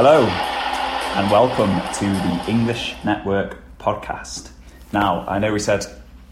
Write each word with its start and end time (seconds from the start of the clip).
Hello, 0.00 0.22
and 1.16 1.28
welcome 1.28 1.72
to 1.94 2.04
the 2.04 2.44
English 2.48 2.94
Network 3.04 3.58
podcast. 3.80 4.48
Now, 4.92 5.26
I 5.26 5.40
know 5.40 5.52
we 5.52 5.58
said 5.58 5.84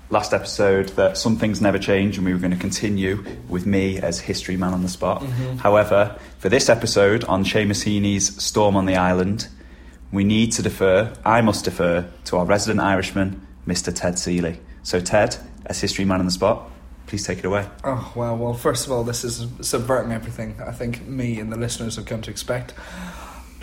last 0.09 0.33
episode 0.33 0.91
that 0.91 1.19
some 1.19 1.37
things 1.37 1.61
never 1.61 1.77
change 1.77 2.17
and 2.17 2.25
we 2.25 2.33
were 2.33 2.39
going 2.39 2.53
to 2.53 2.57
continue 2.57 3.25
with 3.49 3.67
me 3.67 3.99
as 3.99 4.21
history 4.21 4.57
man 4.57 4.73
on 4.73 4.83
the 4.83 4.89
spot. 4.89 5.21
Mm-hmm. 5.21 5.57
However, 5.57 6.17
for 6.39 6.49
this 6.49 6.69
episode 6.69 7.25
on 7.25 7.43
Seamus 7.43 7.83
Heaney's 7.83 8.41
Storm 8.41 8.77
on 8.77 8.87
the 8.87 8.95
Island, 8.95 9.49
we 10.13 10.23
need 10.23 10.53
to 10.53 10.63
defer, 10.63 11.13
I 11.25 11.41
must 11.41 11.65
defer, 11.65 12.09
to 12.27 12.37
our 12.37 12.45
resident 12.45 12.79
Irishman, 12.79 13.45
Mr. 13.67 13.93
Ted 13.93 14.17
Seeley. 14.17 14.61
So, 14.85 15.01
Ted, 15.01 15.39
as 15.65 15.81
history 15.81 16.05
man 16.05 16.21
on 16.21 16.27
the 16.27 16.31
spot, 16.31 16.71
please 17.09 17.27
take 17.27 17.39
it 17.39 17.45
away. 17.45 17.69
Oh, 17.83 18.13
well, 18.15 18.37
well, 18.37 18.55
first 18.55 18.87
of 18.87 18.93
all, 18.93 19.03
this 19.03 19.25
is 19.25 19.45
subverting 19.61 20.13
everything 20.13 20.55
I 20.65 20.71
think 20.71 21.05
me 21.05 21.41
and 21.41 21.53
the 21.53 21.59
listeners 21.59 21.97
have 21.97 22.07
come 22.07 22.23
to 22.23 22.31
expect. 22.31 22.73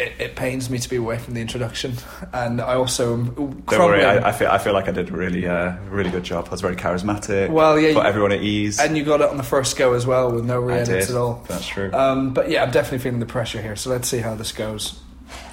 It, 0.04 0.14
it 0.20 0.36
pains 0.36 0.70
me 0.70 0.80
to 0.80 0.90
be 0.90 0.98
away 0.98 1.18
from 1.18 1.34
the 1.34 1.40
introduction, 1.42 1.94
and 2.34 2.60
I 2.60 2.76
also 2.76 3.18
Don't 3.24 3.66
worry, 3.70 4.04
I, 4.04 4.30
I, 4.30 4.32
feel, 4.34 4.50
I 4.50 4.58
feel 4.58 4.74
like 4.74 4.88
I 4.90 4.92
did 4.92 5.10
a 5.10 5.14
really, 5.14 5.48
uh, 5.48 5.78
really 5.90 6.10
good 6.12 6.24
job. 6.24 6.48
I 6.48 6.52
was 6.52 6.62
very 6.62 6.76
charismatic. 6.76 7.50
Well, 7.50 7.80
yeah, 7.80 7.94
put 7.94 8.02
you- 8.04 8.10
everyone 8.10 8.32
at 8.34 8.42
ease. 8.42 8.80
and 8.80 8.98
you 8.98 9.06
got 9.06 9.22
it 9.22 9.30
on 9.30 9.38
the 9.38 9.44
first 9.44 9.78
go 9.78 9.94
as 9.94 10.06
well 10.06 10.32
with 10.32 10.46
no 10.46 10.60
re-edits 10.60 11.10
at 11.10 11.16
all. 11.16 11.46
That's 11.48 11.66
true. 11.66 11.90
Um, 11.94 12.34
but 12.34 12.50
yeah, 12.50 12.64
I'm 12.64 12.72
definitely 12.72 13.00
feeling 13.00 13.20
the 13.20 13.26
pressure 13.26 13.62
here, 13.62 13.76
so 13.78 13.90
let's 13.92 14.08
see 14.10 14.20
how 14.20 14.36
this 14.36 14.52
goes. 14.52 15.00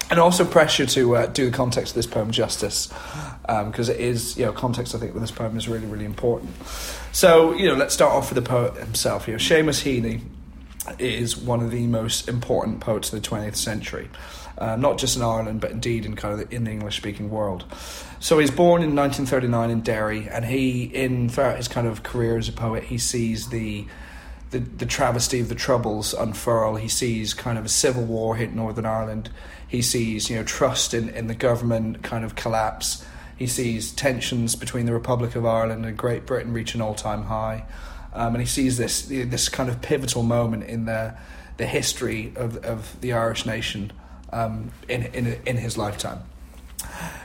And 0.09 0.19
also 0.19 0.43
pressure 0.43 0.85
to 0.85 1.15
uh, 1.15 1.25
do 1.27 1.49
the 1.49 1.55
context 1.55 1.93
of 1.93 1.95
this 1.95 2.07
poem 2.07 2.31
justice, 2.31 2.91
because 3.47 3.87
it 3.87 3.99
is, 4.01 4.37
you 4.37 4.45
know, 4.45 4.51
context 4.51 4.93
I 4.93 4.97
think 4.97 5.13
with 5.13 5.23
this 5.23 5.31
poem 5.31 5.55
is 5.55 5.69
really, 5.69 5.87
really 5.87 6.03
important. 6.03 6.51
So, 7.13 7.53
you 7.53 7.69
know, 7.69 7.75
let's 7.75 7.93
start 7.93 8.11
off 8.11 8.33
with 8.33 8.43
the 8.43 8.49
poet 8.49 8.75
himself. 8.75 9.27
You 9.27 9.35
know, 9.35 9.37
Seamus 9.37 9.81
Heaney 9.81 10.21
is 10.99 11.37
one 11.37 11.61
of 11.61 11.71
the 11.71 11.87
most 11.87 12.27
important 12.27 12.79
poets 12.79 13.11
of 13.13 13.21
the 13.21 13.27
20th 13.27 13.55
century, 13.55 14.09
uh, 14.57 14.75
not 14.75 14.97
just 14.97 15.15
in 15.15 15.21
Ireland, 15.21 15.61
but 15.61 15.71
indeed 15.71 16.05
in 16.05 16.15
kind 16.15 16.39
of 16.39 16.49
the, 16.49 16.55
in 16.55 16.63
the 16.63 16.71
English-speaking 16.71 17.29
world. 17.29 17.65
So 18.19 18.39
he's 18.39 18.51
born 18.51 18.81
in 18.81 18.95
1939 18.95 19.69
in 19.69 19.81
Derry, 19.81 20.27
and 20.29 20.45
he, 20.45 20.83
in 20.83 21.29
throughout 21.29 21.57
his 21.57 21.67
kind 21.67 21.87
of 21.87 22.03
career 22.03 22.37
as 22.37 22.49
a 22.49 22.53
poet, 22.53 22.83
he 22.83 22.97
sees 22.97 23.49
the 23.49 23.85
the, 24.51 24.59
the 24.59 24.85
travesty 24.85 25.39
of 25.39 25.47
the 25.47 25.55
Troubles 25.55 26.13
unfurl. 26.13 26.75
He 26.75 26.89
sees 26.89 27.33
kind 27.33 27.57
of 27.57 27.65
a 27.65 27.69
civil 27.69 28.03
war 28.03 28.35
hit 28.35 28.53
Northern 28.53 28.85
Ireland. 28.85 29.29
He 29.65 29.81
sees, 29.81 30.29
you 30.29 30.35
know, 30.35 30.43
trust 30.43 30.93
in, 30.93 31.07
in 31.09 31.27
the 31.27 31.35
government 31.35 32.03
kind 32.03 32.25
of 32.25 32.35
collapse. 32.35 33.05
He 33.37 33.47
sees 33.47 33.91
tensions 33.93 34.55
between 34.55 34.85
the 34.85 34.93
Republic 34.93 35.35
of 35.35 35.45
Ireland 35.45 35.85
and 35.85 35.97
Great 35.97 36.25
Britain 36.25 36.53
reach 36.53 36.75
an 36.75 36.81
all 36.81 36.93
time 36.93 37.23
high. 37.23 37.63
Um, 38.13 38.35
and 38.35 38.41
he 38.41 38.47
sees 38.47 38.77
this 38.77 39.03
this 39.03 39.49
kind 39.49 39.69
of 39.69 39.81
pivotal 39.81 40.23
moment 40.23 40.63
in 40.65 40.85
the 40.85 41.15
the 41.57 41.65
history 41.65 42.33
of, 42.35 42.57
of 42.65 42.99
the 43.01 43.13
Irish 43.13 43.45
nation 43.45 43.91
um, 44.33 44.71
in, 44.89 45.03
in 45.03 45.39
in 45.45 45.57
his 45.57 45.77
lifetime. 45.77 46.23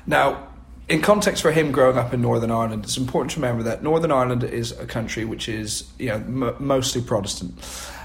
Now, 0.06 0.48
in 0.88 1.02
context 1.02 1.42
for 1.42 1.50
him 1.50 1.72
growing 1.72 1.98
up 1.98 2.14
in 2.14 2.22
Northern 2.22 2.50
Ireland, 2.50 2.84
it's 2.84 2.96
important 2.96 3.32
to 3.32 3.40
remember 3.40 3.64
that 3.64 3.82
Northern 3.82 4.12
Ireland 4.12 4.44
is 4.44 4.72
a 4.72 4.86
country 4.86 5.24
which 5.24 5.48
is, 5.48 5.90
you 5.98 6.08
know, 6.08 6.14
m- 6.14 6.54
mostly 6.60 7.02
Protestant, 7.02 7.54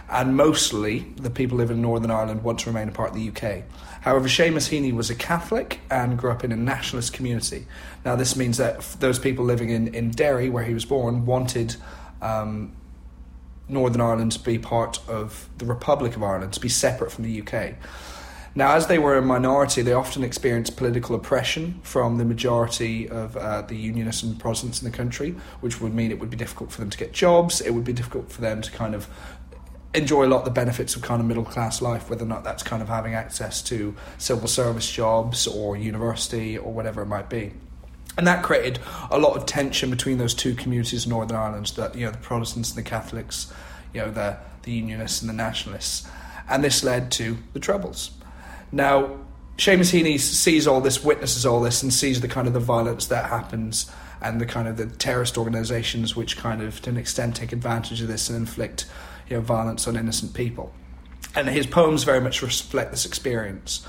and 0.09 0.35
mostly 0.35 0.99
the 1.17 1.29
people 1.29 1.57
living 1.57 1.77
in 1.77 1.83
Northern 1.83 2.09
Ireland 2.09 2.43
want 2.43 2.59
to 2.59 2.69
remain 2.69 2.89
a 2.89 2.91
part 2.91 3.11
of 3.11 3.15
the 3.15 3.29
UK. 3.29 3.63
However, 4.01 4.27
Seamus 4.27 4.67
Heaney 4.69 4.91
was 4.93 5.11
a 5.11 5.15
Catholic 5.15 5.79
and 5.91 6.17
grew 6.17 6.31
up 6.31 6.43
in 6.43 6.51
a 6.51 6.55
nationalist 6.55 7.13
community. 7.13 7.67
Now, 8.03 8.15
this 8.15 8.35
means 8.35 8.57
that 8.57 8.81
those 8.99 9.19
people 9.19 9.45
living 9.45 9.69
in, 9.69 9.93
in 9.93 10.09
Derry, 10.09 10.49
where 10.49 10.63
he 10.63 10.73
was 10.73 10.85
born, 10.85 11.27
wanted 11.27 11.75
um, 12.21 12.75
Northern 13.67 14.01
Ireland 14.01 14.33
to 14.33 14.39
be 14.39 14.59
part 14.59 14.99
of 15.07 15.49
the 15.57 15.65
Republic 15.65 16.15
of 16.15 16.23
Ireland, 16.23 16.53
to 16.53 16.59
be 16.59 16.69
separate 16.69 17.11
from 17.11 17.23
the 17.23 17.41
UK. 17.41 17.75
Now, 18.53 18.73
as 18.73 18.87
they 18.87 18.99
were 18.99 19.17
a 19.17 19.21
minority, 19.21 19.81
they 19.81 19.93
often 19.93 20.25
experienced 20.25 20.75
political 20.75 21.15
oppression 21.15 21.79
from 21.83 22.17
the 22.17 22.25
majority 22.25 23.07
of 23.07 23.37
uh, 23.37 23.61
the 23.61 23.77
Unionists 23.77 24.23
and 24.23 24.37
Protestants 24.37 24.81
in 24.81 24.91
the 24.91 24.95
country, 24.95 25.35
which 25.61 25.79
would 25.79 25.93
mean 25.93 26.11
it 26.11 26.19
would 26.19 26.29
be 26.29 26.35
difficult 26.35 26.69
for 26.69 26.81
them 26.81 26.89
to 26.89 26.97
get 26.97 27.13
jobs. 27.13 27.61
It 27.61 27.71
would 27.71 27.85
be 27.85 27.93
difficult 27.93 28.29
for 28.29 28.41
them 28.41 28.61
to 28.61 28.69
kind 28.69 28.93
of 28.93 29.07
enjoy 29.93 30.25
a 30.25 30.27
lot 30.27 30.39
of 30.39 30.45
the 30.45 30.51
benefits 30.51 30.97
of 30.97 31.01
kind 31.01 31.21
of 31.21 31.27
middle 31.27 31.45
class 31.45 31.81
life, 31.81 32.09
whether 32.09 32.25
or 32.25 32.27
not 32.27 32.43
that's 32.43 32.61
kind 32.61 32.81
of 32.81 32.89
having 32.89 33.13
access 33.13 33.61
to 33.63 33.95
civil 34.17 34.49
service 34.49 34.89
jobs 34.91 35.47
or 35.47 35.77
university 35.77 36.57
or 36.57 36.73
whatever 36.73 37.01
it 37.01 37.07
might 37.07 37.29
be. 37.29 37.53
And 38.17 38.27
that 38.27 38.43
created 38.43 38.79
a 39.09 39.17
lot 39.17 39.37
of 39.37 39.45
tension 39.45 39.89
between 39.89 40.17
those 40.17 40.33
two 40.33 40.53
communities 40.53 41.05
in 41.05 41.11
Northern 41.11 41.37
Ireland, 41.37 41.67
that 41.77 41.95
you 41.95 42.05
know 42.05 42.11
the 42.11 42.17
Protestants 42.17 42.69
and 42.69 42.77
the 42.77 42.89
Catholics, 42.89 43.51
you 43.93 44.01
know 44.01 44.11
the 44.11 44.37
the 44.63 44.71
Unionists 44.71 45.21
and 45.21 45.29
the 45.29 45.33
Nationalists, 45.33 46.07
and 46.49 46.63
this 46.63 46.83
led 46.83 47.11
to 47.13 47.37
the 47.53 47.59
Troubles. 47.59 48.11
Now, 48.71 49.17
Seamus 49.57 49.91
Heaney 49.91 50.19
sees 50.19 50.67
all 50.67 50.81
this, 50.81 51.03
witnesses 51.03 51.45
all 51.45 51.61
this, 51.61 51.83
and 51.83 51.93
sees 51.93 52.21
the 52.21 52.27
kind 52.27 52.47
of 52.47 52.53
the 52.53 52.59
violence 52.59 53.07
that 53.07 53.29
happens 53.29 53.91
and 54.21 54.39
the 54.39 54.45
kind 54.45 54.67
of 54.67 54.77
the 54.77 54.85
terrorist 54.85 55.37
organisations 55.37 56.15
which 56.15 56.37
kind 56.37 56.61
of, 56.61 56.81
to 56.83 56.89
an 56.89 56.97
extent, 56.97 57.35
take 57.35 57.51
advantage 57.51 58.01
of 58.01 58.07
this 58.07 58.29
and 58.29 58.37
inflict, 58.37 58.85
you 59.29 59.35
know, 59.35 59.41
violence 59.41 59.87
on 59.87 59.95
innocent 59.95 60.33
people. 60.33 60.73
And 61.35 61.47
his 61.47 61.65
poems 61.65 62.03
very 62.03 62.21
much 62.21 62.41
reflect 62.41 62.91
this 62.91 63.05
experience. 63.05 63.85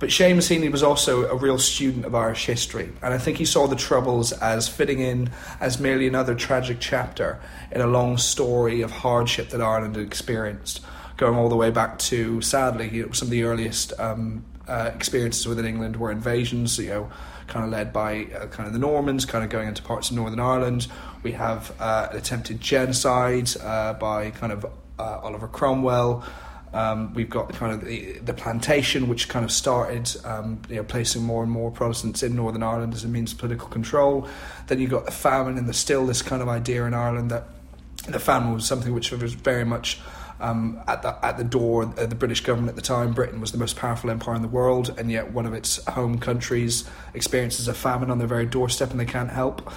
But 0.00 0.08
Seamus 0.08 0.48
Heaney 0.48 0.72
was 0.72 0.82
also 0.82 1.28
a 1.30 1.36
real 1.36 1.58
student 1.58 2.06
of 2.06 2.14
Irish 2.14 2.46
history, 2.46 2.88
and 3.02 3.12
I 3.12 3.18
think 3.18 3.36
he 3.36 3.44
saw 3.44 3.66
the 3.66 3.76
Troubles 3.76 4.32
as 4.32 4.66
fitting 4.66 5.00
in 5.00 5.30
as 5.60 5.78
merely 5.78 6.08
another 6.08 6.34
tragic 6.34 6.78
chapter 6.80 7.38
in 7.70 7.82
a 7.82 7.86
long 7.86 8.16
story 8.16 8.80
of 8.80 8.90
hardship 8.90 9.50
that 9.50 9.60
Ireland 9.60 9.96
had 9.96 10.06
experienced, 10.06 10.80
going 11.18 11.36
all 11.36 11.50
the 11.50 11.56
way 11.56 11.70
back 11.70 11.98
to, 11.98 12.40
sadly, 12.40 12.88
you 12.88 13.04
know, 13.04 13.12
some 13.12 13.26
of 13.26 13.30
the 13.30 13.42
earliest 13.42 13.92
um, 14.00 14.42
uh, 14.66 14.90
experiences 14.94 15.46
within 15.46 15.66
England 15.66 15.96
were 15.96 16.10
invasions, 16.10 16.78
you 16.78 16.88
know, 16.88 17.10
kind 17.46 17.66
of 17.66 17.70
led 17.70 17.92
by 17.92 18.24
uh, 18.34 18.46
kind 18.46 18.66
of 18.66 18.72
the 18.72 18.78
Normans, 18.78 19.26
kind 19.26 19.44
of 19.44 19.50
going 19.50 19.68
into 19.68 19.82
parts 19.82 20.08
of 20.08 20.16
Northern 20.16 20.40
Ireland. 20.40 20.86
We 21.22 21.32
have 21.32 21.74
uh, 21.78 22.08
attempted 22.12 22.62
genocide 22.62 23.50
uh, 23.60 23.92
by 23.94 24.30
kind 24.30 24.52
of 24.52 24.64
uh, 24.98 25.20
Oliver 25.22 25.48
Cromwell. 25.48 26.24
Um, 26.72 27.12
we've 27.14 27.30
got 27.30 27.48
the 27.48 27.54
kind 27.54 27.72
of 27.72 27.84
the, 27.84 28.18
the 28.20 28.32
plantation, 28.32 29.08
which 29.08 29.28
kind 29.28 29.44
of 29.44 29.50
started, 29.50 30.14
um, 30.24 30.62
you 30.68 30.76
know, 30.76 30.84
placing 30.84 31.22
more 31.22 31.42
and 31.42 31.50
more 31.50 31.70
Protestants 31.70 32.22
in 32.22 32.36
Northern 32.36 32.62
Ireland 32.62 32.94
as 32.94 33.04
a 33.04 33.08
means 33.08 33.32
of 33.32 33.38
political 33.38 33.68
control. 33.68 34.28
Then 34.68 34.80
you've 34.80 34.90
got 34.90 35.04
the 35.04 35.12
famine, 35.12 35.58
and 35.58 35.66
there's 35.66 35.78
still 35.78 36.06
this 36.06 36.22
kind 36.22 36.42
of 36.42 36.48
idea 36.48 36.84
in 36.84 36.94
Ireland 36.94 37.30
that 37.32 37.48
the 38.08 38.20
famine 38.20 38.54
was 38.54 38.64
something 38.64 38.94
which 38.94 39.10
was 39.10 39.34
very 39.34 39.64
much 39.64 40.00
um, 40.40 40.80
at 40.86 41.02
the 41.02 41.24
at 41.24 41.36
the 41.38 41.44
door 41.44 41.82
of 41.82 42.08
the 42.08 42.16
British 42.16 42.42
government 42.42 42.70
at 42.70 42.76
the 42.76 42.82
time. 42.82 43.12
Britain 43.12 43.40
was 43.40 43.52
the 43.52 43.58
most 43.58 43.76
powerful 43.76 44.10
empire 44.10 44.34
in 44.34 44.42
the 44.42 44.48
world, 44.48 44.94
and 44.96 45.10
yet 45.10 45.32
one 45.32 45.46
of 45.46 45.52
its 45.52 45.84
home 45.86 46.18
countries 46.18 46.84
experiences 47.14 47.68
a 47.68 47.74
famine 47.74 48.10
on 48.10 48.18
their 48.18 48.28
very 48.28 48.46
doorstep, 48.46 48.90
and 48.90 49.00
they 49.00 49.04
can't 49.04 49.30
help. 49.30 49.70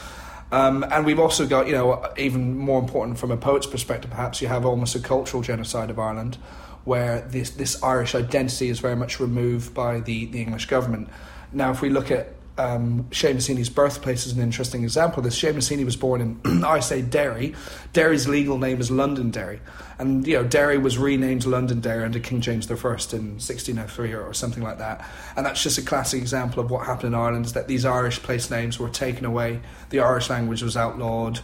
Um, 0.51 0.85
and 0.91 1.03
we've 1.03 1.19
also 1.19 1.47
got, 1.47 1.65
you 1.65 1.73
know, 1.73 2.07
even 2.15 2.55
more 2.55 2.79
important 2.79 3.17
from 3.17 3.31
a 3.31 3.37
poet's 3.37 3.65
perspective, 3.65 4.11
perhaps 4.11 4.39
you 4.39 4.47
have 4.47 4.67
almost 4.67 4.95
a 4.95 4.99
cultural 4.99 5.41
genocide 5.41 5.89
of 5.89 5.97
Ireland, 5.97 6.37
where 6.85 7.21
this 7.21 7.51
this 7.51 7.81
Irish 7.83 8.15
identity 8.15 8.69
is 8.69 8.79
very 8.79 8.95
much 8.95 9.19
removed 9.19 9.73
by 9.73 9.99
the 9.99 10.25
the 10.27 10.41
English 10.41 10.67
government. 10.67 11.09
Now, 11.51 11.71
if 11.71 11.81
we 11.81 11.89
look 11.89 12.11
at 12.11 12.33
um, 12.57 13.07
Heaney's 13.09 13.69
birthplace 13.69 14.27
is 14.27 14.33
an 14.33 14.41
interesting 14.41 14.83
example 14.83 15.23
this. 15.23 15.39
Seamus 15.39 15.75
Heaney 15.75 15.85
was 15.85 15.95
born 15.95 16.21
in, 16.21 16.63
I 16.63 16.79
say 16.81 17.01
Derry. 17.01 17.55
Derry's 17.93 18.27
legal 18.27 18.59
name 18.59 18.79
is 18.79 18.91
Londonderry. 18.91 19.59
And, 19.97 20.25
you 20.27 20.35
know, 20.35 20.43
Derry 20.43 20.77
was 20.77 20.97
renamed 20.97 21.45
Londonderry 21.45 22.03
under 22.03 22.19
King 22.19 22.41
James 22.41 22.69
I 22.69 22.75
in 22.75 22.77
1603 22.77 24.13
or, 24.13 24.23
or 24.23 24.33
something 24.33 24.61
like 24.61 24.77
that. 24.79 25.07
And 25.35 25.45
that's 25.45 25.63
just 25.63 25.77
a 25.77 25.81
classic 25.81 26.21
example 26.21 26.63
of 26.63 26.69
what 26.69 26.85
happened 26.85 27.15
in 27.15 27.19
Ireland, 27.19 27.45
is 27.45 27.53
that 27.53 27.67
these 27.67 27.85
Irish 27.85 28.21
place 28.21 28.51
names 28.51 28.77
were 28.77 28.89
taken 28.89 29.25
away. 29.25 29.61
The 29.89 29.99
Irish 30.01 30.29
language 30.29 30.61
was 30.61 30.77
outlawed. 30.77 31.39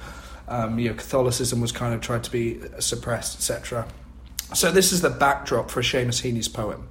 Um, 0.48 0.78
you 0.80 0.90
know, 0.90 0.96
Catholicism 0.96 1.62
was 1.62 1.72
kind 1.72 1.94
of 1.94 2.02
tried 2.02 2.24
to 2.24 2.32
be 2.32 2.60
suppressed, 2.80 3.38
etc. 3.38 3.88
So 4.54 4.72
this 4.72 4.92
is 4.92 5.02
the 5.02 5.10
backdrop 5.10 5.70
for 5.70 5.82
Seamus 5.82 6.22
Heaney's 6.22 6.48
poem. 6.48 6.88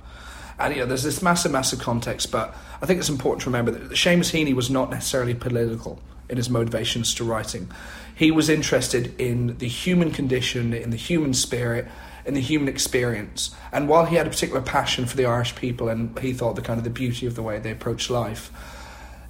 And 0.59 0.75
you 0.75 0.81
know, 0.81 0.87
there's 0.87 1.03
this 1.03 1.23
massive, 1.23 1.53
massive 1.53 1.79
context, 1.79 2.31
but 2.31 2.55
I 2.83 2.87
think 2.87 2.99
it's 2.99 3.09
important 3.09 3.43
to 3.43 3.49
remember 3.49 3.71
that 3.71 3.91
Seamus 3.93 4.33
Heaney 4.33 4.55
was 4.55 4.71
not 4.71 4.91
necessarily 4.91 5.35
political 5.35 6.01
in 6.29 6.37
his 6.37 6.51
motivations 6.51 7.15
to 7.15 7.25
writing. 7.25 7.71
He 8.15 8.31
was 8.31 8.49
interested 8.49 9.19
in 9.21 9.57
the 9.59 9.69
human 9.69 10.11
condition, 10.11 10.75
in 10.75 10.91
the 10.91 10.97
human 10.97 11.35
spirit, 11.35 11.87
in 12.25 12.35
the 12.35 12.41
human 12.41 12.69
experience. 12.69 13.55
And 13.73 13.89
while 13.89 14.05
he 14.05 14.17
had 14.17 14.27
a 14.27 14.31
particular 14.31 14.61
passion 14.61 15.07
for 15.07 15.17
the 15.17 15.25
Irish 15.25 15.55
people 15.55 15.89
and 15.89 16.17
he 16.19 16.33
thought 16.33 16.57
the 16.57 16.63
kind 16.63 16.79
of 16.79 16.85
the 16.85 16.91
beauty 16.91 17.27
of 17.27 17.35
the 17.37 17.43
way 17.43 17.59
they 17.59 17.71
approach 17.71 18.11
life, 18.11 18.53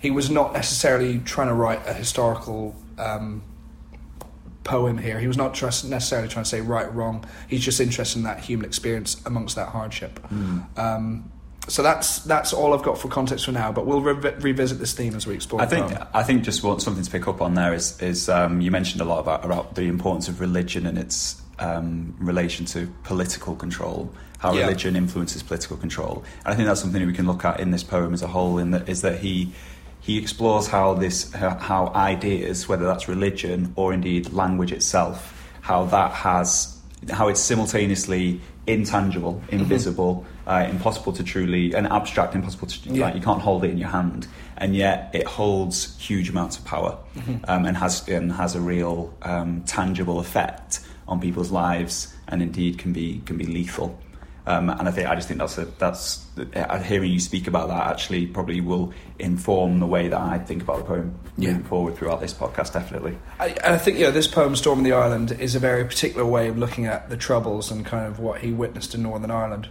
he 0.00 0.10
was 0.10 0.30
not 0.30 0.52
necessarily 0.52 1.18
trying 1.20 1.48
to 1.48 1.54
write 1.54 1.86
a 1.86 1.92
historical 1.92 2.74
um, 2.98 3.42
poem 4.68 4.98
here. 4.98 5.18
He 5.18 5.26
was 5.26 5.36
not 5.36 5.54
trust, 5.54 5.84
necessarily 5.84 6.28
trying 6.28 6.44
to 6.44 6.48
say 6.50 6.60
right 6.60 6.92
wrong. 6.94 7.24
He's 7.48 7.64
just 7.64 7.80
interested 7.80 8.18
in 8.18 8.24
that 8.24 8.40
human 8.40 8.66
experience 8.66 9.20
amongst 9.24 9.56
that 9.56 9.68
hardship. 9.68 10.20
Um, 10.76 11.32
so 11.66 11.82
that's 11.82 12.20
that's 12.20 12.52
all 12.52 12.72
I've 12.74 12.82
got 12.82 12.98
for 12.98 13.08
context 13.08 13.44
for 13.44 13.52
now. 13.52 13.72
But 13.72 13.84
we'll 13.86 14.00
re- 14.00 14.34
revisit 14.40 14.78
this 14.78 14.92
theme 14.94 15.14
as 15.14 15.26
we 15.26 15.34
explore. 15.34 15.60
I 15.60 15.66
think. 15.66 15.92
I 16.14 16.22
think 16.22 16.42
just 16.42 16.62
want 16.62 16.80
something 16.82 17.02
to 17.04 17.10
pick 17.10 17.26
up 17.28 17.40
on 17.42 17.54
there 17.54 17.74
is 17.74 18.00
is 18.00 18.28
um, 18.28 18.60
you 18.60 18.70
mentioned 18.70 19.00
a 19.00 19.04
lot 19.04 19.18
about 19.18 19.44
about 19.44 19.74
the 19.74 19.82
importance 19.88 20.28
of 20.28 20.40
religion 20.40 20.86
and 20.86 20.96
its 20.98 21.42
um, 21.58 22.14
relation 22.20 22.64
to 22.66 22.86
political 23.04 23.54
control, 23.56 24.10
how 24.38 24.54
Yeah. 24.54 24.62
religion 24.66 24.96
influences 24.96 25.42
political 25.42 25.76
control. 25.76 26.24
And 26.44 26.52
I 26.52 26.56
think 26.56 26.68
that's 26.68 26.80
something 26.80 27.00
that 27.00 27.06
we 27.06 27.12
can 27.14 27.26
look 27.26 27.44
at 27.44 27.60
in 27.60 27.70
this 27.70 27.82
poem 27.82 28.14
as 28.14 28.22
a 28.22 28.28
whole. 28.28 28.58
In 28.58 28.70
that 28.70 28.88
is 28.88 29.00
that 29.02 29.18
he 29.18 29.52
he 30.08 30.16
explores 30.16 30.66
how 30.66 30.94
this 30.94 31.30
how, 31.34 31.92
ideas, 31.94 32.66
whether 32.66 32.86
that's 32.86 33.08
religion 33.08 33.72
or 33.76 33.92
indeed 33.92 34.32
language 34.32 34.72
itself, 34.72 35.18
how 35.60 35.84
that 35.84 36.10
has 36.12 36.74
how 37.12 37.28
it's 37.28 37.40
simultaneously 37.40 38.40
intangible, 38.66 39.34
Mm-hmm. 39.34 39.60
invisible, 39.60 40.26
uh, 40.46 40.66
impossible 40.70 41.12
to 41.12 41.22
truly, 41.22 41.74
and 41.74 41.86
abstract, 41.98 42.34
impossible 42.34 42.66
to 42.68 42.76
Yeah. 42.88 43.04
like 43.04 43.14
you 43.16 43.20
can't 43.20 43.42
hold 43.42 43.64
it 43.64 43.70
in 43.70 43.78
your 43.78 43.90
hand, 43.90 44.26
and 44.56 44.74
yet 44.74 45.10
it 45.12 45.26
holds 45.26 45.76
huge 46.08 46.30
amounts 46.30 46.56
of 46.58 46.64
power, 46.64 46.96
Mm-hmm. 47.16 47.44
um, 47.50 47.66
and 47.66 47.76
has 47.76 48.08
and 48.08 48.32
has 48.32 48.54
a 48.56 48.60
real 48.74 49.12
um, 49.22 49.62
tangible 49.66 50.18
effect 50.20 50.80
on 51.06 51.20
people's 51.20 51.50
lives, 51.50 52.14
and 52.28 52.40
indeed 52.42 52.78
can 52.78 52.92
be 52.94 53.20
can 53.26 53.36
be 53.36 53.44
lethal. 53.44 53.90
Um, 54.48 54.70
and 54.70 54.88
I 54.88 54.90
think 54.90 55.06
I 55.08 55.14
just 55.14 55.28
think 55.28 55.40
that's 55.40 55.58
a, 55.58 55.66
that's 55.78 56.24
uh, 56.56 56.78
hearing 56.82 57.12
you 57.12 57.20
speak 57.20 57.46
about 57.48 57.68
that 57.68 57.86
actually 57.88 58.26
probably 58.26 58.62
will 58.62 58.94
inform 59.18 59.78
the 59.78 59.86
way 59.86 60.08
that 60.08 60.18
I 60.18 60.38
think 60.38 60.62
about 60.62 60.78
the 60.78 60.84
poem 60.84 61.14
Yeah. 61.36 61.48
moving 61.50 61.64
forward 61.64 61.96
throughout 61.96 62.20
this 62.22 62.32
podcast. 62.32 62.72
Definitely. 62.72 63.18
I, 63.38 63.48
and 63.48 63.74
I 63.74 63.78
think 63.78 63.98
you 63.98 64.04
know 64.04 64.10
this 64.10 64.26
poem, 64.26 64.56
"Storm 64.56 64.78
in 64.78 64.84
the 64.84 64.92
Island," 64.94 65.32
is 65.32 65.54
a 65.54 65.58
very 65.58 65.84
particular 65.84 66.24
way 66.24 66.48
of 66.48 66.56
looking 66.56 66.86
at 66.86 67.10
the 67.10 67.16
troubles 67.18 67.70
and 67.70 67.84
kind 67.84 68.06
of 68.06 68.20
what 68.20 68.40
he 68.40 68.52
witnessed 68.52 68.94
in 68.94 69.02
Northern 69.02 69.30
Ireland. 69.30 69.68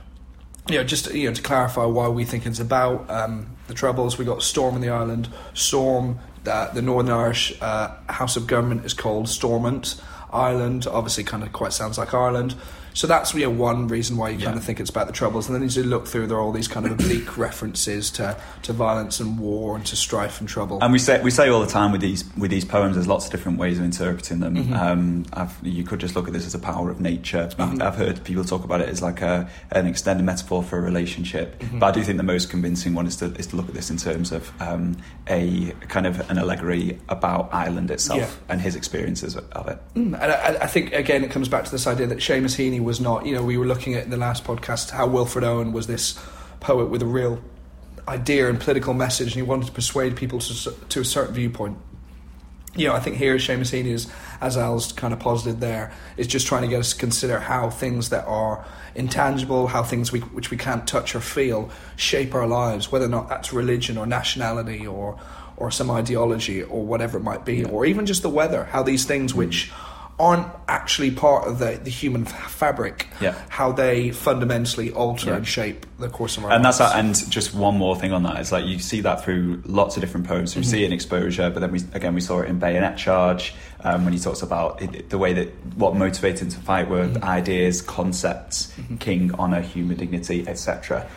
You 0.70 0.78
know, 0.78 0.84
just 0.84 1.12
you 1.12 1.28
know 1.28 1.34
to 1.34 1.42
clarify 1.42 1.86
why 1.86 2.10
we 2.10 2.24
think 2.24 2.46
it's 2.46 2.60
about 2.60 3.10
um, 3.10 3.48
the 3.68 3.74
troubles. 3.74 4.20
We 4.20 4.26
got 4.26 4.44
storm 4.44 4.76
in 4.76 4.82
the 4.82 4.90
island. 4.90 5.28
Storm. 5.56 6.20
Uh, 6.46 6.72
the 6.72 6.82
Northern 6.82 7.12
Irish 7.12 7.54
uh, 7.62 7.90
House 8.08 8.38
of 8.38 8.48
Government 8.48 8.86
is 8.86 8.94
called 8.94 9.28
Stormont 9.28 10.00
Island. 10.32 10.88
Obviously, 10.88 11.24
kind 11.26 11.44
of 11.44 11.52
quite 11.52 11.74
sounds 11.74 11.98
like 11.98 12.14
Ireland. 12.14 12.56
So 12.98 13.06
that's 13.06 13.32
you 13.36 13.42
know, 13.42 13.52
one 13.52 13.88
reason 13.88 14.18
why 14.18 14.30
you 14.30 14.44
kind 14.44 14.58
of 14.58 14.64
think 14.64 14.80
it's 14.80 14.90
about 14.90 15.06
the 15.06 15.14
troubles. 15.14 15.46
And 15.48 15.56
then 15.56 15.62
as 15.62 15.78
you 15.78 15.84
look 15.84 16.08
through, 16.08 16.26
there 16.26 16.38
are 16.38 16.42
all 16.42 16.52
these 16.52 16.68
kind 16.68 16.84
of 16.88 16.94
oblique 16.94 17.38
references 17.48 18.10
to, 18.12 18.36
to 18.64 18.74
violence 18.74 19.20
and 19.20 19.38
war 19.38 19.76
and 19.76 19.86
to 19.86 19.96
strife 19.96 20.40
and 20.40 20.50
trouble. 20.50 20.80
And 20.82 20.92
we 20.92 20.98
say 20.98 21.22
we 21.22 21.30
say 21.30 21.48
all 21.50 21.62
the 21.62 21.68
time 21.68 21.92
with 21.92 22.02
these 22.02 22.26
with 22.36 22.50
these 22.50 22.66
poems, 22.66 22.96
there's 22.96 23.08
lots 23.08 23.26
of 23.26 23.32
different 23.32 23.60
ways 23.60 23.78
of 23.78 23.86
interpreting 23.86 24.40
them. 24.40 24.56
Mm-hmm. 24.56 24.74
Um, 24.74 25.26
I've, 25.32 25.56
you 25.62 25.84
could 25.84 26.00
just 26.00 26.16
look 26.16 26.26
at 26.26 26.34
this 26.34 26.48
as 26.48 26.56
a 26.56 26.60
power 26.60 26.90
of 26.90 27.00
nature. 27.00 27.48
I've, 27.60 27.80
I've 27.80 27.96
heard 27.96 28.24
people 28.24 28.44
talk 28.44 28.64
about 28.64 28.82
it 28.82 28.90
as 28.90 29.04
like 29.04 29.22
a 29.22 29.48
an 29.70 29.86
extended 29.86 30.24
metaphor 30.24 30.64
for 30.64 30.80
a 30.80 30.82
relationship. 30.82 31.60
Mm-hmm. 31.60 31.78
But 31.78 31.86
I 31.86 31.92
do 31.92 32.04
think 32.04 32.18
the 32.18 32.24
most 32.24 32.50
convincing 32.50 32.96
one 32.96 33.06
is 33.06 33.18
to 33.18 33.26
is 33.36 33.46
to 33.48 33.58
look 33.58 33.68
at 33.68 33.76
this 33.76 33.92
in 33.92 33.98
terms 33.98 34.32
of 34.32 34.52
um, 34.60 34.98
a 35.28 35.72
kind 35.88 36.08
of 36.08 36.28
an 36.32 36.40
allegory 36.40 37.00
about 37.10 37.50
Ireland 37.54 37.92
itself 37.92 38.22
Yeah. 38.22 38.54
and 38.54 38.60
his 38.60 38.76
experiences 38.76 39.36
of 39.36 39.68
it. 39.68 39.78
Mm, 39.94 40.20
And 40.20 40.32
I, 40.32 40.64
I 40.64 40.68
think 40.68 40.94
again, 40.94 41.24
it 41.24 41.30
comes 41.30 41.48
back 41.48 41.64
to 41.66 41.72
this 41.72 41.86
idea 41.86 42.08
that 42.08 42.18
Seamus 42.18 42.56
Heaney 42.58 42.87
was 42.88 43.00
not. 43.00 43.26
You 43.26 43.36
know, 43.36 43.44
we 43.44 43.58
were 43.58 43.66
looking 43.66 43.94
at 43.94 44.06
in 44.06 44.10
the 44.10 44.18
last 44.18 44.46
podcast 44.46 44.90
how 44.92 45.06
Wilfred 45.06 45.44
Owen 45.44 45.74
was 45.74 45.86
this 45.86 46.18
poet 46.60 46.86
with 46.86 47.04
a 47.04 47.06
real 47.06 47.40
idea 48.08 48.50
and 48.50 48.60
political 48.60 48.94
message, 48.94 49.28
and 49.28 49.36
he 49.36 49.42
wanted 49.42 49.68
to 49.68 49.74
persuade 49.74 50.16
people 50.16 50.40
to, 50.40 50.72
to 50.72 51.02
a 51.02 51.06
certain 51.06 51.36
viewpoint. 51.36 51.78
You 52.76 52.88
know, 52.88 52.94
I 52.94 53.00
think 53.00 53.18
here 53.18 53.36
Seamus 53.36 53.74
Heaney 53.74 53.88
is, 53.88 54.08
as 54.40 54.56
Al's 54.56 54.92
kind 54.94 55.14
of 55.14 55.20
posited 55.20 55.60
there, 55.60 55.92
is 56.16 56.28
just 56.28 56.48
trying 56.48 56.62
to 56.62 56.68
get 56.68 56.80
us 56.80 56.94
to 56.94 57.00
consider 57.00 57.40
how 57.40 57.70
things 57.70 58.10
that 58.10 58.26
are 58.26 58.66
intangible, 58.96 59.68
how 59.68 59.84
things 59.84 60.12
we, 60.12 60.20
which 60.20 60.52
we 60.52 60.58
can't 60.58 60.88
touch 60.88 61.16
or 61.16 61.20
feel, 61.20 61.70
shape 61.96 62.34
our 62.34 62.48
lives, 62.48 62.92
whether 62.92 63.06
or 63.06 63.10
not 63.10 63.30
that's 63.30 63.52
religion 63.52 63.98
or 63.98 64.06
nationality 64.06 64.88
or 64.88 65.20
or 65.58 65.72
some 65.72 65.90
ideology 65.90 66.62
or 66.62 66.86
whatever 66.86 67.18
it 67.18 67.24
might 67.24 67.44
be, 67.44 67.66
or 67.66 67.84
even 67.84 68.06
just 68.06 68.22
the 68.22 68.30
weather, 68.30 68.66
how 68.66 68.84
these 68.84 69.06
things 69.06 69.34
mm. 69.34 69.38
which 69.38 69.72
aren't 70.20 70.48
actually 70.68 71.12
part 71.12 71.48
of 71.48 71.60
the, 71.60 71.80
the 71.84 71.92
human 71.92 72.26
f- 72.26 72.52
fabric, 72.52 73.08
Yeah. 73.22 73.36
how 73.50 73.72
they 73.72 74.10
fundamentally 74.10 74.92
alter 74.92 75.30
Yeah. 75.30 75.36
and 75.38 75.48
shape 75.48 75.86
the 76.00 76.10
course 76.10 76.38
of 76.38 76.46
our 76.46 76.52
and 76.52 76.66
that's 76.66 76.80
lives. 76.80 76.96
and 77.24 77.32
just 77.32 77.54
one 77.54 77.78
more 77.78 77.96
thing 77.96 78.12
on 78.12 78.24
that 78.24 78.40
is 78.40 78.52
like 78.52 78.66
you 78.66 78.80
see 78.80 79.02
that 79.02 79.24
through 79.24 79.62
lots 79.66 79.96
of 79.96 80.02
different 80.02 80.28
poems. 80.28 80.54
So 80.54 80.60
we 80.60 80.66
see 80.66 80.84
it 80.84 80.88
in 80.88 80.94
exposure, 80.94 81.52
but 81.52 81.60
then 81.60 81.72
we 81.72 81.82
again 81.94 82.16
we 82.16 82.22
saw 82.22 82.40
it 82.40 82.50
in 82.50 82.58
Bayonet 82.58 82.98
Charge 82.98 83.54
um, 83.84 84.06
when 84.06 84.14
he 84.14 84.20
talks 84.20 84.42
about 84.42 84.82
it, 84.82 85.10
the 85.10 85.20
way 85.20 85.34
that 85.34 85.50
what 85.76 85.96
motivated 85.96 86.42
him 86.42 86.50
to 86.50 86.60
fight 86.60 86.90
were 86.90 87.08
mm-hmm. 87.08 87.24
ideas, 87.24 87.82
concepts, 87.84 88.68
mm-hmm. 88.72 88.98
king, 88.98 89.32
honor, 89.36 89.62
human 89.62 89.98
dignity, 89.98 90.48
etc. 90.48 91.08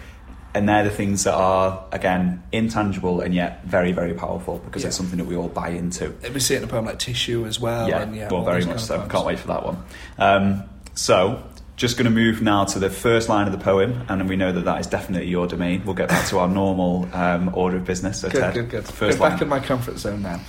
And 0.53 0.69
they're 0.69 0.85
the 0.85 0.91
things 0.91 1.25
that 1.25 1.35
are 1.35 1.85
again 1.93 2.43
intangible 2.51 3.21
and 3.21 3.33
yet 3.33 3.65
very 3.65 3.93
very 3.93 4.15
powerful 4.15 4.59
because 4.59 4.85
it's 4.85 4.97
something 4.97 5.19
that 5.19 5.27
we 5.27 5.37
all 5.37 5.49
buy 5.49 5.69
into. 5.69 6.13
we 6.35 6.41
see 6.41 6.55
it 6.55 6.59
in 6.59 6.65
a 6.65 6.67
poem 6.67 6.87
like 6.87 6.99
Tissue 6.99 7.47
as 7.47 7.61
well. 7.61 7.89
Yeah, 7.89 8.03
and, 8.03 8.17
yeah 8.17 8.29
well, 8.31 8.45
very 8.45 8.65
much 8.65 8.81
so. 8.81 8.97
poems. 8.99 9.13
Can't 9.13 9.27
wait 9.27 9.39
for 9.39 9.49
that 9.49 9.65
one. 9.65 9.85
Um, 10.19 10.65
so, 10.95 11.43
just 11.77 11.97
going 11.97 12.07
to 12.07 12.11
move 12.11 12.43
now 12.43 12.65
to 12.65 12.79
the 12.79 12.91
first 12.91 13.29
line 13.29 13.47
of 13.47 13.53
the 13.53 13.65
poem, 13.65 14.05
and 14.09 14.29
we 14.29 14.37
know 14.37 14.53
that 14.53 14.65
that 14.65 14.81
is 14.81 14.87
definitely 14.87 15.29
your 15.29 15.47
domain. 15.47 15.83
We'll 15.85 15.95
get 15.95 16.09
back 16.09 16.27
to 16.29 16.39
our 16.39 16.49
normal 16.49 17.09
um, 17.13 17.55
order 17.55 17.77
of 17.77 17.85
business. 17.85 18.21
So, 18.21 18.29
Good, 18.29 18.41
Ted, 18.41 18.55
good, 18.55 18.71
good. 18.71 18.85
First 18.87 19.19
Go 19.19 19.29
back 19.29 19.41
in 19.41 19.49
my 19.49 19.61
comfort 19.61 19.99
zone 19.99 20.23
now. 20.23 20.41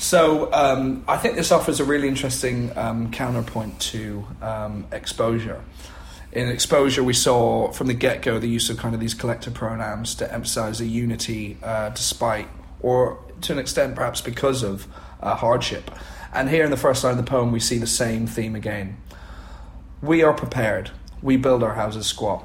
So 0.00 0.50
um, 0.54 1.04
I 1.06 1.18
think 1.18 1.36
this 1.36 1.52
offers 1.52 1.78
a 1.78 1.84
really 1.84 2.08
interesting 2.08 2.76
um, 2.76 3.10
counterpoint 3.10 3.78
to 3.80 4.26
um, 4.40 4.86
exposure. 4.92 5.62
In 6.32 6.48
exposure, 6.48 7.02
we 7.02 7.12
saw 7.12 7.72
from 7.72 7.88
the 7.88 7.94
get 7.94 8.22
go 8.22 8.38
the 8.38 8.48
use 8.48 8.70
of 8.70 8.76
kind 8.76 8.94
of 8.94 9.00
these 9.00 9.14
collective 9.14 9.52
pronouns 9.54 10.14
to 10.16 10.32
emphasize 10.32 10.80
a 10.80 10.86
unity 10.86 11.56
uh, 11.62 11.88
despite, 11.88 12.48
or 12.80 13.18
to 13.42 13.52
an 13.52 13.58
extent 13.58 13.96
perhaps 13.96 14.20
because 14.20 14.62
of, 14.62 14.86
uh, 15.20 15.34
hardship. 15.34 15.90
And 16.32 16.48
here 16.48 16.64
in 16.64 16.70
the 16.70 16.76
first 16.76 17.02
line 17.02 17.18
of 17.18 17.24
the 17.24 17.28
poem, 17.28 17.50
we 17.50 17.58
see 17.58 17.78
the 17.78 17.86
same 17.86 18.28
theme 18.28 18.54
again. 18.54 18.96
We 20.00 20.22
are 20.22 20.32
prepared. 20.32 20.92
We 21.20 21.36
build 21.36 21.64
our 21.64 21.74
houses 21.74 22.06
squat. 22.06 22.44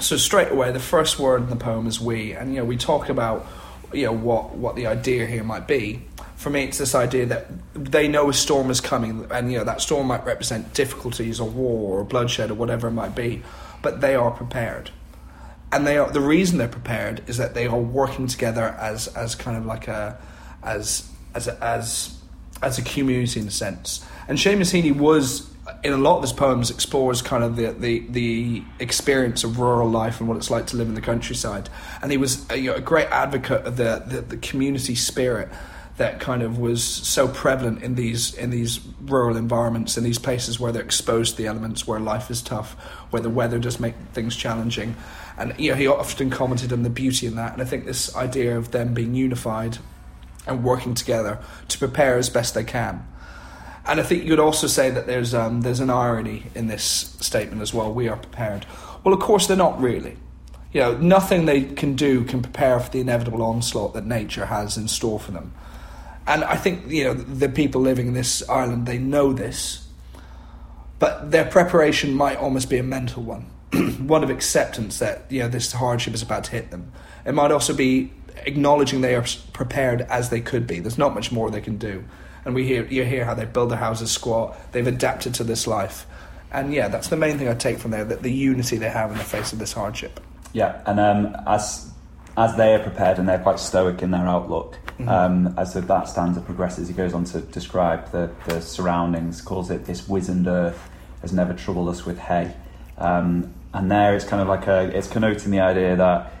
So 0.00 0.16
straight 0.18 0.52
away, 0.52 0.70
the 0.70 0.78
first 0.78 1.18
word 1.18 1.42
in 1.42 1.48
the 1.48 1.56
poem 1.56 1.86
is 1.86 1.98
"we," 1.98 2.32
and 2.32 2.50
you 2.52 2.60
know 2.60 2.64
we 2.66 2.76
talk 2.76 3.08
about 3.08 3.46
you 3.92 4.06
know 4.06 4.12
what 4.12 4.56
what 4.56 4.76
the 4.76 4.86
idea 4.86 5.26
here 5.26 5.44
might 5.44 5.66
be. 5.66 6.02
For 6.36 6.50
me, 6.50 6.64
it's 6.64 6.78
this 6.78 6.94
idea 6.94 7.26
that 7.26 7.46
they 7.74 8.06
know 8.06 8.28
a 8.28 8.32
storm 8.32 8.70
is 8.70 8.80
coming, 8.80 9.26
and 9.30 9.50
you 9.50 9.58
know 9.58 9.64
that 9.64 9.80
storm 9.80 10.06
might 10.06 10.24
represent 10.24 10.72
difficulties 10.74 11.40
or 11.40 11.48
war 11.48 11.98
or 11.98 12.04
bloodshed 12.04 12.50
or 12.50 12.54
whatever 12.54 12.88
it 12.88 12.92
might 12.92 13.14
be, 13.14 13.42
but 13.82 14.00
they 14.00 14.14
are 14.14 14.30
prepared, 14.30 14.90
and 15.72 15.86
they 15.86 15.98
are 15.98 16.10
the 16.10 16.20
reason 16.20 16.58
they're 16.58 16.68
prepared 16.68 17.22
is 17.26 17.36
that 17.38 17.54
they 17.54 17.66
are 17.66 17.78
working 17.78 18.26
together 18.26 18.76
as 18.80 19.08
as 19.08 19.34
kind 19.34 19.56
of 19.56 19.66
like 19.66 19.88
a 19.88 20.18
as 20.62 21.10
as 21.34 21.48
as 21.48 22.18
as 22.62 22.78
a 22.78 22.82
community 22.82 23.40
in 23.40 23.48
a 23.48 23.50
sense. 23.50 24.04
And 24.28 24.38
Seamus 24.38 24.72
Heaney 24.72 24.94
was 24.94 25.48
in 25.82 25.92
a 25.92 25.96
lot 25.96 26.16
of 26.16 26.22
his 26.22 26.32
poems 26.32 26.70
explores 26.70 27.22
kind 27.22 27.44
of 27.44 27.56
the, 27.56 27.72
the, 27.72 28.00
the 28.08 28.62
experience 28.80 29.44
of 29.44 29.58
rural 29.58 29.88
life 29.88 30.20
and 30.20 30.28
what 30.28 30.36
it's 30.36 30.50
like 30.50 30.66
to 30.68 30.76
live 30.76 30.88
in 30.88 30.94
the 30.94 31.00
countryside. 31.00 31.68
And 32.02 32.10
he 32.10 32.18
was 32.18 32.48
a, 32.50 32.56
you 32.56 32.70
know, 32.70 32.76
a 32.76 32.80
great 32.80 33.06
advocate 33.08 33.64
of 33.64 33.76
the, 33.76 34.02
the, 34.06 34.20
the 34.20 34.36
community 34.36 34.94
spirit 34.94 35.48
that 35.98 36.20
kind 36.20 36.42
of 36.42 36.58
was 36.58 36.82
so 36.82 37.26
prevalent 37.26 37.82
in 37.82 37.96
these 37.96 38.32
in 38.34 38.50
these 38.50 38.78
rural 39.02 39.36
environments 39.36 39.98
in 39.98 40.04
these 40.04 40.18
places 40.18 40.60
where 40.60 40.70
they're 40.70 40.80
exposed 40.80 41.32
to 41.32 41.42
the 41.42 41.48
elements 41.48 41.88
where 41.88 41.98
life 41.98 42.30
is 42.30 42.40
tough 42.40 42.74
where 43.10 43.20
the 43.20 43.28
weather 43.28 43.58
does 43.58 43.80
make 43.80 43.96
things 44.12 44.36
challenging 44.36 44.94
and 45.36 45.52
you 45.58 45.72
know 45.72 45.76
he 45.76 45.88
often 45.88 46.30
commented 46.30 46.72
on 46.72 46.84
the 46.84 46.90
beauty 46.90 47.26
in 47.26 47.34
that 47.34 47.52
and 47.52 47.60
I 47.60 47.64
think 47.64 47.84
this 47.84 48.14
idea 48.14 48.56
of 48.56 48.70
them 48.70 48.94
being 48.94 49.16
unified 49.16 49.78
and 50.48 50.64
working 50.64 50.94
together 50.94 51.38
to 51.68 51.78
prepare 51.78 52.16
as 52.16 52.30
best 52.30 52.54
they 52.54 52.64
can. 52.64 53.06
And 53.88 53.98
I 53.98 54.02
think 54.02 54.22
you 54.24 54.30
could 54.30 54.38
also 54.38 54.66
say 54.66 54.90
that 54.90 55.06
there's 55.06 55.32
um, 55.32 55.62
there's 55.62 55.80
an 55.80 55.88
irony 55.88 56.44
in 56.54 56.66
this 56.66 57.16
statement 57.20 57.62
as 57.62 57.72
well. 57.72 57.92
We 57.92 58.06
are 58.06 58.18
prepared. 58.18 58.66
Well, 59.02 59.14
of 59.14 59.20
course 59.20 59.46
they're 59.46 59.56
not 59.56 59.80
really. 59.80 60.18
You 60.72 60.82
know, 60.82 60.96
nothing 60.98 61.46
they 61.46 61.62
can 61.62 61.94
do 61.94 62.24
can 62.24 62.42
prepare 62.42 62.78
for 62.78 62.90
the 62.90 63.00
inevitable 63.00 63.42
onslaught 63.42 63.94
that 63.94 64.04
nature 64.04 64.46
has 64.46 64.76
in 64.76 64.88
store 64.88 65.18
for 65.18 65.32
them. 65.32 65.54
And 66.26 66.44
I 66.44 66.56
think 66.56 66.90
you 66.90 67.04
know 67.04 67.14
the 67.14 67.48
people 67.48 67.80
living 67.80 68.08
in 68.08 68.12
this 68.12 68.46
island 68.50 68.86
they 68.86 68.98
know 68.98 69.32
this, 69.32 69.88
but 70.98 71.30
their 71.30 71.46
preparation 71.46 72.12
might 72.12 72.36
almost 72.36 72.68
be 72.68 72.76
a 72.76 72.82
mental 72.82 73.22
one, 73.22 73.46
one 74.06 74.22
of 74.22 74.28
acceptance 74.28 74.98
that 74.98 75.24
you 75.30 75.40
know 75.40 75.48
this 75.48 75.72
hardship 75.72 76.12
is 76.12 76.20
about 76.20 76.44
to 76.44 76.50
hit 76.50 76.70
them. 76.70 76.92
It 77.24 77.32
might 77.32 77.50
also 77.50 77.72
be 77.72 78.12
acknowledging 78.44 79.00
they 79.00 79.14
are 79.14 79.24
prepared 79.54 80.02
as 80.02 80.28
they 80.28 80.42
could 80.42 80.66
be. 80.66 80.80
There's 80.80 80.98
not 80.98 81.14
much 81.14 81.32
more 81.32 81.50
they 81.50 81.62
can 81.62 81.78
do, 81.78 82.04
and 82.48 82.54
we 82.56 82.66
hear 82.66 82.84
you 82.86 83.04
hear 83.04 83.24
how 83.24 83.34
they 83.34 83.44
build 83.44 83.70
their 83.70 83.78
houses 83.78 84.10
squat. 84.10 84.56
They've 84.72 84.86
adapted 84.86 85.34
to 85.34 85.44
this 85.44 85.66
life, 85.66 86.06
and 86.50 86.74
yeah, 86.74 86.88
that's 86.88 87.08
the 87.08 87.16
main 87.16 87.38
thing 87.38 87.46
I 87.46 87.54
take 87.54 87.78
from 87.78 87.92
there: 87.92 88.04
that 88.04 88.22
the 88.22 88.32
unity 88.32 88.78
they 88.78 88.90
have 88.90 89.12
in 89.12 89.18
the 89.18 89.24
face 89.24 89.52
of 89.52 89.60
this 89.60 89.72
hardship. 89.72 90.18
Yeah, 90.52 90.82
and 90.86 90.98
um, 90.98 91.36
as 91.46 91.92
as 92.36 92.56
they 92.56 92.74
are 92.74 92.78
prepared 92.78 93.18
and 93.18 93.28
they're 93.28 93.38
quite 93.38 93.60
stoic 93.60 94.02
in 94.02 94.10
their 94.10 94.26
outlook, 94.26 94.78
Mm-hmm. 94.98 95.08
um, 95.08 95.54
as 95.56 95.74
the, 95.74 95.80
that 95.82 96.08
stanza 96.08 96.40
progresses, 96.40 96.88
he 96.88 96.94
goes 96.94 97.14
on 97.14 97.22
to 97.26 97.40
describe 97.40 98.10
the, 98.10 98.32
the 98.48 98.60
surroundings, 98.60 99.40
calls 99.40 99.70
it 99.70 99.84
this 99.84 100.08
wizened 100.08 100.48
earth 100.48 100.90
has 101.20 101.32
never 101.32 101.54
troubled 101.54 101.88
us 101.88 102.04
with 102.04 102.18
hay. 102.18 102.52
Um, 102.96 103.54
and 103.72 103.88
there 103.88 104.16
it's 104.16 104.24
kind 104.24 104.42
of 104.42 104.48
like 104.48 104.66
a, 104.66 104.96
it's 104.96 105.06
connoting 105.06 105.52
the 105.52 105.60
idea 105.60 105.94
that 105.94 106.32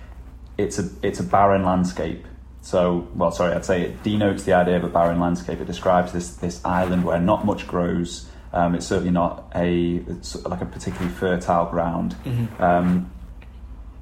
it's 0.56 0.80
a, 0.80 0.90
it's 1.02 1.20
a 1.20 1.22
barren 1.22 1.64
landscape. 1.64 2.26
So, 2.60 3.06
well, 3.14 3.30
sorry, 3.32 3.54
I'd 3.54 3.64
say 3.64 3.82
it 3.82 4.02
denotes 4.02 4.42
the 4.44 4.52
idea 4.52 4.76
of 4.76 4.84
a 4.84 4.88
barren 4.88 5.20
landscape. 5.20 5.60
It 5.60 5.66
describes 5.66 6.12
this, 6.12 6.36
this 6.36 6.62
island 6.64 7.04
where 7.04 7.18
not 7.20 7.46
much 7.46 7.66
grows, 7.66 8.26
Um, 8.52 8.74
it's 8.74 8.86
certainly 8.86 9.10
not 9.12 9.50
a 9.54 9.96
it's 10.08 10.34
like 10.46 10.62
a 10.62 10.66
particularly 10.66 11.12
fertile 11.14 11.66
ground, 11.66 12.14
Mm-hmm. 12.24 12.62
um, 12.62 13.10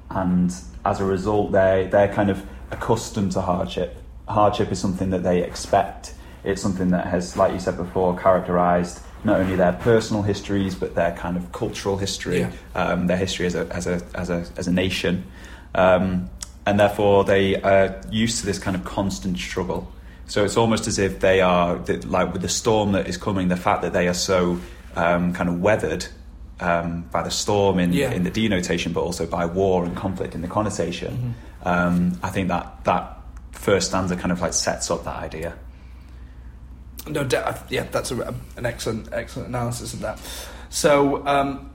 and 0.09 0.53
as 0.85 0.99
a 1.01 1.05
result, 1.05 1.51
they 1.51 1.87
they're 1.91 2.13
kind 2.13 2.29
of 2.29 2.37
accustomed 2.71 3.31
to 3.33 3.41
hardship. 3.41 3.97
Hardship 4.27 4.71
is 4.71 4.79
something 4.79 5.09
that 5.11 5.23
they 5.23 5.43
expect. 5.43 6.13
It's 6.43 6.61
something 6.61 6.91
that 6.91 7.07
has, 7.07 7.35
like 7.35 7.51
you 7.53 7.59
said 7.59 7.75
before, 7.77 8.17
characterised 8.17 9.01
not 9.23 9.39
only 9.41 9.55
their 9.57 9.73
personal 9.73 10.21
histories 10.23 10.75
but 10.75 10.95
their 10.95 11.11
kind 11.11 11.35
of 11.35 11.51
cultural 11.51 11.97
history, 11.97 12.39
Yeah. 12.39 12.51
um, 12.75 13.07
their 13.07 13.17
history 13.17 13.45
as 13.47 13.55
a 13.55 13.67
as 13.75 13.85
a 13.87 14.01
as 14.15 14.29
a 14.29 14.45
as 14.57 14.67
a 14.67 14.71
nation, 14.71 15.23
um, 15.75 16.29
and 16.67 16.77
therefore 16.77 17.23
they 17.23 17.55
are 17.61 17.95
used 18.11 18.41
to 18.41 18.45
this 18.45 18.59
kind 18.59 18.75
of 18.75 18.83
constant 18.83 19.37
struggle. 19.37 19.89
So 20.25 20.43
it's 20.43 20.57
almost 20.57 20.85
as 20.85 20.99
if 20.99 21.21
they 21.21 21.39
are 21.39 21.77
like 22.17 22.33
with 22.33 22.41
the 22.41 22.49
storm 22.49 22.91
that 22.91 23.07
is 23.07 23.15
coming, 23.15 23.47
the 23.47 23.55
fact 23.55 23.81
that 23.83 23.93
they 23.93 24.09
are 24.09 24.13
so 24.13 24.59
um, 24.97 25.33
kind 25.33 25.47
of 25.49 25.61
weathered 25.61 26.05
um, 26.59 27.03
by 27.09 27.23
the 27.23 27.31
storm 27.31 27.79
in 27.79 27.93
Yeah. 27.93 28.11
in 28.11 28.23
the 28.23 28.29
denotation, 28.29 28.91
but 28.91 28.99
also 29.01 29.25
by 29.25 29.45
war 29.45 29.85
and 29.85 29.95
conflict 29.95 30.35
in 30.35 30.41
the 30.41 30.49
connotation. 30.49 31.35
Um, 31.63 32.19
I 32.21 32.29
think 32.31 32.49
that 32.49 32.83
that 32.83 33.17
first 33.51 33.87
stanza 33.87 34.17
kind 34.17 34.33
of 34.33 34.41
like 34.41 34.53
sets 34.53 34.91
up 34.91 35.05
that 35.05 35.15
idea. 35.23 35.53
No, 37.07 37.25
yeah, 37.69 37.83
that's 37.89 38.11
a, 38.11 38.35
an 38.57 38.65
excellent, 38.65 39.07
excellent 39.13 39.47
analysis 39.47 39.93
of 39.93 40.01
that. 40.01 40.19
So, 40.69 41.25
um, 41.25 41.69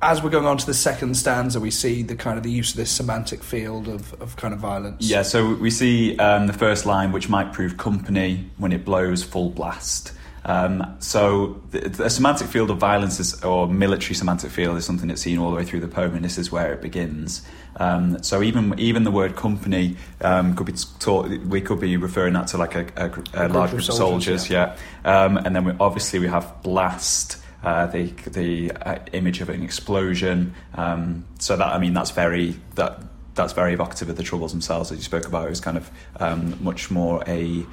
as 0.00 0.22
we're 0.22 0.30
going 0.30 0.46
on 0.46 0.58
to 0.58 0.66
the 0.66 0.74
second 0.74 1.16
stanza, 1.16 1.58
we 1.60 1.70
see 1.70 2.02
the 2.02 2.14
kind 2.14 2.38
of 2.38 2.44
the 2.44 2.50
use 2.50 2.70
of 2.70 2.76
this 2.76 2.90
semantic 2.90 3.42
field 3.42 3.88
of, 3.88 4.14
of 4.22 4.36
kind 4.36 4.54
of 4.54 4.60
violence. 4.60 5.08
Yeah, 5.08 5.22
so 5.22 5.54
we 5.54 5.70
see 5.70 6.16
um, 6.18 6.46
the 6.46 6.52
first 6.52 6.86
line, 6.86 7.12
which 7.12 7.28
might 7.28 7.52
prove 7.52 7.76
company 7.76 8.48
when 8.58 8.72
it 8.72 8.84
blows 8.84 9.22
full 9.24 9.50
blast. 9.50 10.12
Um, 10.44 10.96
so 11.00 11.60
the, 11.72 11.80
the 11.88 12.08
semantic 12.08 12.46
field 12.46 12.70
of 12.70 12.78
violence 12.78 13.20
is, 13.20 13.42
or 13.42 13.68
military 13.68 14.14
semantic 14.14 14.50
field 14.50 14.78
is 14.78 14.84
something 14.84 15.08
that's 15.08 15.20
seen 15.20 15.38
all 15.38 15.50
the 15.50 15.56
way 15.56 15.64
through 15.64 15.80
the 15.80 15.88
poem, 15.88 16.14
and 16.14 16.24
this 16.24 16.38
is 16.38 16.50
where 16.50 16.72
it 16.72 16.80
begins. 16.80 17.42
Um, 17.76 18.22
so 18.22 18.42
even 18.42 18.78
even 18.78 19.04
the 19.04 19.10
word 19.10 19.36
company 19.36 19.96
um, 20.20 20.54
could 20.56 20.66
be 20.66 20.72
taught. 21.00 21.28
We 21.28 21.60
could 21.60 21.80
be 21.80 21.96
referring 21.96 22.32
that 22.34 22.46
to 22.48 22.56
like 22.56 22.74
a, 22.76 22.86
a, 22.96 23.10
a 23.34 23.46
A 23.46 23.48
large 23.48 23.70
group 23.70 23.80
of 23.80 23.84
soldiers, 23.86 24.46
soldiers, 24.46 24.50
yeah. 24.50 24.76
Um, 25.04 25.36
and 25.36 25.54
then 25.54 25.64
we, 25.64 25.72
obviously 25.78 26.18
we 26.18 26.28
have 26.28 26.62
blast. 26.62 27.42
Uh, 27.62 27.86
the 27.86 28.04
the 28.30 28.70
uh, 28.70 28.98
image 29.12 29.40
of 29.40 29.48
an 29.48 29.62
explosion. 29.62 30.54
Um, 30.74 31.24
so 31.40 31.56
that 31.56 31.66
I 31.66 31.78
mean 31.78 31.92
that's 31.92 32.12
very 32.12 32.54
that 32.76 33.02
that's 33.34 33.52
very 33.52 33.72
evocative 33.72 34.08
of 34.08 34.16
the 34.16 34.22
troubles 34.22 34.52
themselves, 34.52 34.92
as 34.92 34.98
you 34.98 35.04
spoke 35.04 35.26
about. 35.26 35.46
It 35.46 35.50
was 35.50 35.60
kind 35.60 35.76
of 35.76 35.90
um, 36.20 36.56
much 36.62 36.90
more 36.90 37.22
a 37.26 37.66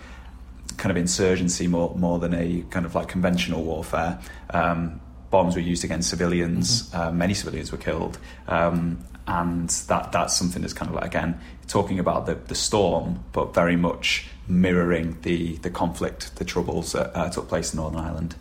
kind 0.77 0.92
of 0.92 0.98
insurgency 0.98 1.68
more 1.68 1.94
more 1.96 2.20
than 2.20 2.34
a 2.34 2.63
kind 2.70 2.86
of 2.86 2.96
like 2.96 3.10
conventional 3.10 3.63
warfare. 3.63 4.20
Um, 4.50 5.01
bombs 5.30 5.56
were 5.56 5.62
used 5.62 5.84
against 5.84 6.10
civilians. 6.10 6.94
Uh, 6.94 7.12
many 7.12 7.34
civilians 7.34 7.72
were 7.72 7.77
killed, 7.77 8.18
um, 8.48 9.00
and 9.27 9.70
that 9.70 10.12
that's 10.12 10.36
something 10.36 10.62
that's 10.62 10.74
kind 10.74 10.89
of 10.89 10.96
like 10.96 11.06
again 11.06 11.39
talking 11.68 12.00
about 12.00 12.25
the, 12.25 12.36
the 12.36 12.56
storm, 12.56 13.24
but 13.34 13.54
very 13.54 13.75
much 13.75 14.27
mirroring 14.48 15.18
the 15.22 15.58
the 15.58 15.70
conflict, 15.70 16.36
the 16.38 16.46
troubles 16.46 16.94
that 16.94 17.15
uh, 17.15 17.30
took 17.30 17.48
place 17.48 17.74
in 17.74 17.77
Northern 17.77 18.00
Ireland. 18.00 18.36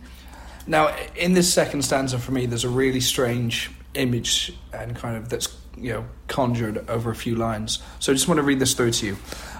Now, 0.67 0.95
in 1.15 1.33
this 1.33 1.53
second 1.53 1.83
stanza, 1.83 2.17
for 2.17 2.31
me, 2.31 2.45
there's 2.45 2.63
a 2.63 2.69
really 2.69 3.01
strange 3.01 3.71
image 3.93 4.53
and 4.73 4.95
kind 4.95 5.15
of 5.15 5.29
that's 5.29 5.55
you 5.77 5.93
know 5.93 6.05
conjured 6.27 6.89
over 6.89 7.11
a 7.11 7.15
few 7.15 7.35
lines. 7.35 7.79
So 7.99 8.11
I 8.11 8.15
just 8.15 8.27
want 8.27 8.39
to 8.39 8.43
read 8.43 8.59
this 8.59 8.73
through 8.73 8.91
to 8.91 9.05
you. 9.05 9.17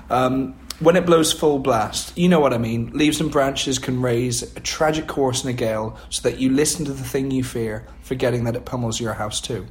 Um, 0.09 0.55
when 0.79 0.97
it 0.97 1.05
blows 1.05 1.31
full 1.31 1.59
blast, 1.59 2.17
you 2.17 2.27
know 2.27 2.39
what 2.39 2.53
I 2.53 2.57
mean. 2.57 2.91
Leaves 2.91 3.21
and 3.21 3.31
branches 3.31 3.79
can 3.79 4.01
raise 4.01 4.43
a 4.43 4.59
tragic 4.59 5.07
chorus 5.07 5.43
in 5.43 5.49
a 5.49 5.53
gale, 5.53 5.97
so 6.09 6.27
that 6.29 6.39
you 6.39 6.49
listen 6.49 6.85
to 6.85 6.91
the 6.91 7.03
thing 7.03 7.31
you 7.31 7.43
fear, 7.43 7.87
forgetting 8.01 8.43
that 8.43 8.55
it 8.55 8.65
pummels 8.65 8.99
your 8.99 9.13
house 9.13 9.39
too. 9.39 9.65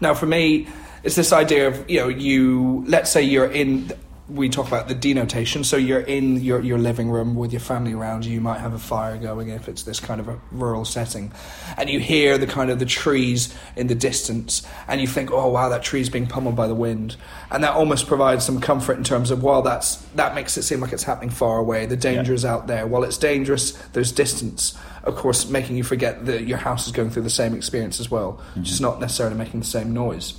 Now, 0.00 0.14
for 0.14 0.26
me, 0.26 0.68
it's 1.02 1.16
this 1.16 1.32
idea 1.32 1.68
of 1.68 1.90
you 1.90 2.00
know 2.00 2.08
you. 2.08 2.84
Let's 2.86 3.10
say 3.10 3.22
you're 3.22 3.50
in. 3.50 3.90
We 4.30 4.48
talk 4.48 4.68
about 4.68 4.86
the 4.86 4.94
denotation. 4.94 5.64
So 5.64 5.76
you're 5.76 6.00
in 6.00 6.36
your, 6.40 6.60
your 6.60 6.78
living 6.78 7.10
room 7.10 7.34
with 7.34 7.52
your 7.52 7.60
family 7.60 7.92
around 7.92 8.24
you. 8.24 8.32
You 8.32 8.40
might 8.40 8.60
have 8.60 8.72
a 8.72 8.78
fire 8.78 9.16
going 9.18 9.48
if 9.48 9.68
it's 9.68 9.82
this 9.82 9.98
kind 9.98 10.20
of 10.20 10.28
a 10.28 10.40
rural 10.52 10.84
setting, 10.84 11.32
and 11.76 11.90
you 11.90 11.98
hear 11.98 12.38
the 12.38 12.46
kind 12.46 12.70
of 12.70 12.78
the 12.78 12.86
trees 12.86 13.52
in 13.76 13.88
the 13.88 13.94
distance, 13.94 14.62
and 14.86 15.00
you 15.00 15.06
think, 15.06 15.30
"Oh 15.32 15.48
wow, 15.48 15.68
that 15.70 15.82
tree's 15.82 16.08
being 16.08 16.26
pummeled 16.26 16.54
by 16.54 16.68
the 16.68 16.74
wind," 16.74 17.16
and 17.50 17.64
that 17.64 17.72
almost 17.74 18.06
provides 18.06 18.44
some 18.44 18.60
comfort 18.60 18.98
in 18.98 19.04
terms 19.04 19.30
of, 19.30 19.42
well, 19.42 19.62
that's 19.62 19.96
that 20.14 20.34
makes 20.34 20.56
it 20.56 20.62
seem 20.62 20.80
like 20.80 20.92
it's 20.92 21.02
happening 21.02 21.30
far 21.30 21.58
away. 21.58 21.86
The 21.86 21.96
danger 21.96 22.32
Yeah. 22.32 22.36
is 22.36 22.44
out 22.44 22.66
there. 22.66 22.86
While 22.86 23.02
it's 23.04 23.18
dangerous, 23.18 23.72
there's 23.92 24.12
distance. 24.12 24.76
Of 25.02 25.16
course, 25.16 25.48
making 25.48 25.76
you 25.76 25.82
forget 25.82 26.26
that 26.26 26.46
your 26.46 26.58
house 26.58 26.86
is 26.86 26.92
going 26.92 27.10
through 27.10 27.22
the 27.22 27.30
same 27.30 27.54
experience 27.54 28.00
as 28.00 28.10
well, 28.10 28.34
mm-hmm. 28.50 28.62
just 28.62 28.80
not 28.80 29.00
necessarily 29.00 29.36
making 29.36 29.60
the 29.60 29.66
same 29.66 29.92
noise. 29.92 30.34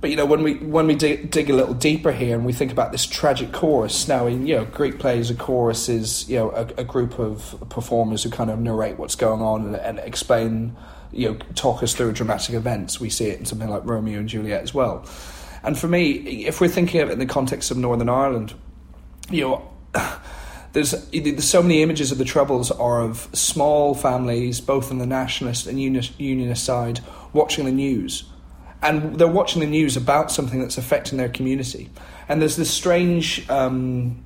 But 0.00 0.10
you 0.10 0.16
know, 0.16 0.26
when 0.26 0.42
we 0.42 0.54
when 0.54 0.86
we 0.86 0.94
dig, 0.94 1.30
dig 1.30 1.50
a 1.50 1.54
little 1.54 1.74
deeper 1.74 2.12
here 2.12 2.36
and 2.36 2.46
we 2.46 2.52
think 2.52 2.70
about 2.70 2.92
this 2.92 3.04
tragic 3.04 3.52
chorus, 3.52 4.06
now 4.06 4.26
in 4.26 4.46
you 4.46 4.56
know 4.56 4.64
Greek 4.64 5.00
plays, 5.00 5.30
a 5.30 5.34
chorus 5.34 5.88
is 5.88 6.28
you 6.28 6.36
know 6.36 6.50
a, 6.50 6.66
a 6.80 6.84
group 6.84 7.18
of 7.18 7.64
performers 7.68 8.22
who 8.22 8.30
kind 8.30 8.50
of 8.50 8.60
narrate 8.60 8.98
what's 8.98 9.16
going 9.16 9.42
on 9.42 9.66
and, 9.66 9.76
and 9.76 9.98
explain, 9.98 10.76
you 11.10 11.30
know, 11.30 11.34
talk 11.56 11.82
us 11.82 11.94
through 11.94 12.12
dramatic 12.12 12.54
events. 12.54 13.00
We 13.00 13.10
see 13.10 13.26
it 13.26 13.40
in 13.40 13.44
something 13.44 13.68
like 13.68 13.84
Romeo 13.84 14.20
and 14.20 14.28
Juliet 14.28 14.62
as 14.62 14.72
well. 14.72 15.04
And 15.64 15.76
for 15.76 15.88
me, 15.88 16.44
if 16.46 16.60
we're 16.60 16.68
thinking 16.68 17.00
of 17.00 17.08
it 17.08 17.14
in 17.14 17.18
the 17.18 17.26
context 17.26 17.72
of 17.72 17.76
Northern 17.76 18.08
Ireland, 18.08 18.54
you 19.30 19.42
know. 19.42 19.70
There's, 20.74 20.90
there's 21.10 21.48
so 21.48 21.62
many 21.62 21.82
images 21.82 22.12
of 22.12 22.18
the 22.18 22.26
Troubles 22.26 22.70
are 22.70 23.00
of 23.00 23.26
small 23.32 23.94
families, 23.94 24.60
both 24.60 24.90
on 24.90 24.98
the 24.98 25.06
nationalist 25.06 25.66
and 25.66 25.80
unionist 25.80 26.62
side, 26.62 27.00
watching 27.32 27.64
the 27.64 27.72
news. 27.72 28.24
And 28.82 29.18
they're 29.18 29.26
watching 29.26 29.60
the 29.60 29.66
news 29.66 29.96
about 29.96 30.30
something 30.30 30.60
that's 30.60 30.78
affecting 30.78 31.18
their 31.18 31.28
community. 31.28 31.90
And 32.28 32.40
there's 32.40 32.56
this 32.56 32.70
strange 32.70 33.48
um, 33.50 34.22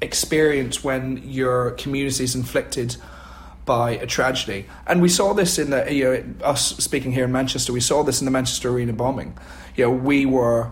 experience 0.00 0.84
when 0.84 1.22
your 1.28 1.72
community 1.72 2.24
is 2.24 2.34
inflicted 2.34 2.96
by 3.64 3.90
a 3.90 4.06
tragedy. 4.06 4.66
And 4.86 5.02
we 5.02 5.08
saw 5.08 5.34
this 5.34 5.58
in 5.58 5.70
the, 5.70 5.92
you 5.92 6.04
know, 6.04 6.24
us 6.42 6.76
speaking 6.76 7.12
here 7.12 7.24
in 7.24 7.32
Manchester, 7.32 7.72
we 7.72 7.80
saw 7.80 8.02
this 8.02 8.20
in 8.20 8.24
the 8.24 8.30
Manchester 8.30 8.70
Arena 8.70 8.92
bombing. 8.92 9.36
You 9.76 9.84
know, 9.84 9.90
we 9.90 10.24
were 10.24 10.70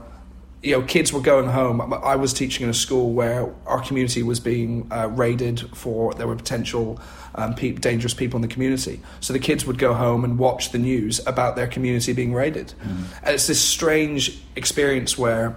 you 0.66 0.73
know, 0.73 0.82
kids 0.82 1.12
were 1.12 1.20
going 1.20 1.49
home. 1.49 1.80
I 2.04 2.16
was 2.16 2.32
teaching 2.32 2.64
in 2.64 2.70
a 2.70 2.75
school 2.75 3.12
where 3.12 3.54
our 3.66 3.80
community 3.80 4.25
was 4.25 4.40
being 4.40 4.88
uh, 4.90 5.06
raided 5.08 5.61
for 5.76 6.12
there 6.14 6.26
were 6.26 6.35
potential 6.35 6.99
um, 7.37 7.54
pe- 7.54 7.70
dangerous 7.73 8.14
people 8.14 8.37
in 8.38 8.42
the 8.42 8.49
community. 8.52 9.00
So 9.20 9.32
the 9.32 9.38
kids 9.38 9.64
would 9.64 9.78
go 9.78 9.94
home 9.94 10.25
and 10.25 10.38
watch 10.40 10.73
the 10.73 10.78
news 10.78 11.25
about 11.25 11.54
their 11.54 11.68
community 11.68 12.12
being 12.14 12.35
raided. 12.35 12.75
And 13.23 13.32
it's 13.35 13.46
this 13.46 13.61
strange 13.61 14.40
experience 14.56 15.16
where 15.16 15.56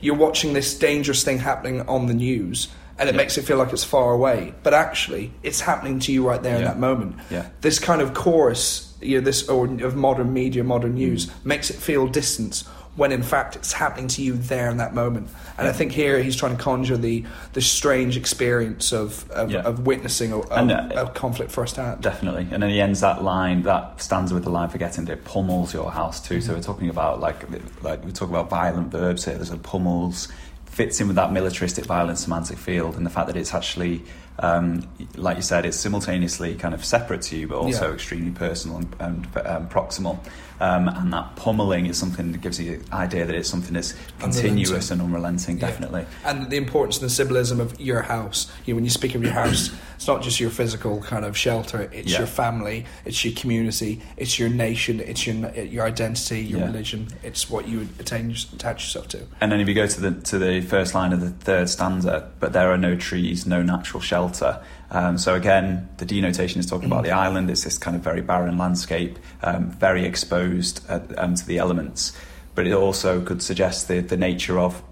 you're 0.00 0.14
watching 0.14 0.52
this 0.52 0.78
dangerous 0.78 1.24
thing 1.24 1.38
happening 1.38 1.80
on 1.88 2.06
the 2.06 2.14
news. 2.14 2.68
And 2.98 3.08
it 3.08 3.14
Yeah. 3.14 3.22
makes 3.22 3.38
it 3.38 3.42
feel 3.44 3.56
like 3.56 3.72
it's 3.72 3.82
far 3.82 4.12
away, 4.12 4.54
but 4.62 4.72
actually, 4.72 5.32
it's 5.42 5.60
happening 5.60 5.98
to 6.00 6.12
you 6.12 6.28
right 6.28 6.40
there 6.40 6.56
in 6.58 6.64
that 6.64 6.78
moment. 6.78 7.16
Yeah. 7.30 7.46
This 7.60 7.80
kind 7.80 8.00
of 8.00 8.14
chorus, 8.14 8.94
you 9.00 9.18
know, 9.18 9.24
this 9.24 9.48
or 9.48 9.64
of 9.82 9.96
modern 9.96 10.32
media, 10.32 10.62
modern 10.62 10.94
news, 10.94 11.28
makes 11.42 11.70
it 11.70 11.76
feel 11.76 12.06
distant 12.06 12.62
when 12.94 13.10
in 13.10 13.22
fact 13.22 13.56
it's 13.56 13.72
happening 13.72 14.06
to 14.06 14.22
you 14.22 14.34
there 14.34 14.68
in 14.70 14.76
that 14.76 14.92
moment. 14.94 15.28
And 15.56 15.66
I 15.66 15.72
think 15.72 15.92
here 15.92 16.22
he's 16.22 16.36
trying 16.36 16.56
to 16.56 16.62
conjure 16.62 16.96
the 16.98 17.24
the 17.54 17.60
strange 17.62 18.16
experience 18.16 18.92
of 18.92 19.30
of, 19.30 19.50
Yeah. 19.50 19.60
of 19.62 19.86
witnessing 19.86 20.32
a, 20.32 20.38
a, 20.40 20.48
And, 20.50 20.72
uh, 20.72 20.88
a 21.06 21.10
conflict 21.10 21.50
firsthand. 21.50 22.02
Definitely. 22.02 22.48
And 22.50 22.62
then 22.62 22.70
he 22.70 22.80
ends 22.80 23.00
that 23.00 23.22
line, 23.22 23.62
that 23.62 24.00
stanza 24.02 24.34
with 24.34 24.44
the 24.44 24.50
line 24.50 24.68
forgetting 24.68 25.06
that 25.06 25.12
it 25.12 25.24
pummels 25.24 25.72
your 25.72 25.90
house 25.90 26.20
too. 26.20 26.40
So 26.42 26.52
we're 26.54 26.60
talking 26.62 26.90
about 26.90 27.20
like 27.20 27.46
like 27.82 28.04
we 28.04 28.12
talk 28.12 28.28
about 28.28 28.50
violent 28.50 28.90
verbs 28.92 29.24
here. 29.24 29.34
There's 29.36 29.50
a 29.50 29.56
pummels 29.56 30.28
fits 30.66 31.00
in 31.02 31.06
with 31.06 31.16
that 31.16 31.30
militaristic 31.32 31.84
violent 31.84 32.18
semantic 32.18 32.56
field 32.56 32.96
and 32.96 33.04
the 33.04 33.10
fact 33.10 33.26
that 33.26 33.36
it's 33.36 33.52
actually 33.52 34.02
um, 34.38 34.88
like 35.16 35.36
you 35.36 35.42
said, 35.42 35.66
it's 35.66 35.76
simultaneously 35.78 36.54
kind 36.54 36.72
of 36.74 36.82
separate 36.82 37.20
to 37.22 37.36
you, 37.36 37.46
but 37.48 37.56
also 37.58 37.88
Yeah. 37.88 37.94
extremely 37.94 38.30
extremely 38.30 38.32
personal 38.32 38.76
and, 38.78 38.96
and 38.98 39.26
um, 39.46 39.68
proximal. 39.68 40.18
Um, 40.62 40.86
and 40.86 41.12
that 41.12 41.34
pummeling 41.34 41.86
is 41.86 41.98
something 41.98 42.30
that 42.30 42.40
gives 42.40 42.60
you 42.60 42.78
the 42.78 42.94
idea 42.94 43.24
that 43.24 43.34
it's 43.34 43.48
something 43.48 43.74
that's 43.74 43.94
continuous 44.20 44.92
and 44.92 45.02
unrelenting, 45.02 45.58
Yeah. 45.58 45.66
definitely. 45.66 46.04
And 46.24 46.50
the 46.50 46.56
importance 46.56 46.98
and 46.98 47.06
the 47.10 47.12
symbolism 47.12 47.58
of 47.58 47.80
your 47.80 48.02
house. 48.02 48.46
You 48.64 48.72
know, 48.72 48.76
when 48.76 48.84
you 48.84 48.90
speak 48.90 49.16
of 49.16 49.24
your 49.24 49.32
house, 49.32 49.70
it's 49.96 50.06
not 50.06 50.22
just 50.22 50.38
your 50.38 50.50
physical 50.50 51.02
kind 51.02 51.24
of 51.24 51.36
shelter. 51.36 51.90
It's 51.92 52.12
Yeah. 52.12 52.18
your 52.18 52.26
family. 52.28 52.86
It's 53.04 53.24
your 53.24 53.34
community. 53.34 54.02
It's 54.16 54.38
your 54.38 54.50
nation. 54.50 55.00
It's 55.00 55.26
your 55.26 55.50
your 55.76 55.84
identity. 55.84 56.42
Your 56.42 56.60
Yeah. 56.60 56.66
religion. 56.66 57.08
It's 57.24 57.50
what 57.50 57.66
you 57.66 57.88
attain, 57.98 58.30
attach 58.54 58.84
yourself 58.84 59.08
to. 59.08 59.18
And 59.40 59.50
then 59.50 59.58
if 59.60 59.66
you 59.66 59.74
go 59.74 59.88
to 59.88 60.00
the 60.00 60.12
to 60.30 60.38
the 60.38 60.60
first 60.60 60.94
line 60.94 61.12
of 61.12 61.20
the 61.20 61.30
third 61.30 61.70
stanza, 61.70 62.28
but 62.38 62.52
there 62.52 62.70
are 62.70 62.78
no 62.78 62.94
trees, 62.94 63.46
no 63.46 63.62
natural 63.62 64.00
shelter. 64.00 64.60
Um, 64.92 65.16
so 65.16 65.34
again, 65.34 65.88
the 65.96 66.04
denotation 66.04 66.60
is 66.60 66.66
talking 66.66 66.86
about 66.86 67.02
the 67.02 67.12
island. 67.12 67.50
It's 67.50 67.64
this 67.64 67.78
kind 67.78 67.96
of 67.96 68.02
very 68.02 68.20
barren 68.20 68.58
landscape, 68.58 69.18
um, 69.42 69.70
very 69.70 70.04
exposed 70.04 70.84
uh, 70.88 71.00
um, 71.16 71.34
to 71.34 71.46
the 71.46 71.58
elements. 71.58 72.12
But 72.54 72.66
it 72.66 72.74
also 72.74 73.22
could 73.22 73.42
suggest 73.42 73.88
the, 73.88 74.00
the 74.00 74.18
nature 74.18 74.58
of 74.58 74.82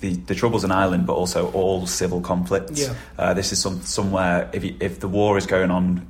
the, 0.00 0.14
the 0.14 0.34
troubles 0.34 0.64
in 0.64 0.70
Ireland, 0.70 1.06
but 1.06 1.14
also 1.14 1.50
all 1.52 1.86
civil 1.86 2.20
conflicts. 2.20 2.78
Yeah. 2.78 2.94
Uh, 3.18 3.32
this 3.32 3.52
is 3.52 3.58
some, 3.58 3.80
somewhere 3.80 4.50
if 4.52 4.62
you, 4.62 4.76
if 4.80 5.00
the 5.00 5.08
war 5.08 5.38
is 5.38 5.46
going 5.46 5.70
on 5.70 6.06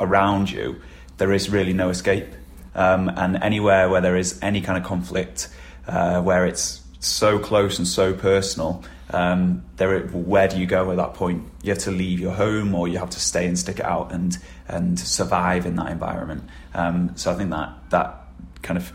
around 0.00 0.50
you, 0.50 0.80
there 1.18 1.32
is 1.32 1.48
really 1.48 1.72
no 1.72 1.90
escape. 1.90 2.26
Um, 2.74 3.08
and 3.08 3.36
anywhere 3.36 3.88
where 3.88 4.00
there 4.00 4.16
is 4.16 4.36
any 4.42 4.60
kind 4.60 4.76
of 4.76 4.84
conflict, 4.84 5.48
uh, 5.86 6.20
where 6.22 6.44
it's 6.44 6.80
so 6.98 7.38
close 7.38 7.78
and 7.78 7.86
so 7.86 8.12
personal, 8.12 8.82
um, 9.10 9.64
there 9.76 10.00
where 10.08 10.48
do 10.48 10.58
you 10.58 10.66
go 10.66 10.90
at 10.90 10.96
that 10.98 11.14
point? 11.14 11.44
You 11.62 11.70
have 11.72 11.82
to 11.84 11.90
leave 11.90 12.20
your 12.20 12.32
home, 12.34 12.74
or 12.74 12.88
you 12.88 12.98
have 12.98 13.10
to 13.10 13.20
stay 13.20 13.46
and 13.46 13.58
stick 13.58 13.78
it 13.78 13.84
out 13.84 14.12
and 14.12 14.36
and 14.68 14.98
survive 14.98 15.64
in 15.66 15.76
that 15.76 15.90
environment. 15.90 16.44
Um, 16.74 17.12
so 17.16 17.32
I 17.32 17.34
think 17.34 17.50
that 17.50 17.72
that 17.90 18.14
kind 18.62 18.76
of 18.76 18.92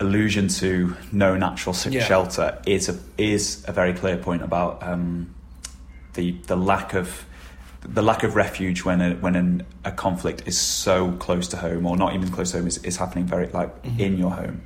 allusion 0.00 0.48
to 0.48 0.96
no 1.12 1.36
natural 1.36 1.74
Yeah. 1.90 2.04
shelter 2.04 2.58
is 2.66 2.88
a 2.88 2.98
is 3.18 3.64
a 3.68 3.72
very 3.72 3.92
clear 3.92 4.16
point 4.16 4.42
about 4.42 4.82
um, 4.82 5.34
the 6.14 6.32
the 6.46 6.56
lack 6.56 6.94
of 6.94 7.26
the 7.86 8.02
lack 8.02 8.22
of 8.22 8.34
refuge 8.34 8.82
when 8.84 9.00
a, 9.02 9.14
when 9.16 9.36
an, 9.36 9.62
a 9.84 9.92
conflict 9.92 10.42
is 10.46 10.56
so 10.58 11.12
close 11.12 11.46
to 11.48 11.56
home 11.58 11.84
or 11.86 11.96
not 11.98 12.14
even 12.14 12.30
close 12.30 12.52
to 12.52 12.56
home 12.58 12.66
is, 12.66 12.78
is 12.78 12.96
happening 12.96 13.26
very 13.26 13.46
like 13.48 13.82
Mm-hmm. 13.82 14.00
in 14.00 14.16
your 14.18 14.30
home. 14.30 14.62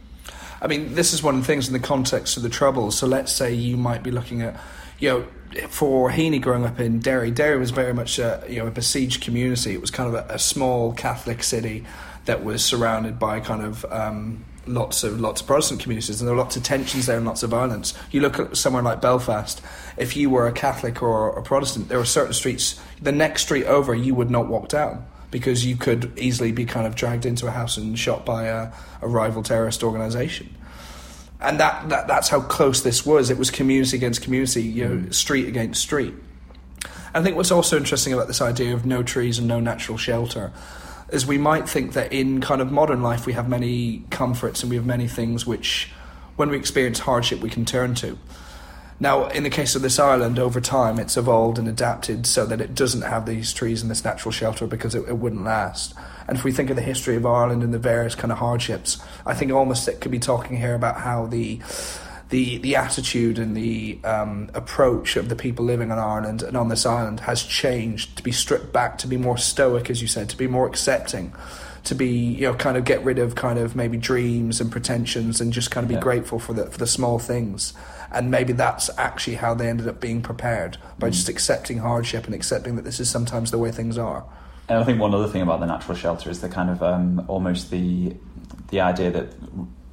I 0.60 0.66
mean, 0.66 0.94
this 0.94 1.12
is 1.12 1.22
one 1.22 1.36
of 1.36 1.40
the 1.42 1.46
things 1.46 1.68
in 1.68 1.72
the 1.72 1.80
context 1.80 2.36
of 2.36 2.42
the 2.42 2.48
Troubles. 2.48 2.98
So 2.98 3.06
let's 3.06 3.32
say 3.32 3.54
you 3.54 3.76
might 3.76 4.02
be 4.02 4.10
looking 4.10 4.42
at, 4.42 4.60
you 4.98 5.08
know, 5.08 5.68
for 5.68 6.10
Heaney 6.10 6.40
growing 6.40 6.64
up 6.64 6.80
in 6.80 6.98
Derry, 6.98 7.30
Derry 7.30 7.58
was 7.58 7.70
very 7.70 7.94
much 7.94 8.18
a, 8.18 8.44
you 8.48 8.58
know, 8.58 8.66
a 8.66 8.70
besieged 8.70 9.22
community. 9.22 9.72
It 9.72 9.80
was 9.80 9.90
kind 9.90 10.14
of 10.14 10.14
a, 10.14 10.34
a 10.34 10.38
small 10.38 10.92
Catholic 10.92 11.42
city 11.42 11.84
that 12.26 12.44
was 12.44 12.64
surrounded 12.64 13.18
by 13.18 13.40
kind 13.40 13.62
of 13.62 13.86
um, 13.90 14.44
lots 14.66 15.04
of 15.04 15.18
lots 15.20 15.40
of 15.40 15.46
Protestant 15.46 15.80
communities, 15.80 16.20
and 16.20 16.28
there 16.28 16.34
were 16.36 16.42
lots 16.42 16.56
of 16.56 16.62
tensions 16.62 17.06
there 17.06 17.16
and 17.16 17.24
lots 17.24 17.42
of 17.42 17.50
violence. 17.50 17.94
You 18.10 18.20
look 18.20 18.38
at 18.38 18.56
somewhere 18.56 18.82
like 18.82 19.00
Belfast. 19.00 19.62
If 19.96 20.16
you 20.16 20.28
were 20.28 20.46
a 20.46 20.52
Catholic 20.52 21.02
or 21.02 21.30
a 21.30 21.42
Protestant, 21.42 21.88
there 21.88 21.98
were 21.98 22.04
certain 22.04 22.34
streets. 22.34 22.78
The 23.00 23.12
next 23.12 23.42
street 23.42 23.64
over, 23.64 23.94
you 23.94 24.14
would 24.14 24.30
not 24.30 24.48
walk 24.48 24.68
down 24.68 25.06
because 25.30 25.64
you 25.64 25.76
could 25.76 26.18
easily 26.18 26.52
be 26.52 26.64
kind 26.64 26.86
of 26.86 26.94
dragged 26.94 27.26
into 27.26 27.46
a 27.46 27.50
house 27.50 27.76
and 27.76 27.98
shot 27.98 28.24
by 28.24 28.44
a, 28.44 28.72
a 29.02 29.08
rival 29.08 29.42
terrorist 29.42 29.82
organisation. 29.82 30.54
And 31.40 31.60
that, 31.60 31.88
that 31.90 32.08
that's 32.08 32.28
how 32.28 32.40
close 32.40 32.82
this 32.82 33.06
was. 33.06 33.30
It 33.30 33.38
was 33.38 33.50
community 33.50 33.96
against 33.96 34.22
community, 34.22 34.62
you 34.62 34.88
know, 34.88 34.94
mm. 34.96 35.14
street 35.14 35.46
against 35.46 35.80
street. 35.80 36.14
I 37.14 37.22
think 37.22 37.36
what's 37.36 37.50
also 37.50 37.76
interesting 37.76 38.12
about 38.12 38.26
this 38.26 38.40
idea 38.40 38.74
of 38.74 38.84
no 38.84 39.02
trees 39.02 39.38
and 39.38 39.46
no 39.46 39.60
natural 39.60 39.98
shelter 39.98 40.52
is 41.10 41.26
we 41.26 41.38
might 41.38 41.68
think 41.68 41.94
that 41.94 42.12
in 42.12 42.40
kind 42.40 42.60
of 42.60 42.70
modern 42.70 43.02
life 43.02 43.24
we 43.24 43.32
have 43.32 43.48
many 43.48 44.04
comforts 44.10 44.62
and 44.62 44.70
we 44.70 44.76
have 44.76 44.84
many 44.84 45.08
things 45.08 45.46
which, 45.46 45.90
when 46.36 46.50
we 46.50 46.56
experience 46.56 46.98
hardship, 47.00 47.40
we 47.40 47.48
can 47.48 47.64
turn 47.64 47.94
to. 47.94 48.18
Now, 49.00 49.28
in 49.28 49.44
the 49.44 49.50
case 49.50 49.76
of 49.76 49.82
this 49.82 49.98
island, 49.98 50.38
over 50.38 50.60
time 50.60 50.98
it's 50.98 51.16
evolved 51.16 51.58
and 51.58 51.68
adapted 51.68 52.26
so 52.26 52.44
that 52.46 52.60
it 52.60 52.74
doesn't 52.74 53.02
have 53.02 53.26
these 53.26 53.52
trees 53.52 53.80
and 53.80 53.90
this 53.90 54.04
natural 54.04 54.32
shelter 54.32 54.66
because 54.66 54.94
it, 54.94 55.06
it 55.08 55.18
wouldn't 55.18 55.44
last. 55.44 55.94
And 56.26 56.36
if 56.36 56.42
we 56.42 56.50
think 56.50 56.68
of 56.68 56.76
the 56.76 56.82
history 56.82 57.14
of 57.14 57.24
Ireland 57.24 57.62
and 57.62 57.72
the 57.72 57.78
various 57.78 58.16
kind 58.16 58.32
of 58.32 58.38
hardships, 58.38 59.00
I 59.24 59.34
think 59.34 59.52
almost 59.52 59.86
it 59.86 60.00
could 60.00 60.10
be 60.10 60.18
talking 60.18 60.56
here 60.56 60.74
about 60.74 61.00
how 61.00 61.26
the 61.26 61.60
the 62.30 62.58
the 62.58 62.76
attitude 62.76 63.38
and 63.38 63.56
the 63.56 63.98
um, 64.04 64.50
approach 64.52 65.16
of 65.16 65.28
the 65.28 65.36
people 65.36 65.64
living 65.64 65.90
on 65.90 65.98
Ireland 65.98 66.42
and 66.42 66.56
on 66.56 66.68
this 66.68 66.84
island 66.84 67.20
has 67.20 67.42
changed 67.42 68.16
to 68.16 68.22
be 68.22 68.32
stripped 68.32 68.72
back, 68.72 68.98
to 68.98 69.06
be 69.06 69.16
more 69.16 69.38
stoic, 69.38 69.88
as 69.88 70.02
you 70.02 70.08
said, 70.08 70.28
to 70.30 70.36
be 70.36 70.46
more 70.46 70.66
accepting, 70.66 71.32
to 71.88 71.94
be 71.94 72.08
you 72.08 72.42
know 72.42 72.54
kind 72.54 72.76
of 72.76 72.84
get 72.84 73.02
rid 73.04 73.18
of 73.18 73.34
kind 73.34 73.58
of 73.58 73.74
maybe 73.74 73.96
dreams 73.96 74.60
and 74.60 74.70
pretensions 74.70 75.40
and 75.40 75.52
just 75.52 75.70
kind 75.70 75.84
of 75.84 75.88
be 75.88 75.94
Yeah. 75.94 76.00
grateful 76.00 76.38
for 76.38 76.52
the 76.52 76.66
for 76.66 76.78
the 76.78 76.86
small 76.86 77.18
things. 77.18 77.72
And 78.10 78.30
maybe 78.30 78.52
that's 78.54 78.88
actually 78.96 79.36
how 79.36 79.52
they 79.54 79.68
ended 79.68 79.86
up 79.88 80.00
being 80.00 80.22
prepared 80.22 80.78
by 80.98 81.10
just 81.10 81.28
accepting 81.28 81.78
hardship 81.78 82.24
and 82.24 82.34
accepting 82.34 82.76
that 82.76 82.84
this 82.84 83.00
is 83.00 83.10
sometimes 83.10 83.50
the 83.50 83.58
way 83.58 83.70
things 83.70 83.98
are. 83.98 84.24
And 84.68 84.78
I 84.78 84.84
think 84.84 84.98
one 85.00 85.14
other 85.14 85.28
thing 85.28 85.42
about 85.42 85.60
the 85.60 85.66
natural 85.66 85.96
shelter 85.96 86.30
is 86.30 86.40
the 86.40 86.48
kind 86.48 86.70
of 86.70 86.82
um, 86.82 87.24
almost 87.28 87.70
the 87.70 88.14
the 88.70 88.80
idea 88.80 89.10
that 89.10 89.28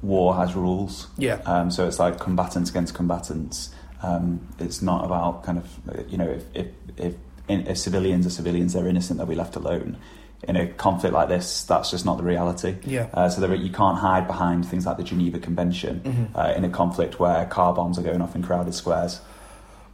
war 0.02 0.34
has 0.36 0.54
rules. 0.54 1.08
Yeah. 1.18 1.40
Um, 1.46 1.70
so 1.70 1.86
it's 1.86 1.98
like 1.98 2.18
combatants 2.20 2.70
against 2.70 2.94
combatants. 2.94 3.70
Um, 4.02 4.46
it's 4.58 4.82
not 4.82 5.04
about 5.04 5.42
kind 5.44 5.58
of 5.58 5.66
you 6.10 6.18
know 6.18 6.28
if 6.28 6.44
if 6.54 6.66
if, 6.96 7.14
in, 7.48 7.66
if 7.66 7.78
civilians 7.78 8.26
are 8.26 8.30
civilians, 8.30 8.72
they're 8.74 8.86
innocent, 8.88 9.18
they'll 9.18 9.26
be 9.26 9.34
left 9.34 9.56
alone. 9.56 9.96
In 10.42 10.54
a 10.54 10.66
conflict 10.66 11.14
like 11.14 11.28
this, 11.28 11.64
that's 11.64 11.90
just 11.90 12.04
not 12.04 12.18
the 12.18 12.22
reality. 12.22 12.76
Yeah. 12.84 13.08
Uh, 13.12 13.28
so 13.28 13.40
there, 13.40 13.54
you 13.54 13.72
can't 13.72 13.98
hide 13.98 14.26
behind 14.26 14.66
things 14.66 14.86
like 14.86 14.96
the 14.96 15.02
Geneva 15.02 15.38
Convention 15.38 16.30
uh, 16.34 16.52
in 16.56 16.64
a 16.64 16.68
conflict 16.68 17.18
where 17.18 17.46
car 17.46 17.74
bombs 17.74 17.98
are 17.98 18.02
going 18.02 18.20
off 18.20 18.36
in 18.36 18.42
crowded 18.42 18.74
squares. 18.74 19.20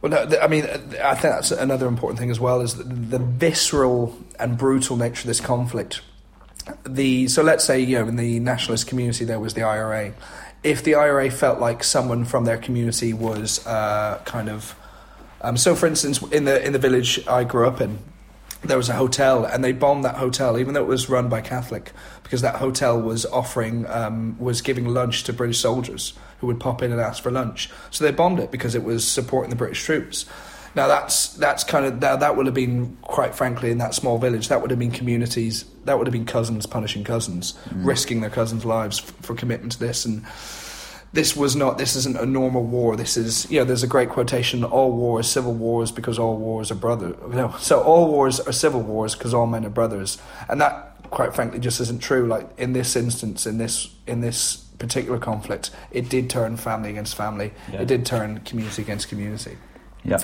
Well, 0.01 0.11
no, 0.11 0.27
th- 0.27 0.41
I 0.41 0.47
mean, 0.47 0.65
uh, 0.65 0.79
I 1.03 1.15
think 1.15 1.33
that's 1.33 1.51
another 1.51 1.87
important 1.87 2.19
thing 2.19 2.29
as 2.29 2.39
well 2.39 2.59
is 2.61 2.75
the, 2.75 2.83
the 2.83 3.19
visceral 3.19 4.15
and 4.37 4.57
brutal 4.57 4.97
nature 4.97 5.21
of 5.21 5.27
this 5.27 5.39
conflict. 5.39 6.01
The 6.85 7.27
so 7.29 7.41
let's 7.41 7.63
say 7.63 7.79
you 7.79 7.99
know 7.99 8.07
in 8.07 8.17
the 8.17 8.39
nationalist 8.39 8.87
community 8.87 9.25
there 9.25 9.39
was 9.39 9.53
the 9.53 9.63
IRA. 9.63 10.13
If 10.61 10.83
the 10.83 10.95
IRA 10.95 11.31
felt 11.31 11.59
like 11.59 11.83
someone 11.83 12.25
from 12.25 12.45
their 12.45 12.57
community 12.57 13.13
was 13.13 13.65
uh, 13.65 14.21
kind 14.25 14.49
of 14.49 14.75
um, 15.43 15.57
so, 15.57 15.75
for 15.75 15.87
instance, 15.87 16.21
in 16.31 16.45
the 16.45 16.65
in 16.65 16.71
the 16.71 16.79
village 16.79 17.25
I 17.27 17.43
grew 17.43 17.67
up 17.67 17.81
in, 17.81 17.99
there 18.63 18.77
was 18.77 18.89
a 18.89 18.93
hotel, 18.93 19.45
and 19.45 19.63
they 19.63 19.71
bombed 19.71 20.05
that 20.05 20.15
hotel, 20.15 20.57
even 20.57 20.73
though 20.73 20.83
it 20.83 20.87
was 20.87 21.09
run 21.09 21.29
by 21.29 21.41
Catholic, 21.41 21.91
because 22.23 22.41
that 22.41 22.55
hotel 22.55 22.99
was 23.01 23.25
offering 23.25 23.85
um, 23.87 24.37
was 24.39 24.61
giving 24.61 24.87
lunch 24.87 25.23
to 25.25 25.33
British 25.33 25.59
soldiers 25.59 26.13
who 26.39 26.47
would 26.47 26.59
pop 26.59 26.81
in 26.81 26.91
and 26.91 26.99
ask 26.99 27.21
for 27.21 27.31
lunch. 27.31 27.69
So 27.91 28.03
they 28.03 28.11
bombed 28.11 28.39
it 28.39 28.51
because 28.51 28.75
it 28.75 28.83
was 28.83 29.07
supporting 29.07 29.49
the 29.49 29.55
British 29.55 29.83
troops. 29.83 30.25
Now 30.75 30.87
that's 30.87 31.29
that's 31.33 31.63
kind 31.63 31.85
of 31.85 31.99
that, 31.99 32.19
that 32.21 32.35
would 32.35 32.47
have 32.47 32.55
been 32.55 32.97
quite 33.01 33.35
frankly 33.35 33.69
in 33.69 33.77
that 33.77 33.93
small 33.93 34.17
village 34.17 34.47
that 34.47 34.61
would 34.61 34.71
have 34.71 34.79
been 34.79 34.91
communities 34.91 35.65
that 35.85 35.97
would 35.97 36.07
have 36.07 36.13
been 36.13 36.25
cousins 36.25 36.65
punishing 36.65 37.03
cousins, 37.03 37.53
risking 37.75 38.21
their 38.21 38.29
cousins' 38.29 38.65
lives 38.65 38.99
f- 38.99 39.13
for 39.21 39.35
commitment 39.35 39.73
to 39.73 39.79
this 39.79 40.05
and 40.05 40.25
this 41.13 41.35
was 41.35 41.55
not 41.55 41.77
this 41.77 41.95
isn't 41.95 42.17
a 42.17 42.25
normal 42.25 42.63
war. 42.63 42.95
This 42.95 43.15
is 43.15 43.49
you 43.49 43.59
know 43.59 43.65
there's 43.65 43.83
a 43.83 43.87
great 43.87 44.09
quotation 44.09 44.63
all 44.63 44.91
wars 44.91 45.29
civil 45.29 45.53
wars 45.53 45.91
because 45.91 46.17
all 46.17 46.37
wars 46.37 46.71
are 46.71 46.75
brother 46.75 47.15
no 47.29 47.55
so 47.59 47.81
all 47.81 48.09
wars 48.09 48.39
are 48.39 48.51
civil 48.51 48.81
wars 48.81 49.13
because 49.13 49.33
all 49.33 49.45
men 49.45 49.63
are 49.65 49.69
brothers. 49.69 50.17
And 50.49 50.59
that 50.59 50.97
quite 51.11 51.35
frankly 51.35 51.59
just 51.59 51.79
isn't 51.79 52.01
true. 52.01 52.27
Like 52.27 52.49
in 52.57 52.73
this 52.73 52.95
instance 52.95 53.45
in 53.45 53.59
this 53.59 53.89
in 54.07 54.21
this 54.21 54.57
particular 54.79 55.19
conflict 55.19 55.69
it 55.91 56.09
did 56.09 56.31
turn 56.31 56.57
family 56.57 56.89
against 56.89 57.15
family. 57.15 57.53
Yeah. 57.71 57.81
it 57.81 57.87
did 57.87 58.05
turn 58.05 58.39
community 58.39 58.81
against 58.81 59.07
community. 59.07 59.57
Yeah. 60.03 60.17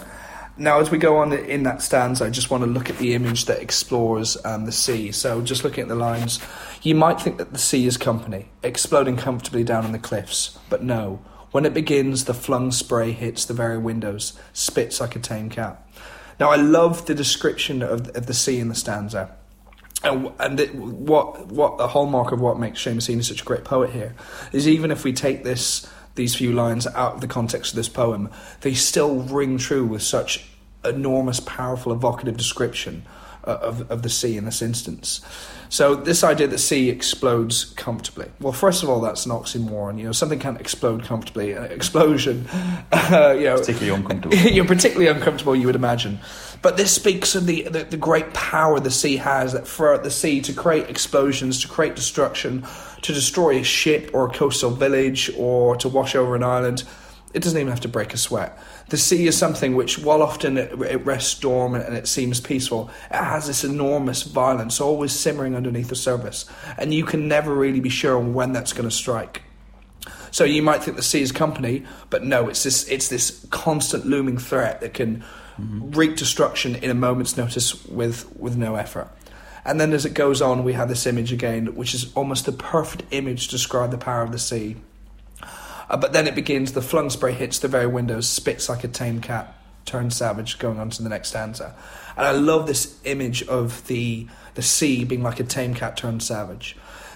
Now, 0.60 0.80
as 0.80 0.92
we 0.92 0.98
go 0.98 1.18
on 1.18 1.32
in 1.32 1.64
that 1.64 1.82
stanza, 1.82 2.26
I 2.26 2.30
just 2.30 2.52
want 2.52 2.64
to 2.64 2.70
look 2.70 2.90
at 2.90 2.98
the 2.98 3.14
image 3.14 3.46
that 3.46 3.62
explores 3.62 4.38
um, 4.46 4.66
the 4.66 4.72
sea. 4.72 5.12
So, 5.12 5.42
just 5.42 5.64
looking 5.64 5.84
at 5.84 5.88
the 5.88 5.96
lines, 5.96 6.40
you 6.84 6.96
might 6.96 7.22
think 7.22 7.38
that 7.38 7.54
the 7.54 7.58
sea 7.58 7.88
is 7.88 7.98
company, 7.98 8.50
exploding 8.62 9.16
comfortably 9.16 9.64
down 9.64 9.86
on 9.86 9.94
the 9.94 10.00
cliffs, 10.00 10.60
but 10.70 10.84
no. 10.84 11.22
When 11.52 11.66
it 11.66 11.74
begins, 11.74 12.26
the 12.26 12.34
flung 12.34 12.72
spray 12.72 13.12
hits 13.12 13.46
the 13.46 13.54
very 13.54 13.78
windows, 13.78 14.34
spits 14.54 15.00
like 15.02 15.16
a 15.16 15.20
tame 15.20 15.50
cat. 15.50 15.84
Now, 16.40 16.52
I 16.52 16.58
love 16.58 17.06
the 17.06 17.16
description 17.16 17.82
of, 17.82 18.16
of 18.16 18.28
the 18.28 18.34
sea 18.34 18.60
in 18.60 18.70
the 18.70 18.76
stanza. 18.76 19.36
And, 20.04 20.32
and 20.40 20.60
it, 20.60 20.76
what 20.76 21.48
what 21.48 21.78
the 21.78 21.90
hallmark 21.90 22.32
of 22.32 22.40
what 22.40 22.58
makes 22.58 22.82
Seamus 22.82 23.26
such 23.26 23.42
a 23.42 23.46
great 23.46 23.66
poet 23.66 23.90
here 23.90 24.16
is 24.54 24.68
even 24.68 24.92
if 24.92 25.04
we 25.04 25.12
take 25.12 25.44
this 25.44 25.90
these 26.16 26.36
few 26.36 26.54
lines 26.54 26.88
out 26.88 27.16
of 27.16 27.22
the 27.22 27.28
context 27.28 27.74
of 27.74 27.76
this 27.76 27.90
poem, 27.90 28.30
they 28.62 28.74
still 28.74 29.22
ring 29.24 29.58
true 29.58 29.86
with 29.86 30.02
such 30.02 30.49
enormous, 30.84 31.40
powerful, 31.40 31.92
evocative 31.92 32.38
description 32.38 33.04
uh, 33.44 33.58
of 33.62 33.90
of 33.92 34.02
the 34.04 34.10
sea 34.10 34.38
in 34.38 34.46
this 34.46 34.62
instance. 34.62 35.22
So 35.70 35.94
this 35.94 36.24
idea 36.24 36.48
that 36.48 36.58
sea 36.58 36.90
explodes 36.90 37.66
comfortably. 37.66 38.28
Well, 38.42 38.54
first 38.54 38.82
of 38.82 38.90
all, 38.90 39.00
that's 39.02 39.28
an 39.28 39.32
oxymoron. 39.32 40.00
You 40.00 40.06
know, 40.06 40.12
something 40.12 40.40
can't 40.40 40.60
explode 40.60 41.04
comfortably. 41.04 41.52
An 41.52 41.66
explosion, 41.66 42.48
uh, 42.92 43.36
you 43.38 43.46
know, 43.46 43.58
Particularly 43.58 43.90
uncomfortable. 43.90 44.36
you're 44.52 44.66
particularly 44.66 45.08
uncomfortable, 45.08 45.56
you 45.56 45.68
would 45.68 45.76
imagine. 45.76 46.20
But 46.64 46.76
this 46.76 46.94
speaks 46.94 47.36
of 47.36 47.46
the, 47.46 47.64
the, 47.64 47.84
the 47.84 47.98
great 47.98 48.34
power 48.34 48.80
the 48.80 48.92
sea 48.92 49.18
has 49.18 49.54
that 49.54 49.68
for 49.68 49.98
the 49.98 50.12
sea 50.12 50.42
to 50.42 50.54
create 50.54 50.90
explosions, 50.90 51.62
to 51.62 51.68
create 51.68 51.96
destruction, 51.96 52.66
to 53.04 53.14
destroy 53.14 53.60
a 53.60 53.64
ship 53.64 54.10
or 54.12 54.28
a 54.28 54.32
coastal 54.32 54.72
village 54.72 55.32
or 55.38 55.76
to 55.78 55.88
wash 55.88 56.16
over 56.16 56.36
an 56.36 56.44
island. 56.44 56.84
It 57.34 57.44
doesn't 57.44 57.60
even 57.60 57.70
have 57.70 57.82
to 57.82 57.88
break 57.88 58.14
a 58.14 58.18
sweat. 58.18 58.58
The 58.90 58.98
sea 58.98 59.28
is 59.28 59.38
something 59.38 59.76
which, 59.76 60.00
while 60.00 60.24
often 60.24 60.58
it, 60.58 60.72
it 60.82 61.06
rests 61.06 61.40
dormant 61.40 61.86
and 61.86 61.96
it 61.96 62.08
seems 62.08 62.42
peaceful, 62.42 62.90
it 63.12 63.18
has 63.18 63.46
this 63.46 63.64
enormous 63.64 64.24
violence 64.24 64.82
always 64.82 65.12
simmering 65.12 65.56
underneath 65.56 65.90
the 65.90 65.96
surface. 65.96 66.46
And 66.78 66.92
you 66.94 67.04
can 67.04 67.28
never 67.28 67.54
really 67.54 67.82
be 67.82 67.90
sure 67.90 68.18
when 68.18 68.54
that's 68.54 68.74
going 68.74 68.90
to 68.90 68.96
strike. 68.96 69.44
So 70.32 70.44
you 70.44 70.62
might 70.62 70.84
think 70.84 70.98
the 70.98 71.04
sea 71.04 71.22
is 71.22 71.32
company, 71.32 71.86
but 72.10 72.24
no, 72.24 72.50
it's 72.50 72.64
this 72.64 72.88
it's 72.88 73.08
this 73.08 73.46
constant 73.50 74.06
looming 74.06 74.38
threat 74.38 74.82
that 74.82 74.94
can 74.94 75.24
mm-hmm. 75.60 75.92
wreak 75.92 76.16
destruction 76.16 76.76
in 76.76 76.90
a 76.90 76.96
moment's 76.96 77.38
notice 77.38 77.86
with 77.86 78.36
with 78.38 78.56
no 78.56 78.76
effort. 78.76 79.10
And 79.66 79.80
then 79.80 79.94
as 79.94 80.06
it 80.06 80.14
goes 80.14 80.42
on, 80.42 80.64
we 80.64 80.74
have 80.74 80.90
this 80.90 81.06
image 81.06 81.32
again, 81.32 81.76
which 81.76 81.94
is 81.94 82.14
almost 82.16 82.46
the 82.46 82.52
perfect 82.52 83.04
image 83.12 83.48
to 83.48 83.52
describe 83.52 83.92
the 83.92 83.98
power 83.98 84.24
of 84.24 84.32
the 84.32 84.40
sea. 84.40 84.78
Uh, 85.90 85.98
but 85.98 86.14
then 86.14 86.28
it 86.28 86.36
begins. 86.36 86.74
The 86.74 86.82
flung 86.82 87.10
spray 87.10 87.34
hits 87.34 87.60
the 87.60 87.68
very 87.68 87.88
windows, 87.88 88.28
spits 88.30 88.70
like 88.70 88.84
a 88.84 88.88
tame 88.88 89.22
cat, 89.22 89.56
turns 89.86 90.16
savage, 90.16 90.60
going 90.60 90.80
on 90.80 90.90
to 90.92 91.04
the 91.04 91.10
next 91.10 91.30
stanza. 91.30 91.76
And 92.16 92.28
I 92.28 92.32
love 92.32 92.68
this 92.68 93.00
image 93.06 93.44
of 93.48 93.86
the 93.88 94.28
the 94.56 94.62
sea 94.62 95.04
being 95.06 95.24
like 95.24 95.40
a 95.40 95.44
tame 95.44 95.74
cat 95.74 95.98
turned 95.98 96.22
savage. 96.22 96.76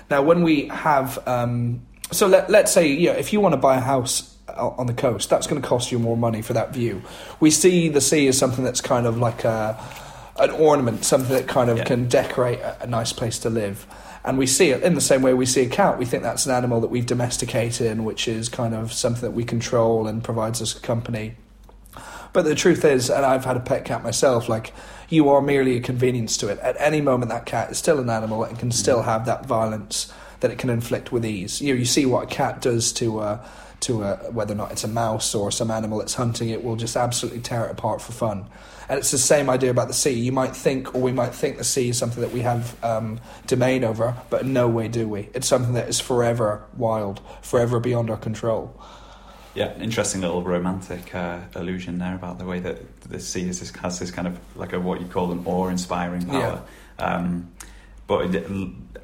Now, 0.09 0.21
when 0.21 0.43
we 0.43 0.67
have, 0.67 1.25
um, 1.27 1.81
so 2.11 2.27
let, 2.27 2.49
let's 2.49 2.71
say, 2.71 2.87
you 2.87 3.07
know, 3.07 3.15
if 3.15 3.33
you 3.33 3.39
want 3.41 3.53
to 3.53 3.57
buy 3.57 3.77
a 3.77 3.81
house 3.81 4.35
on 4.55 4.87
the 4.87 4.93
coast, 4.93 5.29
that's 5.29 5.47
going 5.47 5.61
to 5.61 5.67
cost 5.67 5.91
you 5.91 5.99
more 5.99 6.15
money 6.17 6.41
for 6.41 6.53
that 6.53 6.73
view. 6.73 7.01
We 7.39 7.49
see 7.51 7.89
the 7.89 8.01
sea 8.01 8.27
as 8.27 8.37
something 8.37 8.63
that's 8.63 8.81
kind 8.81 9.07
of 9.07 9.17
like 9.17 9.43
a, 9.43 9.81
an 10.37 10.51
ornament, 10.51 11.03
something 11.05 11.33
that 11.35 11.47
kind 11.47 11.69
of 11.69 11.77
Yeah. 11.79 11.83
can 11.85 12.07
decorate 12.07 12.59
a, 12.59 12.83
a 12.83 12.87
nice 12.87 13.13
place 13.13 13.39
to 13.39 13.49
live. 13.49 13.87
And 14.25 14.37
we 14.37 14.47
see 14.47 14.69
it 14.69 14.83
in 14.83 14.95
the 14.95 15.01
same 15.01 15.21
way 15.21 15.33
we 15.33 15.45
see 15.45 15.61
a 15.61 15.69
cat. 15.69 15.97
We 15.97 16.05
think 16.05 16.23
that's 16.23 16.45
an 16.45 16.53
animal 16.53 16.79
that 16.81 16.87
we've 16.87 17.05
domesticated, 17.05 17.87
and 17.87 18.05
which 18.05 18.27
is 18.27 18.47
kind 18.47 18.73
of 18.73 18.93
something 18.93 19.21
that 19.21 19.31
we 19.31 19.43
control 19.43 20.07
and 20.07 20.23
provides 20.23 20.61
us 20.61 20.73
company. 20.73 21.35
But 22.31 22.45
the 22.45 22.55
truth 22.55 22.83
is, 22.83 23.09
and 23.09 23.25
I've 23.25 23.45
had 23.45 23.57
a 23.57 23.59
pet 23.59 23.85
cat 23.85 24.01
myself, 24.03 24.49
like 24.49 24.73
you 25.09 25.29
are 25.29 25.41
merely 25.41 25.77
a 25.77 25.81
convenience 25.81 26.35
to 26.37 26.47
it. 26.47 26.57
At 26.59 26.75
any 26.79 27.01
moment, 27.01 27.29
that 27.29 27.45
cat 27.45 27.69
is 27.69 27.77
still 27.77 27.99
an 27.99 28.09
animal 28.09 28.43
and 28.43 28.57
can 28.57 28.71
still 28.71 29.03
have 29.03 29.25
that 29.27 29.45
violence 29.45 30.11
that 30.39 30.49
it 30.51 30.57
can 30.57 30.69
inflict 30.69 31.11
with 31.11 31.25
ease. 31.25 31.61
You 31.61 31.73
know, 31.73 31.79
you 31.79 31.85
see 31.85 32.05
what 32.05 32.23
a 32.23 32.27
cat 32.27 32.61
does 32.61 32.91
to 32.93 33.19
uh, 33.19 33.45
to 33.83 34.03
uh, 34.03 34.17
whether 34.31 34.53
or 34.53 34.57
not 34.57 34.71
it's 34.71 34.83
a 34.83 34.87
mouse 34.87 35.35
or 35.35 35.51
some 35.51 35.71
animal 35.71 35.99
that's 35.99 36.15
hunting 36.15 36.49
it 36.49 36.63
will 36.63 36.75
just 36.75 36.95
absolutely 36.95 37.41
tear 37.41 37.65
it 37.65 37.71
apart 37.71 38.01
for 38.01 38.11
fun. 38.11 38.45
And 38.89 38.99
it's 38.99 39.11
the 39.11 39.17
same 39.17 39.49
idea 39.49 39.71
about 39.71 39.87
the 39.87 39.93
sea. 39.93 40.11
You 40.11 40.31
might 40.31 40.55
think, 40.55 40.93
or 40.93 41.01
we 41.01 41.11
might 41.11 41.33
think, 41.33 41.57
the 41.57 41.63
sea 41.63 41.89
is 41.89 41.97
something 41.97 42.21
that 42.21 42.31
we 42.31 42.41
have 42.41 42.81
um, 42.83 43.19
domain 43.47 43.83
over, 43.83 44.15
but 44.29 44.41
in 44.41 44.53
no 44.53 44.67
way 44.67 44.87
do 44.87 45.07
we. 45.07 45.29
It's 45.33 45.47
something 45.47 45.73
that 45.73 45.87
is 45.87 45.99
forever 45.99 46.65
wild, 46.75 47.21
forever 47.41 47.79
beyond 47.79 48.09
our 48.09 48.17
control. 48.17 48.79
Yeah, 49.55 49.77
interesting 49.79 50.21
little 50.21 50.41
romantic 50.41 51.13
uh, 51.13 51.39
illusion 51.55 51.99
there 51.99 52.15
about 52.15 52.39
the 52.39 52.45
way 52.45 52.59
that 52.59 53.01
the 53.01 53.19
sea 53.19 53.47
is 53.47 53.59
this, 53.59 53.71
has 53.77 53.99
this 53.99 54.11
kind 54.11 54.27
of 54.27 54.39
like 54.55 54.73
a 54.73 54.79
what 54.79 54.99
you 54.99 55.07
call 55.07 55.31
an 55.31 55.43
awe-inspiring 55.45 56.25
power. 56.25 56.63
Um, 56.97 57.51
but 58.07 58.35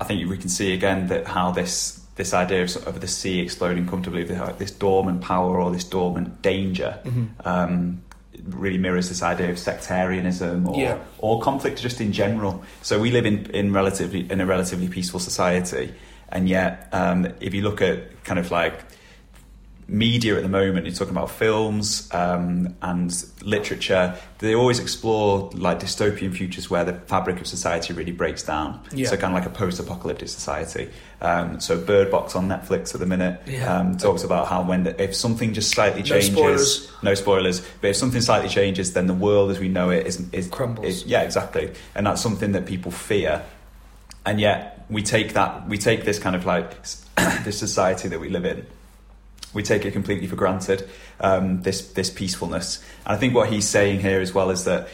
I 0.02 0.06
think 0.06 0.30
we 0.30 0.38
can 0.38 0.50
see 0.50 0.74
again 0.74 1.08
that 1.08 1.28
how 1.28 1.52
this 1.52 1.99
this 2.20 2.34
idea 2.34 2.62
of, 2.62 2.70
sort 2.70 2.86
of 2.86 3.00
the 3.00 3.08
sea 3.08 3.40
exploding 3.40 3.88
comfortably, 3.88 4.24
this 4.24 4.72
dormant 4.72 5.22
power 5.22 5.60
or 5.62 5.72
this 5.72 5.86
dormant 5.86 6.42
danger, 6.42 7.00
um, 7.46 8.02
really 8.46 8.78
mirrors 8.78 9.08
this 9.10 9.24
idea 9.24 9.50
of 9.50 9.58
sectarianism 9.58 10.68
or 10.68 10.76
Yeah. 10.80 10.98
or 11.18 11.42
conflict 11.42 11.82
just 11.82 12.00
in 12.02 12.12
general. 12.12 12.62
So 12.82 13.00
we 13.00 13.10
live 13.12 13.26
in 13.26 13.46
in 13.52 13.74
relatively 13.74 14.22
in 14.30 14.42
a 14.42 14.46
relatively 14.46 14.88
peaceful 14.88 15.20
society, 15.20 15.94
and 16.30 16.48
yet 16.50 16.88
um, 16.92 17.28
if 17.40 17.54
you 17.54 17.62
look 17.64 17.82
at 17.82 17.98
kind 18.24 18.40
of 18.40 18.52
like 18.52 18.76
media 19.90 20.36
at 20.38 20.44
the 20.44 20.50
moment, 20.50 20.86
you're 20.86 20.96
talking 20.96 21.14
about 21.16 21.32
films 21.32 22.08
um, 22.14 22.76
and 22.82 23.14
literature, 23.42 24.16
they 24.38 24.54
always 24.56 24.80
explore 24.80 25.50
like 25.54 25.80
dystopian 25.80 26.34
futures 26.34 26.70
where 26.70 26.86
the 26.86 26.94
fabric 26.94 27.42
of 27.42 27.48
society 27.48 27.94
really 27.94 28.12
breaks 28.12 28.44
down. 28.44 28.80
Yeah. 28.94 29.10
So 29.10 29.18
kind 29.18 29.36
of 29.36 29.42
like 29.44 29.46
a 29.52 29.56
post-apocalyptic 29.56 30.30
society. 30.30 30.90
Um, 31.22 31.60
so 31.60 31.78
Bird 31.78 32.10
Box 32.12 32.36
on 32.36 32.48
Netflix 32.48 32.94
at 32.94 33.00
the 33.00 33.06
minute 33.06 33.42
Yeah. 33.48 33.78
um, 33.80 33.98
talks 33.98 34.24
about 34.24 34.48
how 34.48 34.64
when 34.64 34.84
the, 34.84 35.02
if 35.04 35.16
something 35.16 35.54
just 35.54 35.72
slightly 35.72 36.02
No 36.02 36.06
changes, 36.08 36.32
spoilers. 36.32 36.92
no 37.04 37.14
spoilers, 37.16 37.62
but 37.82 37.90
if 37.90 37.96
something 37.96 38.22
slightly 38.22 38.50
changes, 38.50 38.94
then 38.94 39.08
the 39.08 39.14
world 39.14 39.52
as 39.52 39.60
we 39.60 39.68
know 39.68 39.90
it 39.90 40.08
is, 40.08 40.24
is 40.32 40.48
Crumbles. 40.48 40.86
is- 40.86 41.06
yeah, 41.06 41.22
exactly, 41.24 41.72
and 41.96 42.06
that's 42.06 42.22
something 42.22 42.52
that 42.54 42.66
people 42.66 42.92
fear 42.92 43.44
and 44.26 44.40
yet 44.40 44.86
we 44.90 45.02
take 45.02 45.34
that 45.34 45.66
we 45.70 45.78
take 45.78 46.04
this 46.04 46.20
kind 46.20 46.36
of 46.36 46.46
like 46.46 46.76
this 47.46 47.58
society 47.58 48.10
that 48.10 48.20
we 48.20 48.28
live 48.30 48.44
in 48.46 48.66
we 49.54 49.64
take 49.64 49.86
it 49.86 49.92
completely 49.92 50.28
for 50.28 50.36
granted 50.36 50.88
um, 51.20 51.62
this 51.64 51.82
this 51.94 52.10
peacefulness 52.10 52.84
and 53.06 53.16
I 53.16 53.18
think 53.20 53.34
what 53.34 53.50
he's 53.50 53.68
saying 53.68 54.00
here 54.02 54.20
as 54.22 54.34
well 54.34 54.50
is 54.52 54.66
that 54.66 54.88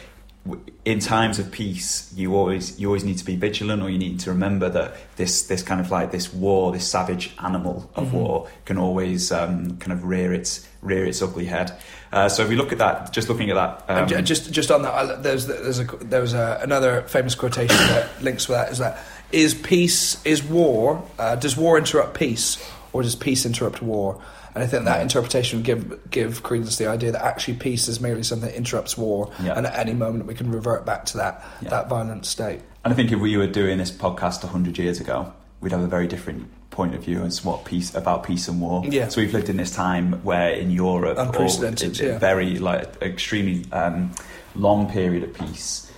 in 0.84 1.00
times 1.00 1.40
of 1.40 1.50
peace 1.50 2.12
you 2.14 2.36
always 2.36 2.78
you 2.78 2.86
always 2.86 3.02
need 3.04 3.18
to 3.18 3.24
be 3.24 3.34
vigilant 3.34 3.82
or 3.82 3.90
you 3.90 3.98
need 3.98 4.20
to 4.20 4.30
remember 4.30 4.68
that 4.68 4.94
this 5.16 5.42
this 5.48 5.60
kind 5.62 5.80
of 5.80 5.90
like 5.90 6.12
this 6.12 6.32
war 6.32 6.70
this 6.72 6.86
savage 6.88 7.34
animal 7.42 7.90
of 7.96 8.08
Mhm. 8.08 8.12
war 8.12 8.48
can 8.64 8.78
always 8.78 9.32
um, 9.32 9.76
kind 9.78 9.92
of 9.92 10.04
rear 10.04 10.32
its 10.32 10.66
rear 10.82 11.04
its 11.04 11.20
ugly 11.20 11.46
head 11.46 11.72
uh, 12.12 12.28
so 12.28 12.44
if 12.44 12.48
we 12.48 12.54
look 12.54 12.70
at 12.70 12.78
that 12.78 13.12
just 13.12 13.28
looking 13.28 13.50
at 13.50 13.56
that 13.56 13.84
um, 14.12 14.24
just 14.24 14.52
just 14.52 14.70
on 14.70 14.82
that, 14.82 14.94
I- 14.94 15.16
there's 15.20 15.46
there's 15.46 15.80
a 15.80 15.84
there 15.84 16.20
was 16.20 16.32
a, 16.32 16.60
another 16.62 17.02
famous 17.02 17.34
quotation 17.34 17.76
that 17.88 18.22
links 18.22 18.48
with 18.48 18.56
that 18.56 18.70
is 18.70 18.78
that 18.78 19.04
is 19.32 19.52
peace 19.52 20.24
is 20.24 20.44
war 20.44 21.02
uh, 21.18 21.34
does 21.34 21.56
war 21.56 21.76
interrupt 21.76 22.14
peace 22.16 22.56
or 22.92 23.02
does 23.02 23.16
peace 23.16 23.44
interrupt 23.44 23.82
war? 23.82 24.22
And 24.56 24.64
I 24.64 24.66
think 24.66 24.86
that 24.86 24.96
Yeah. 24.96 25.02
interpretation 25.02 25.58
would 25.58 25.66
give 25.66 26.10
give 26.10 26.42
credence 26.42 26.76
to 26.78 26.84
the 26.84 26.88
idea 26.90 27.12
that 27.12 27.22
actually 27.22 27.54
peace 27.58 27.88
is 27.88 28.00
merely 28.00 28.22
something 28.22 28.48
that 28.48 28.56
interrupts 28.56 28.96
war, 28.96 29.28
Yeah. 29.44 29.52
and 29.54 29.66
at 29.66 29.78
any 29.78 29.92
moment 29.92 30.26
we 30.26 30.32
can 30.34 30.50
revert 30.50 30.86
back 30.86 31.04
to 31.06 31.18
that 31.18 31.44
Yeah. 31.60 31.68
that 31.68 31.90
violent 31.90 32.24
state. 32.24 32.60
And 32.82 32.90
I 32.92 32.96
think 32.96 33.12
if 33.12 33.18
we 33.20 33.36
were 33.36 33.46
doing 33.46 33.76
this 33.76 33.90
podcast 33.90 34.42
100 34.44 34.78
years 34.78 34.98
ago, 34.98 35.30
we'd 35.60 35.72
have 35.72 35.82
a 35.82 35.86
very 35.86 36.06
different 36.06 36.46
point 36.70 36.94
of 36.94 37.02
view 37.04 37.22
as 37.22 37.44
what 37.44 37.66
peace 37.66 37.94
about 37.94 38.22
peace 38.22 38.48
and 38.48 38.58
war. 38.62 38.82
Yeah. 38.88 39.08
So 39.08 39.20
we've 39.20 39.34
lived 39.34 39.50
in 39.50 39.58
this 39.58 39.72
time 39.72 40.20
where 40.22 40.48
in 40.50 40.70
Europe, 40.70 41.18
or 41.18 41.22
Unprecedented, 41.22 42.00
a- 42.00 42.04
a 42.04 42.12
yeah. 42.12 42.18
very 42.18 42.58
like 42.58 42.86
extremely 43.02 43.66
um, 43.72 44.10
long 44.54 44.88
period 44.88 45.22
of 45.22 45.34
peace. 45.34 45.90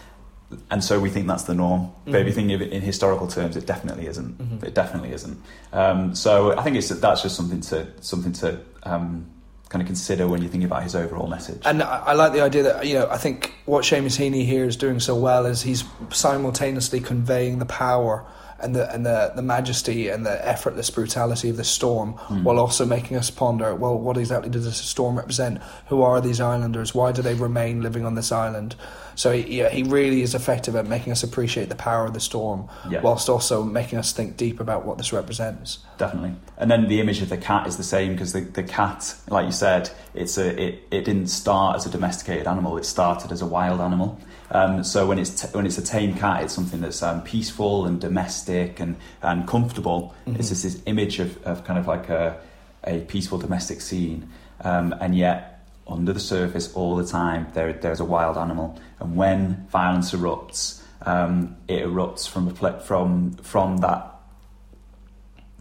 And 0.70 0.82
so 0.82 0.98
we 0.98 1.10
think 1.10 1.26
that's 1.26 1.44
the 1.44 1.54
norm. 1.54 1.90
But 2.06 2.14
if 2.22 2.26
you 2.28 2.32
Mhm. 2.32 2.34
think 2.36 2.52
of 2.52 2.62
it 2.62 2.72
in 2.72 2.80
historical 2.80 3.26
terms, 3.26 3.56
it 3.56 3.66
definitely 3.66 4.06
isn't. 4.06 4.38
Mhm. 4.38 4.64
It 4.64 4.74
definitely 4.74 5.12
isn't. 5.12 5.36
Um, 5.74 6.14
so 6.14 6.56
I 6.58 6.62
think 6.62 6.76
it's 6.76 6.88
that's 6.88 7.22
just 7.22 7.36
something 7.36 7.60
to 7.62 7.86
something 8.00 8.32
to 8.34 8.58
um, 8.84 9.26
kind 9.68 9.82
of 9.82 9.86
consider 9.86 10.26
when 10.26 10.40
you 10.40 10.48
think 10.48 10.64
about 10.64 10.82
his 10.82 10.94
overall 10.94 11.26
message. 11.26 11.60
And 11.66 11.82
I, 11.82 11.98
I 12.06 12.12
like 12.14 12.32
the 12.32 12.40
idea 12.40 12.62
that 12.62 12.86
you 12.86 12.94
know 12.94 13.06
I 13.10 13.18
think 13.18 13.52
what 13.66 13.84
Seamus 13.84 14.16
Heaney 14.18 14.46
here 14.46 14.64
is 14.64 14.76
doing 14.76 15.00
so 15.00 15.14
well 15.14 15.44
is 15.44 15.60
he's 15.62 15.84
simultaneously 16.10 17.00
conveying 17.00 17.58
the 17.58 17.66
power 17.66 18.24
and 18.60 18.74
the 18.74 18.92
and 18.92 19.06
the, 19.06 19.32
the 19.36 19.42
majesty 19.42 20.08
and 20.08 20.26
the 20.26 20.46
effortless 20.48 20.90
brutality 20.90 21.48
of 21.48 21.56
the 21.56 21.64
storm, 21.64 22.12
Hmm. 22.14 22.44
while 22.44 22.58
also 22.58 22.84
making 22.84 23.16
us 23.16 23.30
ponder. 23.30 23.74
Well, 23.74 23.96
what 23.98 24.16
exactly 24.16 24.50
does 24.50 24.64
this 24.64 24.76
storm 24.78 25.16
represent? 25.16 25.60
Who 25.86 26.02
are 26.02 26.20
these 26.20 26.40
islanders? 26.40 26.94
Why 26.94 27.12
do 27.12 27.22
they 27.22 27.34
remain 27.34 27.82
living 27.82 28.04
on 28.04 28.14
this 28.14 28.32
island? 28.32 28.74
So 29.14 29.32
he, 29.32 29.58
yeah, 29.58 29.68
he 29.68 29.82
really 29.82 30.22
is 30.22 30.34
effective 30.34 30.76
at 30.76 30.86
making 30.86 31.12
us 31.12 31.22
appreciate 31.24 31.68
the 31.68 31.74
power 31.74 32.06
of 32.06 32.14
the 32.14 32.20
storm, 32.20 32.68
Yeah. 32.88 33.00
whilst 33.00 33.28
also 33.28 33.64
making 33.64 33.98
us 33.98 34.12
think 34.12 34.36
deep 34.36 34.60
about 34.60 34.84
what 34.86 34.96
this 34.98 35.12
represents. 35.12 35.78
Definitely. 35.98 36.34
And 36.56 36.70
then 36.70 36.86
the 36.88 37.00
image 37.00 37.20
of 37.22 37.28
the 37.28 37.36
cat 37.36 37.66
is 37.66 37.76
the 37.76 37.82
same 37.82 38.12
because 38.12 38.32
the, 38.32 38.42
the 38.42 38.62
cat, 38.62 39.14
like 39.28 39.46
you 39.46 39.52
said, 39.52 39.90
it's 40.14 40.38
a 40.38 40.48
it, 40.62 40.82
it 40.90 41.04
didn't 41.04 41.28
start 41.28 41.76
as 41.76 41.86
a 41.86 41.90
domesticated 41.90 42.46
animal. 42.46 42.76
It 42.78 42.84
started 42.84 43.32
as 43.32 43.42
a 43.42 43.46
wild 43.46 43.80
animal. 43.80 44.18
Um, 44.50 44.82
so 44.82 45.06
when 45.06 45.18
it's 45.18 45.42
t- 45.42 45.48
when 45.52 45.66
it's 45.66 45.76
a 45.78 45.82
tame 45.82 46.14
cat, 46.14 46.42
it's 46.42 46.54
something 46.54 46.80
that's 46.80 47.02
um, 47.02 47.22
peaceful 47.22 47.84
and 47.86 48.00
domestic 48.00 48.80
and 48.80 48.96
and 49.22 49.46
comfortable. 49.46 50.14
Mhm. 50.26 50.38
It's 50.38 50.48
just 50.48 50.62
this 50.62 50.80
image 50.86 51.18
of, 51.20 51.42
of 51.44 51.64
kind 51.64 51.78
of 51.78 51.86
like 51.86 52.08
a 52.08 52.38
a 52.84 53.00
peaceful 53.00 53.38
domestic 53.38 53.80
scene, 53.80 54.28
um, 54.62 54.94
and 55.00 55.14
yet 55.14 55.66
under 55.86 56.12
the 56.12 56.20
surface 56.20 56.72
all 56.74 56.96
the 56.96 57.04
time 57.06 57.46
there 57.54 57.72
there's 57.74 58.00
a 58.00 58.04
wild 58.04 58.36
animal. 58.38 58.78
And 59.00 59.16
when 59.16 59.66
violence 59.70 60.12
erupts, 60.12 60.80
um, 61.02 61.56
it 61.68 61.84
erupts 61.84 62.26
from 62.28 62.48
a 62.48 62.80
from 62.80 63.32
from 63.42 63.78
that 63.78 64.14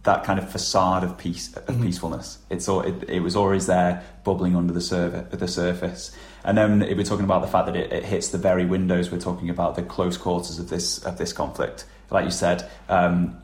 that 0.04 0.24
kind 0.24 0.38
of 0.38 0.48
facade 0.50 1.04
of 1.04 1.18
peace 1.18 1.52
of 1.56 1.66
Mhm. 1.66 1.82
peacefulness. 1.82 2.38
It's 2.48 2.68
all 2.68 2.80
it, 2.80 3.04
it 3.08 3.20
was 3.20 3.36
always 3.36 3.66
there, 3.66 4.02
bubbling 4.24 4.56
under 4.56 4.72
the 4.72 4.80
surface. 4.80 5.26
The 5.38 5.48
surface, 5.48 6.12
and 6.44 6.56
then 6.56 6.82
if 6.82 6.96
we're 6.96 7.04
talking 7.04 7.24
about 7.24 7.42
the 7.42 7.48
fact 7.48 7.66
that 7.66 7.76
it, 7.76 7.92
it 7.92 8.04
hits 8.04 8.28
the 8.28 8.38
very 8.38 8.64
windows. 8.64 9.10
We're 9.10 9.20
talking 9.20 9.50
about 9.50 9.74
the 9.76 9.82
close 9.82 10.16
quarters 10.16 10.58
of 10.58 10.68
this 10.68 10.98
of 11.04 11.18
this 11.18 11.32
conflict. 11.32 11.84
Like 12.10 12.24
you 12.24 12.30
said, 12.30 12.68
um, 12.88 13.36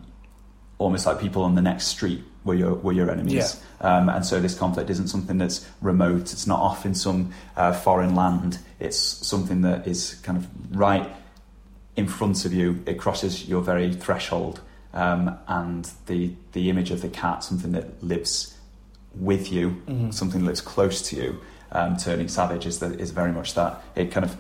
almost 0.79 1.07
like 1.07 1.21
people 1.21 1.43
on 1.43 1.55
the 1.55 1.63
next 1.63 1.87
street 1.89 2.23
were 2.45 2.55
your 2.55 2.75
were 2.75 2.93
your 2.93 3.11
enemies. 3.11 3.61
Um, 3.81 4.09
and 4.09 4.25
so 4.25 4.41
this 4.41 4.55
conflict 4.59 4.89
isn't 4.91 5.09
something 5.09 5.39
that's 5.39 5.67
remote. 5.83 6.33
It's 6.33 6.47
not 6.47 6.61
off 6.61 6.87
in 6.87 6.95
some 6.95 7.33
uh, 7.57 7.73
foreign 7.73 8.15
land. 8.15 8.59
It's 8.81 8.99
something 8.99 9.61
that 9.63 9.87
is 9.87 10.15
kind 10.23 10.39
of 10.39 10.47
right 10.77 11.11
in 11.97 12.09
front 12.09 12.45
of 12.45 12.53
you. 12.55 12.83
It 12.87 12.99
crosses 12.99 13.47
your 13.49 13.61
very 13.63 13.93
threshold. 13.95 14.61
Um, 14.95 15.37
and 15.49 15.91
the 16.07 16.33
the 16.53 16.71
image 16.71 16.91
of 16.93 17.03
the 17.03 17.09
cat, 17.09 17.43
something 17.45 17.73
that 17.73 18.03
lives 18.03 18.57
with 19.15 19.53
you, 19.53 19.83
Mhm. 19.89 20.13
something 20.15 20.41
that 20.41 20.47
lives 20.47 20.61
close 20.61 21.03
to 21.11 21.17
you, 21.17 21.41
um, 21.73 21.97
turning 21.97 22.29
savage 22.29 22.67
is 22.67 22.79
that 22.81 23.01
is 23.01 23.11
very 23.11 23.33
much 23.33 23.55
that. 23.55 23.83
It 23.97 24.11
kind 24.11 24.25
of 24.25 24.37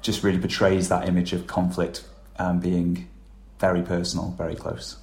just 0.00 0.22
really 0.22 0.38
portrays 0.38 0.88
that 0.88 1.08
image 1.08 1.32
of 1.32 1.46
conflict 1.46 2.04
um, 2.36 2.60
being 2.60 3.08
very 3.58 3.82
personal, 3.82 4.34
very 4.36 4.56
close. 4.56 4.96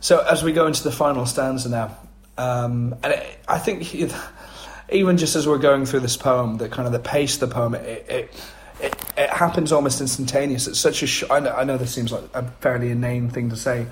So 0.00 0.24
as 0.30 0.42
we 0.42 0.52
go 0.52 0.66
into 0.66 0.82
the 0.84 0.92
final 0.92 1.26
stanza 1.26 1.68
now, 1.68 1.96
um, 2.38 2.94
and 3.02 3.14
it, 3.14 3.38
I 3.48 3.58
think 3.58 3.94
even 4.90 5.16
just 5.16 5.36
as 5.36 5.48
we're 5.48 5.58
going 5.58 5.86
through 5.86 6.00
this 6.00 6.16
poem, 6.16 6.58
the 6.58 6.68
kind 6.68 6.86
of 6.86 6.92
the 6.92 6.98
pace 6.98 7.34
of 7.40 7.48
the 7.48 7.54
poem, 7.54 7.74
it 7.74 8.06
it, 8.08 8.30
it, 8.80 8.94
it 9.16 9.30
happens 9.30 9.72
almost 9.72 10.00
instantaneous. 10.00 10.66
It's 10.66 10.78
such 10.78 11.02
a 11.02 11.06
sh- 11.06 11.24
I, 11.30 11.40
know, 11.40 11.52
I 11.52 11.64
know 11.64 11.78
this 11.78 11.94
seems 11.94 12.12
like 12.12 12.24
a 12.34 12.42
fairly 12.60 12.90
inane 12.90 13.30
thing 13.30 13.48
to 13.50 13.56
say, 13.56 13.86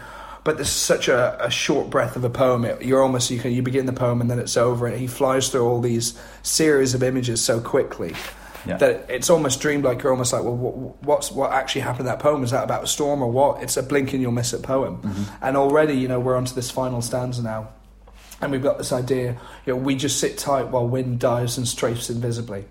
but 0.45 0.57
there's 0.57 0.71
such 0.71 1.09
a, 1.09 1.43
a 1.43 1.51
short 1.51 1.91
breath 1.91 2.17
of 2.17 2.25
a 2.25 2.31
poem. 2.31 2.65
It, 2.65 2.83
you're 2.83 3.03
almost 3.03 3.31
you 3.31 3.41
can 3.41 3.53
you 3.53 3.63
begin 3.63 3.87
the 3.87 3.93
poem 3.93 4.21
and 4.21 4.31
then 4.31 4.39
it's 4.39 4.57
over, 4.57 4.87
and 4.87 4.97
he 4.97 5.07
flies 5.07 5.49
through 5.49 5.67
all 5.67 5.81
these 5.81 6.19
series 6.43 6.95
of 6.95 7.03
images 7.03 7.43
so 7.43 7.61
quickly. 7.61 8.15
Yeah. 8.67 8.79
That 8.79 9.07
it's 9.11 9.29
almost 9.29 9.61
dreamlike. 9.61 10.03
You're 10.03 10.13
almost 10.13 10.33
like, 10.33 10.43
well, 10.43 10.57
what, 10.57 11.03
what's 11.03 11.31
what 11.31 11.53
actually 11.53 11.83
happened 11.83 12.01
in 12.01 12.07
that 12.07 12.19
poem? 12.19 12.43
Is 12.43 12.51
that 12.51 12.65
about 12.65 12.85
a 12.85 12.87
storm 12.87 13.23
or 13.23 13.31
what? 13.31 13.63
It's 13.63 13.77
a 13.77 13.83
blink 13.83 14.13
and 14.13 14.23
you'll 14.23 14.33
miss 14.33 14.53
it 14.53 14.63
poem. 14.63 15.03
Mm-hmm. 15.03 15.45
And 15.45 15.57
already, 15.57 15.95
you 15.95 16.09
know, 16.09 16.21
we're 16.21 16.37
onto 16.37 16.55
this 16.55 16.71
final 16.71 17.03
stanza 17.03 17.43
now, 17.43 17.69
and 18.41 18.53
we've 18.53 18.63
got 18.63 18.79
this 18.79 18.93
idea. 18.93 19.39
You 19.67 19.75
know, 19.75 19.77
we 19.77 19.97
just 19.97 20.19
sit 20.19 20.39
tight 20.39 20.69
while 20.69 20.87
wind 20.87 21.21
dives 21.21 21.59
and 21.59 21.67
strafes 21.67 22.09
invisibly. 22.09 22.65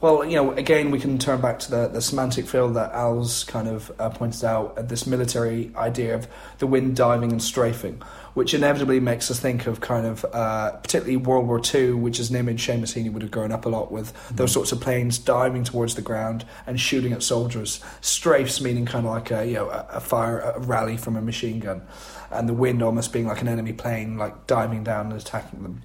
Well, 0.00 0.24
you 0.24 0.36
know, 0.36 0.52
again, 0.52 0.90
we 0.90 0.98
can 0.98 1.18
turn 1.18 1.42
back 1.42 1.58
to 1.58 1.70
the, 1.70 1.88
the 1.88 2.00
semantic 2.00 2.46
field 2.46 2.72
that 2.72 2.90
Al's 2.92 3.44
kind 3.44 3.68
of 3.68 3.92
uh, 3.98 4.08
pointed 4.08 4.42
out, 4.44 4.78
uh, 4.78 4.82
this 4.82 5.06
military 5.06 5.72
idea 5.76 6.14
of 6.14 6.26
the 6.56 6.66
wind 6.66 6.96
diving 6.96 7.32
and 7.32 7.42
strafing, 7.42 8.00
which 8.32 8.54
inevitably 8.54 8.98
makes 8.98 9.30
us 9.30 9.38
think 9.38 9.66
of 9.66 9.82
kind 9.82 10.06
of, 10.06 10.24
uh, 10.32 10.70
particularly 10.76 11.18
World 11.18 11.46
War 11.46 11.60
II, 11.62 11.92
which 11.92 12.18
is 12.18 12.30
an 12.30 12.36
image 12.36 12.66
Seamus 12.66 12.96
Heaney 12.96 13.12
would 13.12 13.20
have 13.20 13.30
grown 13.30 13.52
up 13.52 13.66
a 13.66 13.68
lot 13.68 13.92
with, 13.92 14.14
those 14.30 14.52
sorts 14.52 14.72
of 14.72 14.80
planes 14.80 15.18
diving 15.18 15.64
towards 15.64 15.96
the 15.96 16.02
ground 16.02 16.46
and 16.66 16.80
shooting 16.80 17.12
at 17.12 17.22
soldiers. 17.22 17.84
Strafes 18.00 18.58
meaning 18.58 18.86
kind 18.86 19.04
of 19.04 19.12
like 19.12 19.30
a, 19.30 19.44
you 19.44 19.52
know, 19.52 19.68
a, 19.68 19.86
a 19.90 20.00
fire, 20.00 20.40
a 20.40 20.60
rally 20.60 20.96
from 20.96 21.14
a 21.14 21.20
machine 21.20 21.60
gun, 21.60 21.82
and 22.30 22.48
the 22.48 22.54
wind 22.54 22.82
almost 22.82 23.12
being 23.12 23.26
like 23.26 23.42
an 23.42 23.48
enemy 23.48 23.74
plane, 23.74 24.16
like 24.16 24.46
diving 24.46 24.82
down 24.82 25.12
and 25.12 25.20
attacking 25.20 25.62
them. 25.62 25.82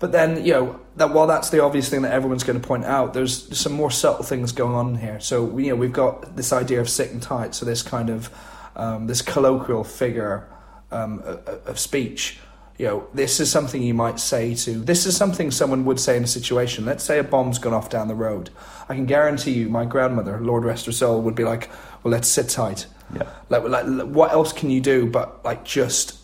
But 0.00 0.12
then, 0.12 0.44
you 0.44 0.54
know, 0.54 0.80
that 0.96 1.12
while 1.12 1.26
that's 1.26 1.50
the 1.50 1.62
obvious 1.62 1.88
thing 1.88 2.02
that 2.02 2.12
everyone's 2.12 2.42
going 2.42 2.60
to 2.60 2.66
point 2.66 2.86
out, 2.86 3.12
there's 3.12 3.56
some 3.56 3.72
more 3.72 3.90
subtle 3.90 4.24
things 4.24 4.50
going 4.50 4.74
on 4.74 4.94
here. 4.96 5.20
So, 5.20 5.44
we, 5.44 5.66
you 5.66 5.70
know, 5.70 5.76
we've 5.76 5.92
got 5.92 6.36
this 6.36 6.52
idea 6.52 6.80
of 6.80 6.88
sick 6.88 7.12
and 7.12 7.22
tight. 7.22 7.54
So 7.54 7.66
this 7.66 7.82
kind 7.82 8.10
of 8.10 8.30
um, 8.76 9.06
this 9.06 9.20
colloquial 9.20 9.84
figure 9.84 10.48
um, 10.90 11.20
of, 11.20 11.66
of 11.66 11.78
speech. 11.78 12.38
You 12.78 12.86
know, 12.86 13.06
this 13.12 13.40
is 13.40 13.50
something 13.50 13.82
you 13.82 13.92
might 13.92 14.18
say 14.18 14.54
to. 14.54 14.70
This 14.70 15.04
is 15.04 15.14
something 15.14 15.50
someone 15.50 15.84
would 15.84 16.00
say 16.00 16.16
in 16.16 16.24
a 16.24 16.26
situation. 16.26 16.86
Let's 16.86 17.04
say 17.04 17.18
a 17.18 17.24
bomb's 17.24 17.58
gone 17.58 17.74
off 17.74 17.90
down 17.90 18.08
the 18.08 18.14
road. 18.14 18.48
I 18.88 18.94
can 18.94 19.04
guarantee 19.04 19.52
you, 19.52 19.68
my 19.68 19.84
grandmother, 19.84 20.40
Lord 20.40 20.64
rest 20.64 20.86
her 20.86 20.92
soul, 20.92 21.20
would 21.20 21.34
be 21.34 21.44
like, 21.44 21.68
"Well, 22.02 22.10
let's 22.10 22.26
sit 22.26 22.48
tight." 22.48 22.86
Yeah. 23.14 23.28
Like, 23.50 23.64
like, 23.64 23.84
what 24.06 24.32
else 24.32 24.54
can 24.54 24.70
you 24.70 24.80
do 24.80 25.06
but 25.06 25.44
like 25.44 25.64
just 25.64 26.19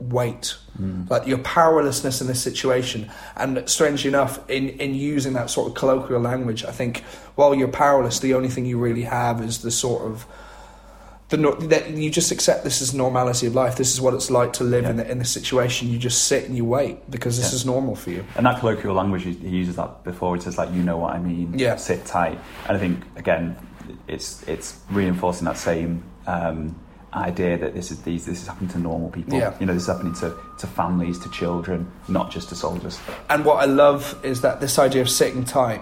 wait? 0.00 0.56
Like 1.10 1.26
your 1.26 1.36
powerlessness 1.38 2.22
in 2.22 2.26
this 2.26 2.40
situation, 2.40 3.10
and 3.36 3.68
strangely 3.68 4.08
enough, 4.08 4.40
in 4.48 4.70
in 4.80 4.94
using 4.94 5.34
that 5.34 5.50
sort 5.50 5.68
of 5.68 5.74
colloquial 5.74 6.20
language, 6.20 6.64
I 6.64 6.70
think 6.70 7.02
while 7.34 7.54
you're 7.54 7.68
powerless, 7.68 8.18
the 8.20 8.32
only 8.32 8.48
thing 8.48 8.64
you 8.64 8.78
really 8.78 9.02
have 9.02 9.42
is 9.42 9.58
the 9.60 9.70
sort 9.70 10.02
of 10.10 10.24
the 11.28 11.36
that 11.68 11.90
you 11.90 12.08
just 12.10 12.32
accept 12.32 12.64
this 12.64 12.80
as 12.80 12.94
normality 12.94 13.46
of 13.46 13.54
life. 13.54 13.76
This 13.76 13.92
is 13.92 14.00
what 14.00 14.14
it's 14.14 14.30
like 14.30 14.54
to 14.54 14.64
live 14.64 14.86
in 14.86 14.96
the, 14.96 15.10
in 15.10 15.18
this 15.18 15.30
situation. 15.30 15.88
You 15.90 15.98
just 15.98 16.24
sit 16.28 16.44
and 16.44 16.56
you 16.56 16.64
wait 16.64 17.10
because 17.10 17.36
this 17.36 17.50
Yeah. 17.52 17.56
is 17.56 17.66
normal 17.66 17.94
for 17.94 18.08
you. 18.10 18.24
And 18.36 18.46
that 18.46 18.58
colloquial 18.60 18.94
language, 18.94 19.24
he 19.24 19.34
he 19.34 19.58
uses 19.58 19.76
that 19.76 20.02
before. 20.02 20.34
He 20.34 20.40
says 20.40 20.56
like, 20.56 20.72
"You 20.72 20.82
know 20.82 20.96
what 20.96 21.12
I 21.14 21.18
mean." 21.18 21.58
Yeah. 21.58 21.76
Sit 21.76 22.06
tight. 22.06 22.38
And 22.68 22.76
I 22.78 22.80
think 22.80 23.04
again, 23.16 23.54
it's 24.08 24.42
it's 24.48 24.78
reinforcing 24.90 25.44
that 25.44 25.58
same 25.58 26.02
um, 26.26 26.74
idea 27.12 27.58
that 27.58 27.74
this 27.74 27.90
is 27.90 28.02
these 28.02 28.26
this 28.26 28.42
is 28.42 28.46
happening 28.46 28.70
to 28.70 28.78
normal 28.78 29.10
people. 29.10 29.38
Yeah. 29.38 29.56
You 29.58 29.66
know, 29.66 29.74
this 29.74 29.82
is 29.82 29.88
happening 29.88 30.14
to 30.14 30.34
to 30.58 30.66
families, 30.66 31.18
to 31.20 31.30
children, 31.30 31.90
not 32.08 32.30
just 32.30 32.48
to 32.50 32.54
soldiers. 32.54 33.00
And 33.28 33.44
what 33.44 33.56
I 33.56 33.66
love 33.66 34.18
is 34.24 34.42
that 34.42 34.60
this 34.60 34.78
idea 34.78 35.02
of 35.02 35.10
sitting 35.10 35.44
tight, 35.44 35.80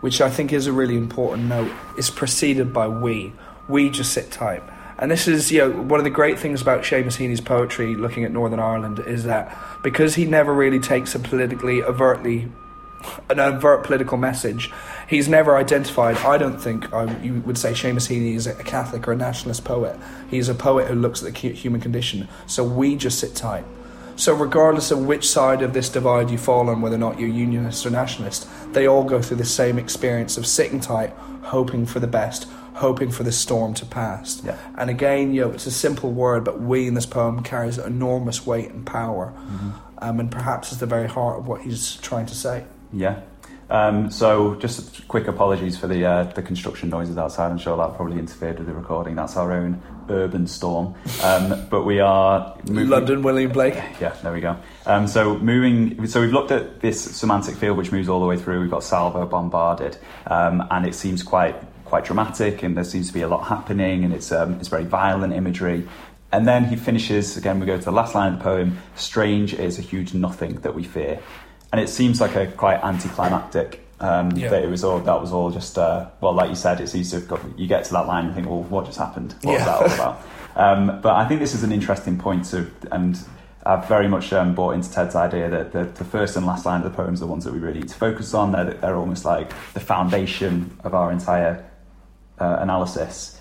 which 0.00 0.20
I 0.20 0.30
think 0.30 0.52
is 0.52 0.66
a 0.66 0.72
really 0.72 0.96
important 0.96 1.48
note, 1.48 1.70
is 1.96 2.10
preceded 2.10 2.72
by 2.72 2.88
we. 2.88 3.32
We 3.68 3.90
just 3.90 4.12
sit 4.12 4.30
tight. 4.30 4.62
And 5.00 5.10
this 5.10 5.28
is, 5.28 5.52
you 5.52 5.60
know, 5.60 5.70
one 5.82 6.00
of 6.00 6.04
the 6.04 6.10
great 6.10 6.40
things 6.40 6.60
about 6.60 6.82
Seamus 6.82 7.16
Heaney's 7.16 7.40
poetry, 7.40 7.94
looking 7.94 8.24
at 8.24 8.32
Northern 8.32 8.58
Ireland, 8.58 8.98
is 9.06 9.24
that 9.24 9.56
because 9.82 10.16
he 10.16 10.24
never 10.24 10.52
really 10.52 10.80
takes 10.80 11.14
a 11.14 11.20
politically 11.20 11.84
overtly 11.84 12.48
an 13.30 13.40
overt 13.40 13.84
political 13.84 14.18
message. 14.18 14.70
He's 15.08 15.28
never 15.28 15.56
identified. 15.56 16.16
I 16.18 16.38
don't 16.38 16.58
think 16.58 16.92
I, 16.92 17.16
you 17.22 17.40
would 17.46 17.58
say 17.58 17.72
Seamus 17.72 18.08
Heaney 18.08 18.34
is 18.34 18.46
a 18.46 18.54
Catholic 18.54 19.06
or 19.08 19.12
a 19.12 19.16
nationalist 19.16 19.64
poet. 19.64 19.98
He's 20.30 20.48
a 20.48 20.54
poet 20.54 20.88
who 20.88 20.94
looks 20.94 21.22
at 21.22 21.32
the 21.32 21.48
human 21.50 21.80
condition. 21.80 22.28
So 22.46 22.64
we 22.64 22.96
just 22.96 23.18
sit 23.18 23.34
tight. 23.34 23.64
So 24.16 24.34
regardless 24.34 24.90
of 24.90 25.06
which 25.06 25.28
side 25.28 25.62
of 25.62 25.74
this 25.74 25.88
divide 25.88 26.28
you 26.28 26.38
fall 26.38 26.68
on, 26.68 26.80
whether 26.80 26.96
or 26.96 26.98
not 26.98 27.20
you're 27.20 27.28
unionist 27.28 27.86
or 27.86 27.90
nationalist, 27.90 28.48
they 28.72 28.88
all 28.88 29.04
go 29.04 29.22
through 29.22 29.36
the 29.36 29.44
same 29.44 29.78
experience 29.78 30.36
of 30.36 30.44
sitting 30.44 30.80
tight, 30.80 31.10
hoping 31.42 31.86
for 31.86 32.00
the 32.00 32.08
best, 32.08 32.48
hoping 32.74 33.12
for 33.12 33.22
the 33.22 33.30
storm 33.30 33.74
to 33.74 33.86
pass. 33.86 34.42
Yeah. 34.44 34.58
And 34.76 34.90
again, 34.90 35.34
you 35.34 35.42
know, 35.42 35.50
it's 35.52 35.66
a 35.66 35.70
simple 35.70 36.10
word, 36.10 36.42
but 36.44 36.60
we 36.60 36.88
in 36.88 36.94
this 36.94 37.06
poem 37.06 37.44
carries 37.44 37.78
enormous 37.78 38.44
weight 38.44 38.70
and 38.70 38.84
power, 38.84 39.32
um, 39.98 40.18
and 40.18 40.30
perhaps 40.30 40.72
is 40.72 40.78
the 40.78 40.86
very 40.86 41.08
heart 41.08 41.38
of 41.38 41.46
what 41.46 41.62
he's 41.62 41.96
trying 41.96 42.26
to 42.26 42.34
say. 42.34 42.64
Yeah. 42.92 43.20
Um, 43.70 44.10
so, 44.10 44.54
just 44.54 45.06
quick 45.08 45.28
apologies 45.28 45.76
for 45.76 45.88
the 45.88 46.04
uh, 46.06 46.22
the 46.24 46.40
construction 46.40 46.88
noises 46.88 47.18
outside. 47.18 47.50
I'm 47.50 47.58
sure 47.58 47.76
that 47.76 47.96
probably 47.96 48.18
interfered 48.18 48.58
with 48.58 48.66
the 48.66 48.72
recording. 48.72 49.14
That's 49.14 49.36
our 49.36 49.52
own 49.52 49.82
urban 50.08 50.46
storm. 50.46 50.94
Um, 51.22 51.66
but 51.68 51.84
we 51.84 52.00
are 52.00 52.56
moving- 52.66 52.88
London, 52.88 53.22
William 53.22 53.52
Blake. 53.52 53.74
Yeah, 54.00 54.14
there 54.22 54.32
we 54.32 54.40
go. 54.40 54.56
Um, 54.86 55.06
so 55.06 55.36
moving, 55.36 56.06
so 56.06 56.22
we've 56.22 56.32
looked 56.32 56.50
at 56.50 56.80
this 56.80 56.98
semantic 56.98 57.56
field 57.56 57.76
which 57.76 57.92
moves 57.92 58.08
all 58.08 58.20
the 58.20 58.26
way 58.26 58.38
through. 58.38 58.62
We've 58.62 58.70
got 58.70 58.84
Salvo 58.84 59.26
bombarded, 59.26 59.98
um, 60.26 60.66
and 60.70 60.86
it 60.86 60.94
seems 60.94 61.22
quite 61.22 61.56
quite 61.84 62.06
dramatic, 62.06 62.62
and 62.62 62.74
there 62.74 62.84
seems 62.84 63.08
to 63.08 63.14
be 63.14 63.20
a 63.22 63.28
lot 63.28 63.48
happening, 63.48 64.02
and 64.02 64.14
it's 64.14 64.32
um, 64.32 64.54
it's 64.54 64.68
very 64.68 64.84
violent 64.84 65.34
imagery. 65.34 65.86
And 66.32 66.46
then 66.48 66.64
he 66.64 66.76
finishes 66.76 67.36
again. 67.36 67.60
We 67.60 67.66
go 67.66 67.78
to 67.78 67.84
the 67.84 67.90
last 67.92 68.14
line 68.14 68.32
of 68.32 68.38
the 68.38 68.44
poem. 68.44 68.78
Strange 68.94 69.52
is 69.54 69.78
a 69.78 69.82
huge 69.82 70.12
nothing 70.14 70.56
that 70.60 70.74
we 70.74 70.84
fear, 70.84 71.20
and 71.72 71.80
it 71.80 71.88
seems 71.88 72.20
like 72.20 72.34
a 72.36 72.46
quite 72.46 72.82
anticlimactic. 72.84 73.84
Um, 74.00 74.30
Yeah. 74.32 74.50
That 74.50 74.62
it 74.62 74.70
was 74.70 74.84
all 74.84 75.00
that 75.00 75.20
was 75.20 75.32
all 75.32 75.50
just 75.50 75.76
uh, 75.76 76.06
well, 76.20 76.32
like 76.32 76.48
you 76.50 76.54
said, 76.56 76.80
it's 76.80 76.94
easy 76.94 77.20
to 77.20 77.26
got. 77.26 77.40
You 77.58 77.66
get 77.66 77.84
to 77.86 77.92
that 77.94 78.06
line 78.06 78.26
and 78.26 78.34
think, 78.34 78.46
well, 78.48 78.62
what 78.62 78.86
just 78.86 78.98
happened? 78.98 79.34
What 79.42 79.54
was 79.54 79.60
Yeah. 79.60 79.64
that 79.66 79.76
all 79.76 79.92
about? 79.92 80.22
Um, 80.56 81.00
but 81.02 81.14
I 81.14 81.24
think 81.28 81.38
this 81.38 81.54
is 81.54 81.62
an 81.62 81.70
interesting 81.70 82.18
point 82.18 82.44
to, 82.46 82.66
and 82.90 83.16
I've 83.64 83.86
very 83.86 84.08
much 84.08 84.32
um, 84.32 84.56
bought 84.56 84.72
into 84.74 84.90
Ted's 84.90 85.14
idea 85.14 85.48
that 85.48 85.70
the, 85.70 85.84
the 85.84 86.04
first 86.04 86.36
and 86.36 86.44
last 86.44 86.66
line 86.66 86.82
of 86.82 86.90
the 86.90 86.96
poems 86.96 87.20
are 87.22 87.26
the 87.26 87.30
ones 87.30 87.44
that 87.44 87.52
we 87.52 87.60
really 87.60 87.78
need 87.78 87.88
to 87.90 87.94
focus 87.94 88.34
on. 88.34 88.50
They're, 88.50 88.74
they're 88.74 88.96
almost 88.96 89.24
like 89.24 89.50
the 89.74 89.78
foundation 89.78 90.76
of 90.82 90.94
our 90.94 91.12
entire 91.12 91.64
uh, 92.40 92.56
analysis. 92.60 93.40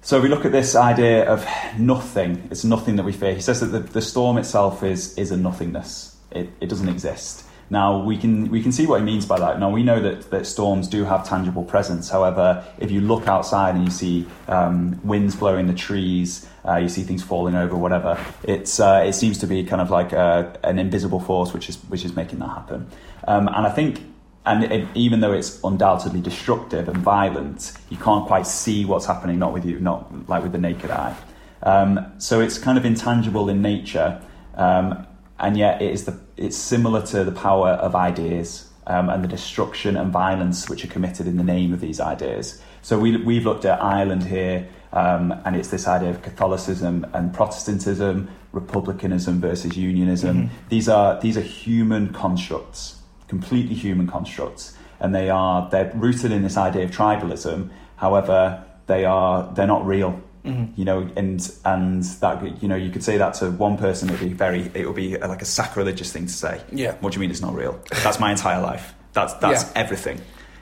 So 0.00 0.22
we 0.22 0.28
look 0.30 0.46
at 0.46 0.52
this 0.52 0.74
idea 0.74 1.28
of 1.28 1.46
nothing. 1.78 2.48
It's 2.50 2.64
nothing 2.64 2.96
that 2.96 3.04
we 3.04 3.12
fear. 3.12 3.34
He 3.34 3.42
says 3.42 3.60
that 3.60 3.66
the, 3.66 3.80
the 3.80 4.00
storm 4.00 4.38
itself 4.38 4.82
is 4.82 5.18
is 5.18 5.30
a 5.30 5.36
nothingness. 5.36 6.16
It, 6.30 6.48
it 6.62 6.68
doesn't 6.70 6.88
exist. 6.88 7.44
Now 7.70 8.02
we 8.02 8.16
can 8.16 8.50
we 8.50 8.62
can 8.62 8.72
see 8.72 8.86
what 8.86 9.00
he 9.00 9.04
means 9.04 9.26
by 9.26 9.38
that. 9.38 9.60
Now 9.60 9.70
we 9.70 9.82
know 9.82 10.00
that, 10.00 10.30
that 10.30 10.46
storms 10.46 10.88
do 10.88 11.04
have 11.04 11.28
tangible 11.28 11.64
presence. 11.64 12.08
However, 12.08 12.64
if 12.78 12.90
you 12.90 13.00
look 13.00 13.28
outside 13.28 13.74
and 13.74 13.84
you 13.84 13.90
see 13.90 14.26
um, 14.48 14.98
winds 15.04 15.36
blowing 15.36 15.66
the 15.66 15.74
trees, 15.74 16.48
uh, 16.66 16.76
you 16.76 16.88
see 16.88 17.02
things 17.02 17.22
falling 17.22 17.54
over, 17.54 17.76
whatever, 17.76 18.18
it's 18.42 18.80
uh, 18.80 19.04
it 19.06 19.12
seems 19.12 19.38
to 19.38 19.46
be 19.46 19.64
kind 19.64 19.82
of 19.82 19.90
like 19.90 20.12
a, 20.12 20.58
an 20.64 20.78
invisible 20.78 21.20
force 21.20 21.52
which 21.52 21.68
is 21.68 21.76
which 21.88 22.04
is 22.04 22.16
making 22.16 22.38
that 22.38 22.48
happen. 22.48 22.86
Um, 23.26 23.48
and 23.48 23.66
I 23.66 23.70
think 23.70 24.00
and 24.46 24.64
it, 24.64 24.88
even 24.94 25.20
though 25.20 25.32
it's 25.32 25.62
undoubtedly 25.62 26.22
destructive 26.22 26.88
and 26.88 26.96
violent, 26.98 27.74
you 27.90 27.98
can't 27.98 28.26
quite 28.26 28.46
see 28.46 28.86
what's 28.86 29.04
happening, 29.04 29.38
not 29.38 29.52
with 29.52 29.66
you, 29.66 29.78
not 29.78 30.28
like 30.28 30.42
with 30.42 30.52
the 30.52 30.58
naked 30.58 30.90
eye. 30.90 31.14
Um, 31.62 32.12
so 32.18 32.40
it's 32.40 32.56
kind 32.56 32.78
of 32.78 32.84
intangible 32.84 33.48
in 33.48 33.60
nature, 33.60 34.22
um, 34.54 35.06
and 35.38 35.56
yet 35.56 35.80
it 35.82 35.92
is 35.92 36.04
the 36.04 36.18
it's 36.36 36.56
similar 36.56 37.02
to 37.06 37.24
the 37.24 37.32
power 37.32 37.70
of 37.70 37.94
ideas 37.94 38.68
um, 38.86 39.08
and 39.08 39.22
the 39.24 39.28
destruction 39.28 39.96
and 39.96 40.12
violence 40.12 40.68
which 40.68 40.84
are 40.84 40.88
committed 40.88 41.26
in 41.26 41.36
the 41.36 41.44
name 41.44 41.72
of 41.72 41.80
these 41.80 42.00
ideas. 42.00 42.60
So 42.82 42.98
we 42.98 43.16
we've 43.16 43.44
looked 43.44 43.64
at 43.64 43.82
Ireland 43.82 44.24
here, 44.24 44.68
um, 44.92 45.32
and 45.44 45.56
it's 45.56 45.68
this 45.68 45.86
idea 45.88 46.10
of 46.10 46.22
Catholicism 46.22 47.06
and 47.12 47.32
Protestantism, 47.34 48.28
republicanism 48.52 49.40
versus 49.40 49.76
unionism. 49.76 50.50
These 50.68 50.88
are 50.88 51.20
these 51.20 51.36
are 51.36 51.42
human 51.42 52.12
constructs 52.12 52.98
completely 53.28 53.74
human 53.74 54.06
constructs, 54.06 54.74
and 54.98 55.14
they 55.14 55.30
are 55.30 55.68
they're 55.70 55.92
rooted 55.94 56.32
in 56.32 56.42
this 56.42 56.56
idea 56.56 56.84
of 56.84 56.90
tribalism. 56.90 57.70
However, 57.96 58.64
they 58.86 59.04
are 59.04 59.52
they're 59.54 59.66
not 59.66 59.86
real. 59.86 60.20
You 60.44 60.84
know, 60.84 61.10
and 61.16 61.50
and 61.64 62.02
that 62.20 62.62
you 62.62 62.68
know 62.68 62.76
you 62.76 62.90
could 62.90 63.04
say 63.04 63.18
that 63.18 63.34
to 63.34 63.50
one 63.50 63.76
person, 63.76 64.08
it'd 64.08 64.20
be 64.20 64.32
very 64.34 64.70
it 64.74 64.86
would 64.86 64.96
be 64.96 65.16
like 65.18 65.42
a 65.42 65.44
sacrilegious 65.46 66.10
thing 66.12 66.26
to 66.26 66.32
say. 66.32 66.60
Yeah. 66.72 66.94
What 67.00 67.12
do 67.12 67.16
you 67.16 67.20
mean 67.20 67.30
it's 67.30 67.42
not 67.42 67.54
real? 67.54 67.78
That's 68.02 68.18
my 68.18 68.30
entire 68.30 68.62
life. 68.62 68.94
That's 69.12 69.34
that's 69.34 69.64
Yeah. 69.64 69.72
everything. 69.82 70.20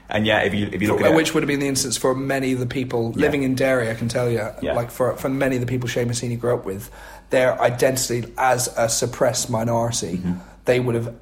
And 0.08 0.26
yeah, 0.26 0.40
if 0.42 0.54
you 0.54 0.68
if 0.72 0.82
you 0.82 0.88
look 0.88 1.00
at 1.02 1.12
it, 1.12 1.14
which 1.16 1.34
would 1.34 1.42
have 1.42 1.48
been 1.48 1.60
the 1.60 1.68
instance 1.68 1.96
for 1.96 2.14
many 2.14 2.52
of 2.52 2.58
the 2.60 2.66
people 2.66 3.12
Yeah. 3.14 3.22
living 3.22 3.42
in 3.44 3.54
Derry, 3.54 3.90
I 3.90 3.94
can 3.94 4.08
tell 4.08 4.28
you, 4.30 4.48
Yeah. 4.62 4.72
like 4.74 4.90
for, 4.90 5.16
for 5.16 5.28
many 5.28 5.56
of 5.56 5.60
the 5.60 5.66
people 5.66 5.88
Seamus 5.88 6.20
Heaney 6.22 6.38
grew 6.38 6.54
up 6.54 6.64
with, 6.64 6.90
their 7.30 7.60
identity 7.60 8.32
as 8.38 8.68
a 8.76 8.88
suppressed 8.88 9.50
minority, 9.50 10.18
Mm-hmm. 10.18 10.34
they 10.64 10.78
would 10.80 10.94
have 10.94 11.14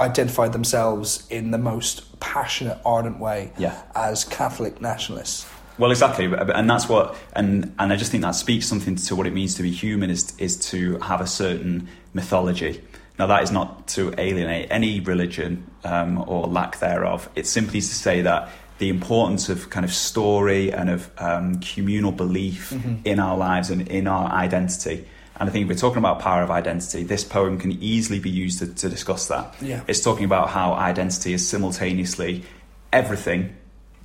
identified 0.00 0.52
themselves 0.52 1.24
in 1.30 1.50
the 1.50 1.58
most 1.58 2.18
passionate, 2.20 2.78
ardent 2.84 3.18
way 3.18 3.52
Yeah. 3.58 3.74
as 3.96 4.24
Catholic 4.24 4.80
nationalists. 4.80 5.44
Well, 5.78 5.90
exactly, 5.90 6.24
and 6.26 6.68
that's 6.68 6.88
what, 6.88 7.16
and 7.34 7.72
and 7.78 7.92
I 7.92 7.96
just 7.96 8.10
think 8.10 8.22
that 8.22 8.32
speaks 8.32 8.66
something 8.66 8.96
to 8.96 9.16
what 9.16 9.26
it 9.26 9.32
means 9.32 9.54
to 9.54 9.62
be 9.62 9.70
human 9.70 10.10
is 10.10 10.34
is 10.38 10.56
to 10.70 10.98
have 10.98 11.20
a 11.20 11.26
certain 11.26 11.88
mythology. 12.12 12.82
Now, 13.18 13.26
that 13.26 13.42
is 13.42 13.50
not 13.50 13.88
to 13.88 14.14
alienate 14.16 14.68
any 14.70 15.00
religion 15.00 15.68
um, 15.82 16.24
or 16.28 16.46
lack 16.46 16.78
thereof. 16.78 17.28
It's 17.34 17.50
simply 17.50 17.80
to 17.80 17.86
say 17.86 18.22
that 18.22 18.48
the 18.78 18.88
importance 18.88 19.48
of 19.48 19.70
kind 19.70 19.84
of 19.84 19.92
story 19.92 20.72
and 20.72 20.88
of 20.88 21.10
um, 21.18 21.58
communal 21.60 22.12
belief 22.12 22.70
mm-hmm. 22.70 22.96
in 23.04 23.18
our 23.18 23.36
lives 23.36 23.70
and 23.70 23.88
in 23.88 24.06
our 24.06 24.30
identity. 24.30 25.04
And 25.40 25.48
I 25.48 25.52
think 25.52 25.64
if 25.64 25.68
we're 25.68 25.80
talking 25.80 25.98
about 25.98 26.20
power 26.20 26.42
of 26.42 26.50
identity, 26.50 27.02
this 27.02 27.24
poem 27.24 27.58
can 27.58 27.72
easily 27.82 28.20
be 28.20 28.30
used 28.30 28.60
to, 28.60 28.72
to 28.72 28.88
discuss 28.88 29.26
that. 29.28 29.54
Yeah. 29.60 29.82
It's 29.88 30.00
talking 30.00 30.24
about 30.24 30.50
how 30.50 30.74
identity 30.74 31.32
is 31.32 31.46
simultaneously 31.46 32.44
everything 32.92 33.56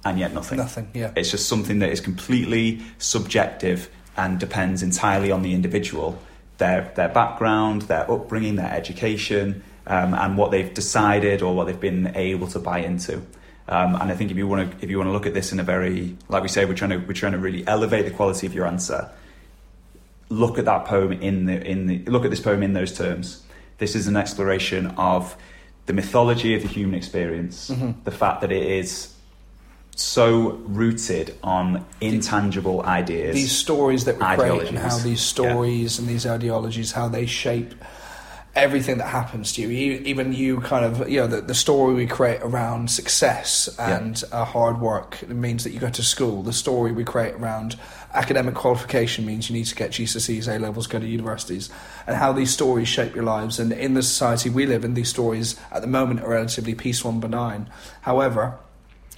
and 0.06 0.20
yet 0.20 0.34
nothing. 0.34 0.58
Nothing, 0.58 0.90
yeah. 0.94 1.12
It's 1.16 1.32
just 1.32 1.48
something 1.48 1.80
that 1.80 1.90
is 1.90 2.02
completely 2.02 2.82
subjective 2.98 3.90
and 4.18 4.40
depends 4.40 4.84
entirely 4.84 5.32
on 5.32 5.42
the 5.42 5.54
individual, 5.54 6.20
their 6.58 6.92
their 6.96 7.10
background, 7.10 7.84
their 7.84 8.10
upbringing, 8.10 8.56
their 8.56 8.72
education, 8.72 9.64
um, 9.88 10.14
and 10.14 10.38
what 10.38 10.52
they've 10.52 10.74
decided 10.74 11.42
or 11.42 11.56
what 11.56 11.66
they've 11.66 11.80
been 11.80 12.16
able 12.16 12.48
to 12.48 12.60
buy 12.60 12.80
into. 12.80 13.22
Um, 13.68 13.96
and 13.96 14.12
I 14.12 14.16
think 14.16 14.30
if 14.30 14.38
you 14.38 14.48
want 14.48 14.72
to 14.72 14.84
if 14.84 14.90
you 14.90 14.98
want 14.98 15.08
to 15.08 15.14
look 15.14 15.26
at 15.26 15.34
this 15.34 15.52
in 15.52 15.60
a 15.60 15.64
very 15.64 16.18
like 16.28 16.44
we 16.44 16.50
say 16.50 16.66
we're 16.66 16.76
trying 16.76 16.92
to 16.92 16.98
we're 16.98 17.14
trying 17.14 17.32
to 17.32 17.38
really 17.38 17.66
elevate 17.66 18.06
the 18.06 18.12
quality 18.12 18.46
of 18.46 18.54
your 18.54 18.68
answer. 18.68 19.10
Look 20.30 20.58
at 20.58 20.66
that 20.66 20.86
poem 20.86 21.14
in 21.14 21.46
the 21.46 21.66
in 21.66 21.88
the 21.88 22.00
look 22.06 22.26
at 22.26 22.30
this 22.30 22.42
poem 22.42 22.62
in 22.62 22.74
those 22.74 22.96
terms. 22.96 23.44
This 23.78 23.96
is 23.96 24.08
an 24.08 24.16
exploration 24.16 24.88
of 24.98 25.36
the 25.86 25.94
mythology 25.94 26.56
of 26.56 26.62
the 26.62 26.68
human 26.68 26.96
experience, 26.96 27.70
mm-hmm. 27.70 27.92
the 28.04 28.12
fact 28.12 28.42
that 28.42 28.52
it 28.52 28.64
is 28.64 29.13
so 29.96 30.52
rooted 30.66 31.36
on 31.44 31.86
intangible 32.02 32.82
ideas. 32.82 33.36
These 33.36 33.56
stories 33.56 34.06
that 34.06 34.18
we 34.18 34.26
create 34.36 34.70
and 34.70 34.78
how 34.78 34.98
these 34.98 35.22
stories 35.22 35.98
yeah. 35.98 36.02
and 36.02 36.10
these 36.10 36.26
ideologies, 36.26 36.92
how 36.92 37.08
they 37.08 37.26
shape 37.26 37.76
everything 38.56 39.00
that 39.00 39.08
happens 39.08 39.54
to 39.54 39.62
you. 39.62 39.70
Even 40.04 40.32
you 40.32 40.62
kind 40.62 40.86
of, 40.86 41.10
you 41.10 41.20
know, 41.20 41.28
the, 41.28 41.42
the 41.42 41.56
story 41.56 41.96
we 41.96 42.06
create 42.06 42.40
around 42.42 42.90
success 42.90 43.68
and 43.80 44.22
yeah. 44.22 44.42
uh, 44.42 44.46
hard 44.46 44.80
work 44.80 45.24
it 45.24 45.30
means 45.30 45.64
that 45.64 45.72
you 45.72 45.80
go 45.80 45.90
to 45.90 46.04
school. 46.04 46.44
The 46.44 46.54
story 46.54 46.92
we 46.92 47.04
create 47.04 47.34
around 47.34 47.78
academic 48.14 48.54
qualification 48.54 49.26
means 49.26 49.50
you 49.50 49.56
need 49.56 49.66
to 49.66 49.76
get 49.76 49.92
GCSEs, 49.92 50.48
A 50.48 50.60
levels, 50.60 50.86
go 50.86 51.00
to 51.00 51.08
universities, 51.08 51.72
and 52.06 52.16
how 52.16 52.32
these 52.32 52.54
stories 52.54 52.88
shape 52.88 53.16
your 53.16 53.24
lives. 53.24 53.60
And 53.60 53.72
in 53.74 53.96
the 53.96 54.04
society 54.04 54.52
we 54.52 54.68
live 54.68 54.86
in, 54.86 54.94
these 54.94 55.10
stories 55.10 55.60
at 55.72 55.82
the 55.82 55.88
moment 55.88 56.22
are 56.22 56.30
relatively 56.30 56.76
peaceful 56.76 57.10
and 57.10 57.22
benign. 57.22 57.70
However, 58.02 58.60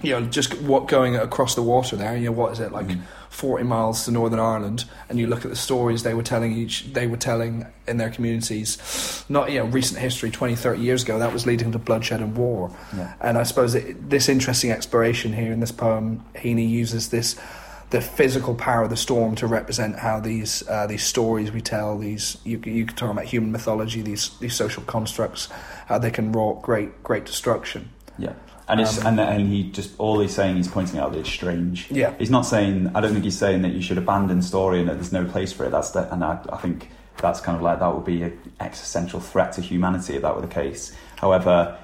you 0.02 0.12
know, 0.12 0.26
just 0.26 0.60
what 0.62 0.88
going 0.88 1.16
across 1.16 1.54
the 1.54 1.62
water 1.62 1.96
there, 1.96 2.16
you 2.16 2.26
know, 2.26 2.32
what 2.32 2.52
is 2.52 2.60
it 2.60 2.70
like, 2.70 2.86
mm. 2.86 3.00
forty 3.30 3.64
miles 3.64 4.04
to 4.04 4.10
Northern 4.10 4.38
Ireland, 4.38 4.84
and 5.08 5.18
you 5.18 5.26
look 5.26 5.44
at 5.44 5.50
the 5.50 5.56
stories 5.56 6.02
they 6.02 6.14
were 6.14 6.22
telling 6.22 6.52
each, 6.52 6.92
they 6.92 7.06
were 7.06 7.16
telling 7.16 7.66
in 7.88 7.96
their 7.96 8.10
communities, 8.10 9.24
not 9.28 9.50
you 9.50 9.58
know, 9.58 9.66
recent 9.66 10.00
history, 10.00 10.30
20, 10.30 10.54
30 10.54 10.82
years 10.82 11.02
ago, 11.02 11.18
that 11.18 11.32
was 11.32 11.46
leading 11.46 11.72
to 11.72 11.78
bloodshed 11.78 12.20
and 12.20 12.36
war, 12.36 12.70
yeah. 12.94 13.14
and 13.20 13.38
I 13.38 13.44
suppose 13.44 13.74
it, 13.74 14.10
this 14.10 14.28
interesting 14.28 14.70
exploration 14.70 15.32
here 15.32 15.52
in 15.52 15.60
this 15.60 15.72
poem, 15.72 16.24
Heaney 16.34 16.68
uses 16.68 17.08
this, 17.08 17.36
the 17.90 18.02
physical 18.02 18.54
power 18.54 18.82
of 18.82 18.90
the 18.90 18.96
storm 18.96 19.34
to 19.36 19.46
represent 19.46 19.98
how 19.98 20.20
these 20.20 20.66
uh, 20.68 20.86
these 20.86 21.04
stories 21.04 21.52
we 21.52 21.62
tell, 21.62 21.96
these 21.96 22.36
you 22.44 22.60
you 22.64 22.84
can 22.84 22.96
talk 22.96 23.10
about 23.10 23.24
human 23.24 23.50
mythology, 23.50 24.02
these 24.02 24.36
these 24.40 24.54
social 24.54 24.82
constructs, 24.82 25.48
how 25.86 25.98
they 25.98 26.10
can 26.10 26.32
wrought 26.32 26.60
great 26.62 27.02
great 27.02 27.24
destruction. 27.24 27.88
Yeah. 28.18 28.34
And 28.68 28.80
it's 28.80 28.98
um, 28.98 29.18
and, 29.18 29.20
and 29.20 29.48
he 29.48 29.70
just 29.70 29.98
all 29.98 30.18
he's 30.18 30.34
saying 30.34 30.56
he's 30.56 30.68
pointing 30.68 30.98
out 30.98 31.12
that 31.12 31.20
it's 31.20 31.28
strange. 31.28 31.90
Yeah, 31.90 32.14
he's 32.18 32.30
not 32.30 32.42
saying. 32.42 32.90
I 32.94 33.00
don't 33.00 33.12
think 33.12 33.24
he's 33.24 33.38
saying 33.38 33.62
that 33.62 33.72
you 33.72 33.80
should 33.80 33.98
abandon 33.98 34.42
story 34.42 34.80
and 34.80 34.88
that 34.88 34.94
there's 34.94 35.12
no 35.12 35.24
place 35.24 35.52
for 35.52 35.64
it. 35.64 35.70
That's 35.70 35.90
the, 35.90 36.12
and 36.12 36.24
I, 36.24 36.40
I 36.52 36.56
think 36.56 36.90
that's 37.18 37.40
kind 37.40 37.56
of 37.56 37.62
like 37.62 37.78
that 37.78 37.94
would 37.94 38.04
be 38.04 38.22
an 38.22 38.38
existential 38.60 39.20
threat 39.20 39.52
to 39.52 39.60
humanity 39.60 40.16
if 40.16 40.22
that 40.22 40.34
were 40.34 40.40
the 40.40 40.48
case. 40.48 40.92
However, 41.16 41.78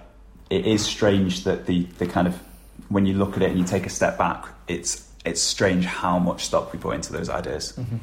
it 0.50 0.66
is 0.66 0.84
strange 0.84 1.44
that 1.44 1.66
the 1.66 1.84
the 1.98 2.06
kind 2.06 2.26
of 2.26 2.40
when 2.88 3.06
you 3.06 3.14
look 3.14 3.36
at 3.36 3.42
it 3.42 3.50
and 3.50 3.58
you 3.58 3.64
take 3.64 3.86
a 3.86 3.90
step 3.90 4.18
back, 4.18 4.46
it's 4.66 5.08
it's 5.24 5.40
strange 5.40 5.84
how 5.84 6.18
much 6.18 6.44
stock 6.44 6.72
we 6.72 6.80
put 6.80 6.96
into 6.96 7.12
those 7.12 7.28
ideas. 7.28 7.74
Mm-hmm. 7.76 7.96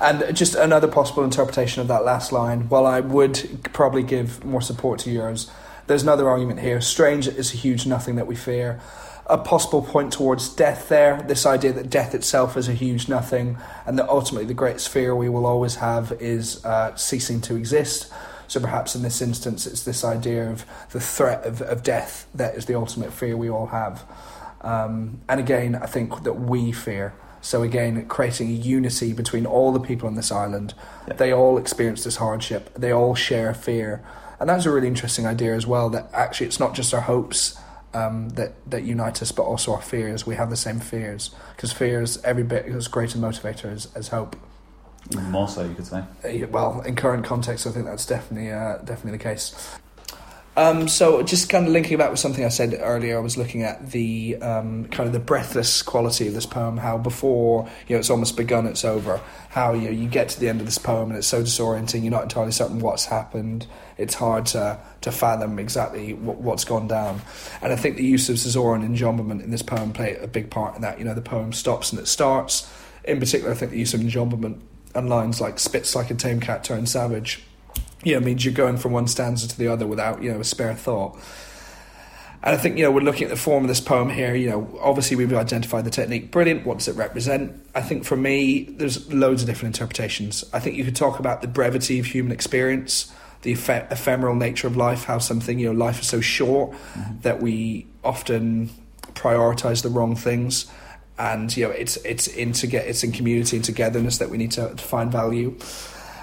And 0.00 0.36
just 0.36 0.54
another 0.54 0.86
possible 0.86 1.24
interpretation 1.24 1.80
of 1.80 1.88
that 1.88 2.04
last 2.04 2.30
line. 2.30 2.68
While 2.68 2.86
I 2.86 3.00
would 3.00 3.70
probably 3.72 4.02
give 4.02 4.44
more 4.44 4.60
support 4.60 5.00
to 5.00 5.10
yours 5.10 5.50
there's 5.88 6.02
another 6.02 6.28
argument 6.28 6.60
here. 6.60 6.80
Strange 6.80 7.26
is 7.26 7.52
a 7.52 7.56
huge 7.56 7.86
nothing 7.86 8.16
that 8.16 8.26
we 8.26 8.36
fear. 8.36 8.80
A 9.26 9.36
possible 9.36 9.82
point 9.82 10.12
towards 10.12 10.48
death 10.48 10.88
there, 10.88 11.22
this 11.22 11.44
idea 11.44 11.72
that 11.72 11.90
death 11.90 12.14
itself 12.14 12.56
is 12.56 12.68
a 12.68 12.72
huge 12.72 13.08
nothing, 13.08 13.58
and 13.84 13.98
that 13.98 14.08
ultimately 14.08 14.46
the 14.46 14.54
greatest 14.54 14.88
fear 14.88 15.14
we 15.14 15.28
will 15.28 15.44
always 15.44 15.76
have 15.76 16.12
is 16.20 16.64
uh, 16.64 16.94
ceasing 16.94 17.40
to 17.42 17.56
exist. 17.56 18.10
So 18.46 18.60
perhaps 18.60 18.94
in 18.94 19.02
this 19.02 19.20
instance, 19.20 19.66
it's 19.66 19.82
this 19.82 20.04
idea 20.04 20.50
of 20.50 20.64
the 20.92 21.00
threat 21.00 21.44
of, 21.44 21.60
of 21.60 21.82
death 21.82 22.26
that 22.34 22.54
is 22.54 22.64
the 22.64 22.74
ultimate 22.74 23.12
fear 23.12 23.36
we 23.36 23.50
all 23.50 23.66
have. 23.66 24.04
Um, 24.62 25.20
and 25.28 25.38
again, 25.38 25.74
I 25.74 25.86
think 25.86 26.24
that 26.24 26.34
we 26.34 26.72
fear. 26.72 27.14
So 27.40 27.62
again, 27.62 28.06
creating 28.06 28.48
a 28.48 28.52
unity 28.52 29.12
between 29.12 29.46
all 29.46 29.72
the 29.72 29.80
people 29.80 30.08
on 30.08 30.14
this 30.14 30.32
island. 30.32 30.74
Yeah. 31.06 31.14
They 31.14 31.32
all 31.32 31.58
experience 31.58 32.04
this 32.04 32.16
hardship. 32.16 32.74
They 32.74 32.90
all 32.90 33.14
share 33.14 33.54
fear. 33.54 34.02
And 34.40 34.48
that's 34.48 34.66
a 34.66 34.70
really 34.70 34.86
interesting 34.86 35.26
idea 35.26 35.54
as 35.54 35.66
well. 35.66 35.90
That 35.90 36.10
actually, 36.12 36.46
it's 36.46 36.60
not 36.60 36.74
just 36.74 36.94
our 36.94 37.00
hopes 37.00 37.58
um, 37.94 38.30
that 38.30 38.52
that 38.70 38.84
unite 38.84 39.22
us, 39.22 39.32
but 39.32 39.42
also 39.42 39.72
our 39.72 39.82
fears. 39.82 40.26
We 40.26 40.36
have 40.36 40.50
the 40.50 40.56
same 40.56 40.80
fears 40.80 41.30
because 41.56 41.72
fear 41.72 42.02
is 42.02 42.22
every 42.24 42.44
bit 42.44 42.66
as 42.66 42.88
great 42.88 43.14
a 43.14 43.18
motivator 43.18 43.72
as, 43.72 43.88
as 43.94 44.08
hope. 44.08 44.36
more 45.14 45.48
so, 45.48 45.64
you 45.64 45.74
could 45.74 45.86
say. 45.86 46.04
Uh, 46.24 46.46
well, 46.50 46.80
in 46.82 46.94
current 46.96 47.24
context, 47.24 47.66
I 47.66 47.70
think 47.70 47.86
that's 47.86 48.06
definitely 48.06 48.52
uh, 48.52 48.78
definitely 48.78 49.12
the 49.12 49.24
case. 49.24 49.78
Um, 50.58 50.88
so 50.88 51.22
just 51.22 51.48
kind 51.48 51.68
of 51.68 51.72
linking 51.72 51.98
back 51.98 52.10
with 52.10 52.18
something 52.18 52.44
I 52.44 52.48
said 52.48 52.76
earlier, 52.80 53.16
I 53.16 53.20
was 53.20 53.36
looking 53.36 53.62
at 53.62 53.92
the 53.92 54.34
um, 54.42 54.86
kind 54.86 55.06
of 55.06 55.12
the 55.12 55.20
breathless 55.20 55.82
quality 55.82 56.26
of 56.26 56.34
this 56.34 56.46
poem. 56.46 56.78
How 56.78 56.98
before 56.98 57.70
you 57.86 57.94
know 57.94 58.00
it's 58.00 58.10
almost 58.10 58.36
begun, 58.36 58.66
it's 58.66 58.84
over. 58.84 59.20
How 59.50 59.72
you 59.72 59.82
know, 59.82 59.90
you 59.90 60.08
get 60.08 60.30
to 60.30 60.40
the 60.40 60.48
end 60.48 60.58
of 60.58 60.66
this 60.66 60.76
poem 60.76 61.10
and 61.10 61.16
it's 61.18 61.28
so 61.28 61.44
disorienting. 61.44 62.02
You're 62.02 62.10
not 62.10 62.24
entirely 62.24 62.50
certain 62.50 62.80
what's 62.80 63.04
happened. 63.04 63.68
It's 63.98 64.14
hard 64.14 64.46
to 64.46 64.80
to 65.02 65.12
fathom 65.12 65.60
exactly 65.60 66.14
what, 66.14 66.38
what's 66.38 66.64
gone 66.64 66.88
down. 66.88 67.20
And 67.62 67.72
I 67.72 67.76
think 67.76 67.96
the 67.96 68.04
use 68.04 68.28
of 68.28 68.34
caesura 68.34 68.80
and 68.80 68.96
enjambment 68.96 69.44
in 69.44 69.52
this 69.52 69.62
poem 69.62 69.92
play 69.92 70.16
a 70.16 70.26
big 70.26 70.50
part 70.50 70.74
in 70.74 70.82
that. 70.82 70.98
You 70.98 71.04
know, 71.04 71.14
the 71.14 71.22
poem 71.22 71.52
stops 71.52 71.92
and 71.92 72.00
it 72.00 72.08
starts. 72.08 72.68
In 73.04 73.20
particular, 73.20 73.52
I 73.52 73.54
think 73.54 73.70
the 73.70 73.78
use 73.78 73.94
of 73.94 74.00
enjambment 74.00 74.60
and 74.96 75.08
lines 75.08 75.40
like 75.40 75.60
"spits 75.60 75.94
like 75.94 76.10
a 76.10 76.14
tame 76.14 76.40
cat 76.40 76.64
turned 76.64 76.88
savage." 76.88 77.44
You 78.04 78.14
know, 78.14 78.20
means 78.20 78.44
you're 78.44 78.54
going 78.54 78.76
from 78.76 78.92
one 78.92 79.08
stanza 79.08 79.48
to 79.48 79.58
the 79.58 79.68
other 79.68 79.86
without, 79.86 80.22
you 80.22 80.32
know, 80.32 80.40
a 80.40 80.44
spare 80.44 80.74
thought. 80.74 81.18
And 82.42 82.54
I 82.54 82.58
think, 82.58 82.78
you 82.78 82.84
know, 82.84 82.92
we're 82.92 83.00
looking 83.00 83.24
at 83.24 83.30
the 83.30 83.36
form 83.36 83.64
of 83.64 83.68
this 83.68 83.80
poem 83.80 84.08
here. 84.08 84.34
You 84.34 84.50
know, 84.50 84.78
obviously 84.80 85.16
we've 85.16 85.32
identified 85.32 85.84
the 85.84 85.90
technique. 85.90 86.30
Brilliant. 86.30 86.64
What 86.64 86.78
does 86.78 86.86
it 86.86 86.94
represent? 86.94 87.52
I 87.74 87.80
think 87.80 88.04
for 88.04 88.16
me, 88.16 88.62
there's 88.62 89.12
loads 89.12 89.42
of 89.42 89.48
different 89.48 89.74
interpretations. 89.74 90.44
I 90.52 90.60
think 90.60 90.76
you 90.76 90.84
could 90.84 90.94
talk 90.94 91.18
about 91.18 91.42
the 91.42 91.48
brevity 91.48 91.98
of 91.98 92.06
human 92.06 92.30
experience, 92.30 93.12
the 93.42 93.52
eph- 93.52 93.90
ephemeral 93.90 94.36
nature 94.36 94.68
of 94.68 94.76
life, 94.76 95.04
how 95.04 95.18
something, 95.18 95.58
you 95.58 95.72
know, 95.72 95.84
life 95.84 96.00
is 96.00 96.06
so 96.06 96.20
short 96.20 96.70
mm-hmm. 96.70 97.20
that 97.22 97.42
we 97.42 97.88
often 98.04 98.70
prioritize 99.14 99.82
the 99.82 99.88
wrong 99.88 100.14
things. 100.14 100.70
And, 101.18 101.54
you 101.56 101.64
know, 101.66 101.72
it's, 101.72 101.96
it's 101.98 102.28
in, 102.28 102.52
to 102.52 102.68
get, 102.68 102.86
it's 102.86 103.02
in 103.02 103.10
community 103.10 103.56
and 103.56 103.64
togetherness 103.64 104.18
that 104.18 104.30
we 104.30 104.38
need 104.38 104.52
to, 104.52 104.76
to 104.76 104.84
find 104.84 105.10
value 105.10 105.58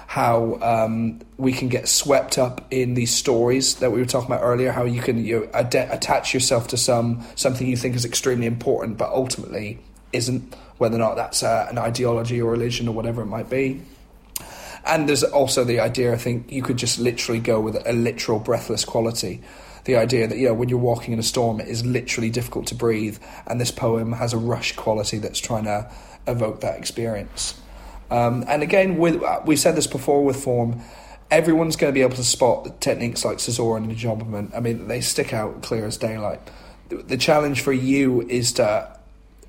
how 0.06 0.58
um, 0.62 1.20
we 1.36 1.52
can 1.52 1.68
get 1.68 1.88
swept 1.88 2.38
up 2.38 2.66
in 2.70 2.94
these 2.94 3.12
stories 3.12 3.76
that 3.76 3.90
we 3.90 3.98
were 3.98 4.06
talking 4.06 4.30
about 4.30 4.42
earlier. 4.42 4.72
How 4.72 4.84
you 4.84 5.02
can 5.02 5.24
you 5.24 5.50
ad- 5.52 5.74
attach 5.74 6.32
yourself 6.32 6.68
to 6.68 6.76
some 6.76 7.26
something 7.34 7.66
you 7.66 7.76
think 7.76 7.96
is 7.96 8.04
extremely 8.04 8.46
important, 8.46 8.98
but 8.98 9.10
ultimately 9.10 9.78
isn't. 10.12 10.54
Whether 10.78 10.96
or 10.96 10.98
not 10.98 11.16
that's 11.16 11.42
uh, 11.42 11.66
an 11.70 11.78
ideology 11.78 12.42
or 12.42 12.50
religion 12.50 12.86
or 12.86 12.94
whatever 12.94 13.22
it 13.22 13.26
might 13.26 13.48
be. 13.48 13.80
And 14.84 15.08
there's 15.08 15.24
also 15.24 15.64
the 15.64 15.80
idea. 15.80 16.12
I 16.12 16.16
think 16.16 16.52
you 16.52 16.62
could 16.62 16.76
just 16.76 16.98
literally 16.98 17.40
go 17.40 17.60
with 17.60 17.82
a 17.86 17.92
literal 17.92 18.38
breathless 18.38 18.84
quality. 18.84 19.42
The 19.84 19.96
idea 19.96 20.28
that 20.28 20.36
you 20.36 20.48
know 20.48 20.54
when 20.54 20.68
you're 20.68 20.78
walking 20.78 21.14
in 21.14 21.18
a 21.18 21.24
storm, 21.24 21.60
it 21.60 21.68
is 21.68 21.84
literally 21.84 22.30
difficult 22.30 22.66
to 22.68 22.74
breathe, 22.74 23.18
and 23.46 23.60
this 23.60 23.70
poem 23.70 24.12
has 24.12 24.32
a 24.32 24.38
rush 24.38 24.76
quality 24.76 25.18
that's 25.18 25.40
trying 25.40 25.64
to 25.64 25.90
evoke 26.26 26.60
that 26.60 26.78
experience. 26.78 27.60
Um, 28.10 28.44
and 28.48 28.62
again, 28.62 28.98
with, 28.98 29.22
uh, 29.22 29.40
we 29.44 29.56
said 29.56 29.76
this 29.76 29.86
before 29.86 30.24
with 30.24 30.42
form, 30.42 30.80
everyone's 31.30 31.76
going 31.76 31.92
to 31.92 31.94
be 31.94 32.02
able 32.02 32.16
to 32.16 32.24
spot 32.24 32.80
techniques 32.80 33.24
like 33.24 33.38
caesura 33.38 33.76
and 33.80 33.90
enjambment. 33.90 34.54
I 34.56 34.60
mean, 34.60 34.88
they 34.88 35.00
stick 35.00 35.32
out 35.32 35.62
clear 35.62 35.86
as 35.86 35.96
daylight. 35.96 36.40
The 36.88 37.16
challenge 37.16 37.62
for 37.62 37.72
you 37.72 38.22
is 38.22 38.52
to 38.54 38.96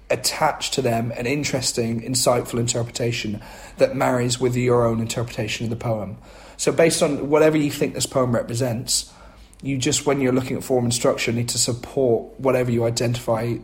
attach 0.09 0.71
to 0.71 0.81
them 0.81 1.11
an 1.15 1.25
interesting, 1.25 2.01
insightful 2.01 2.59
interpretation 2.59 3.41
that 3.77 3.95
marries 3.95 4.39
with 4.39 4.55
your 4.55 4.85
own 4.85 4.99
interpretation 4.99 5.65
of 5.65 5.69
the 5.69 5.75
poem. 5.75 6.17
So, 6.55 6.71
based 6.71 7.03
on 7.03 7.29
whatever 7.29 7.57
you 7.57 7.69
think 7.69 7.93
this 7.93 8.07
poem 8.07 8.33
represents, 8.33 9.13
you 9.61 9.77
just, 9.77 10.07
when 10.07 10.19
you're 10.21 10.33
looking 10.33 10.57
at 10.57 10.63
form 10.63 10.85
and 10.85 10.93
structure, 10.93 11.31
need 11.31 11.49
to 11.49 11.59
support 11.59 12.39
whatever 12.39 12.71
you 12.71 12.85
identify 12.85 13.55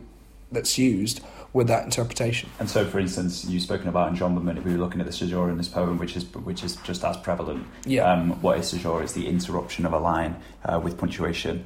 that's 0.52 0.78
used 0.78 1.20
with 1.54 1.68
that 1.68 1.84
interpretation. 1.84 2.50
And 2.58 2.68
so, 2.68 2.84
for 2.84 2.98
instance, 2.98 3.46
you've 3.46 3.62
spoken 3.62 3.88
about 3.88 4.12
enjambment, 4.12 4.62
we 4.64 4.72
were 4.72 4.78
looking 4.78 5.00
at 5.00 5.06
the 5.06 5.12
caesura 5.12 5.50
in 5.50 5.56
this 5.56 5.68
poem, 5.68 5.96
which 5.96 6.16
is 6.16 6.24
which 6.34 6.62
is 6.62 6.76
just 6.84 7.02
as 7.04 7.16
prevalent. 7.16 7.66
Yeah. 7.86 8.12
Um, 8.12 8.42
what 8.42 8.58
is 8.58 8.70
caesura 8.70 9.02
is 9.02 9.14
the 9.14 9.26
interruption 9.26 9.86
of 9.86 9.94
a 9.94 9.98
line 9.98 10.36
uh, 10.64 10.78
with 10.82 10.98
punctuation. 10.98 11.64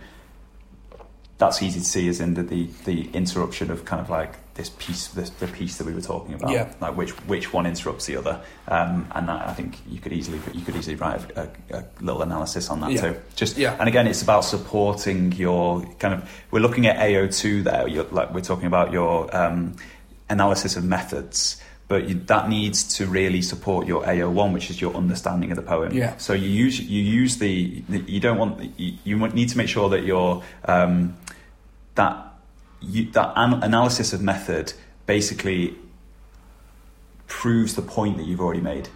That's 1.39 1.63
easy 1.63 1.79
to 1.79 1.85
see 1.87 2.09
as 2.09 2.21
in 2.21 2.35
the, 2.35 2.43
the, 2.43 2.69
the 2.85 3.09
interruption 3.13 3.71
of 3.71 3.85
kind 3.85 4.01
of 4.03 4.11
like 4.11 4.35
this 4.55 4.71
piece, 4.71 5.07
this, 5.09 5.31
the 5.31 5.47
piece 5.47 5.79
that 5.79 5.87
we 5.87 5.95
were 5.95 6.01
talking 6.01 6.35
about, 6.35 6.51
Yeah. 6.51 6.69
like 6.81 6.97
which 6.97 7.13
which 7.29 7.53
one 7.53 7.65
interrupts 7.65 8.07
the 8.07 8.17
other, 8.17 8.41
um, 8.67 9.07
and 9.15 9.29
that, 9.29 9.49
I 9.49 9.55
think 9.55 9.79
you 9.89 10.01
could 10.01 10.13
easily 10.13 10.41
you 10.53 10.63
could 10.65 10.75
easily 10.75 10.97
write 10.97 11.21
a, 11.37 11.49
a, 11.71 11.85
little 12.01 12.23
analysis 12.23 12.69
on 12.71 12.81
that 12.81 12.91
Yeah. 12.91 13.01
too. 13.01 13.17
Just 13.37 13.57
Yeah. 13.57 13.77
and 13.79 13.89
again, 13.89 14.09
it's 14.09 14.21
about 14.21 14.45
supporting 14.45 15.31
your 15.33 15.83
kind 16.01 16.13
of. 16.15 16.29
We're 16.51 16.59
looking 16.59 16.89
at 16.89 16.97
AO 16.99 17.29
two 17.29 17.63
there. 17.63 17.87
You're, 17.87 18.07
like 18.11 18.35
we're 18.35 18.41
talking 18.41 18.67
about 18.67 18.91
your 18.91 19.35
um, 19.35 19.77
analysis 20.29 20.77
of 20.77 20.83
methods, 20.85 21.63
but 21.89 22.07
you, 22.09 22.15
that 22.27 22.49
needs 22.49 22.97
to 22.99 23.07
really 23.07 23.41
support 23.41 23.87
your 23.87 24.07
AO 24.09 24.29
one, 24.29 24.53
which 24.53 24.71
is 24.71 24.81
your 24.81 24.95
understanding 24.95 25.51
of 25.51 25.57
the 25.57 25.63
poem. 25.63 25.93
Yeah. 25.93 26.17
So 26.19 26.35
you 26.35 26.49
use 26.49 26.79
you 26.79 27.03
use 27.03 27.39
the, 27.39 27.83
the 27.89 28.01
you 28.01 28.21
don't 28.21 28.37
want 28.37 28.79
you, 28.79 28.99
you 29.05 29.17
need 29.29 29.49
to 29.49 29.59
make 29.59 29.69
sure 29.69 29.89
that 29.89 30.05
your 30.05 30.43
um, 30.67 31.17
that 31.95 32.35
you, 32.81 33.11
that 33.13 33.33
an- 33.37 33.63
analysis 33.63 34.13
of 34.13 34.23
method 34.23 34.75
basically 35.07 35.77
proves 37.27 37.75
the 37.75 37.83
point 37.83 38.19
that 38.19 38.27
you've 38.27 38.41
already 38.41 38.61
made. 38.61 38.89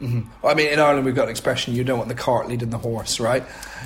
Hmm 0.00 0.22
I 0.42 0.54
mean, 0.54 0.68
in 0.68 0.78
Ireland, 0.80 1.06
we've 1.06 1.14
got 1.14 1.24
an 1.24 1.30
expression: 1.30 1.74
"You 1.74 1.84
don't 1.84 1.98
want 1.98 2.08
the 2.08 2.14
cart 2.16 2.48
leading 2.48 2.70
the 2.70 2.78
horse," 2.78 3.20
right? 3.20 3.44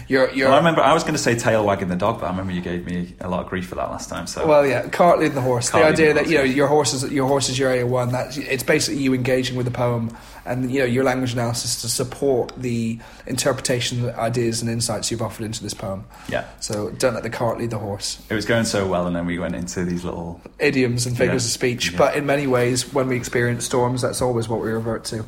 You're, 0.09 0.31
you're. 0.33 0.47
Well, 0.49 0.55
I 0.55 0.59
remember 0.59 0.81
I 0.81 0.95
was 0.95 1.03
going 1.03 1.15
to 1.15 1.19
say 1.19 1.35
tail 1.37 1.65
wagging 1.65 1.89
the 1.89 1.97
dog, 1.97 2.21
but 2.21 2.27
I 2.27 2.31
remember 2.31 2.53
you 2.53 2.61
gave 2.63 2.87
me 2.87 3.15
a 3.21 3.29
lot 3.29 3.41
of 3.45 3.49
grief 3.49 3.67
for 3.69 3.75
that 3.75 3.91
last 3.91 4.09
time. 4.09 4.27
So 4.27 4.47
Well, 4.47 4.67
yeah, 4.67 4.89
cart 4.89 5.19
leading 5.19 5.35
the 5.35 5.41
horse. 5.43 5.69
Cart 5.71 5.85
the 5.85 5.89
idea 5.91 6.15
the 6.15 6.21
that 6.21 6.29
you 6.31 6.39
know 6.39 6.45
your 6.45 6.67
horse 6.67 6.95
is 6.95 7.11
your 7.13 7.29
horse 7.29 7.49
is 7.51 7.59
your 7.59 7.71
AO 7.71 7.87
one. 7.87 8.13
That 8.13 8.37
it's 8.39 8.63
basically 8.63 9.03
you 9.03 9.13
engaging 9.15 9.57
with 9.57 9.67
the 9.67 9.73
poem 9.73 10.17
and 10.47 10.71
you 10.73 10.79
know 10.81 10.87
your 10.87 11.05
language 11.05 11.35
analysis 11.35 11.83
to 11.83 11.89
support 11.89 12.53
the 12.57 12.99
interpretation, 13.27 14.09
ideas, 14.11 14.63
and 14.63 14.71
insights 14.71 15.11
you've 15.11 15.23
offered 15.23 15.45
into 15.45 15.63
this 15.63 15.75
poem. 15.75 16.05
yeah, 16.29 16.47
So 16.61 16.91
don't 16.91 17.15
let 17.15 17.23
the 17.23 17.31
cart 17.31 17.59
lead 17.59 17.71
the 17.71 17.79
horse. 17.79 18.21
it 18.31 18.35
was 18.35 18.47
going 18.47 18.65
so 18.65 18.87
well, 18.87 19.07
and 19.07 19.15
then 19.15 19.27
we 19.27 19.39
went 19.39 19.55
into 19.55 19.85
these 19.85 20.05
little 20.05 20.41
Idioms 20.59 21.07
and 21.07 21.17
figures 21.17 21.45
Yeah. 21.45 21.49
of 21.49 21.53
speech, 21.53 21.93
Yeah. 21.93 21.99
but 21.99 22.17
in 22.17 22.25
many 22.27 22.47
ways, 22.47 22.93
when 22.93 23.09
we 23.09 23.17
experience 23.17 23.65
storms, 23.65 24.03
that's 24.03 24.21
always 24.23 24.49
what 24.49 24.61
we 24.61 24.71
revert 24.71 25.05
to. 25.07 25.25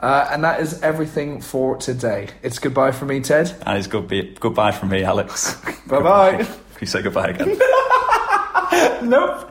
Uh, 0.00 0.28
and 0.30 0.42
that 0.42 0.60
is 0.60 0.82
everything 0.82 1.42
for 1.42 1.76
today. 1.76 2.28
It's 2.42 2.58
goodbye 2.58 2.92
from 2.92 3.08
me, 3.08 3.20
Ted. 3.20 3.54
And 3.66 3.76
it's 3.76 3.86
good 3.86 4.08
be, 4.08 4.34
goodbye 4.40 4.72
from 4.72 4.88
me, 4.88 5.04
Alex. 5.04 5.54
Bye 5.86 6.00
bye. 6.00 6.36
Can 6.38 6.48
you 6.80 6.86
say 6.86 7.02
goodbye 7.02 7.28
again? 7.28 7.58
nope. 9.08 9.46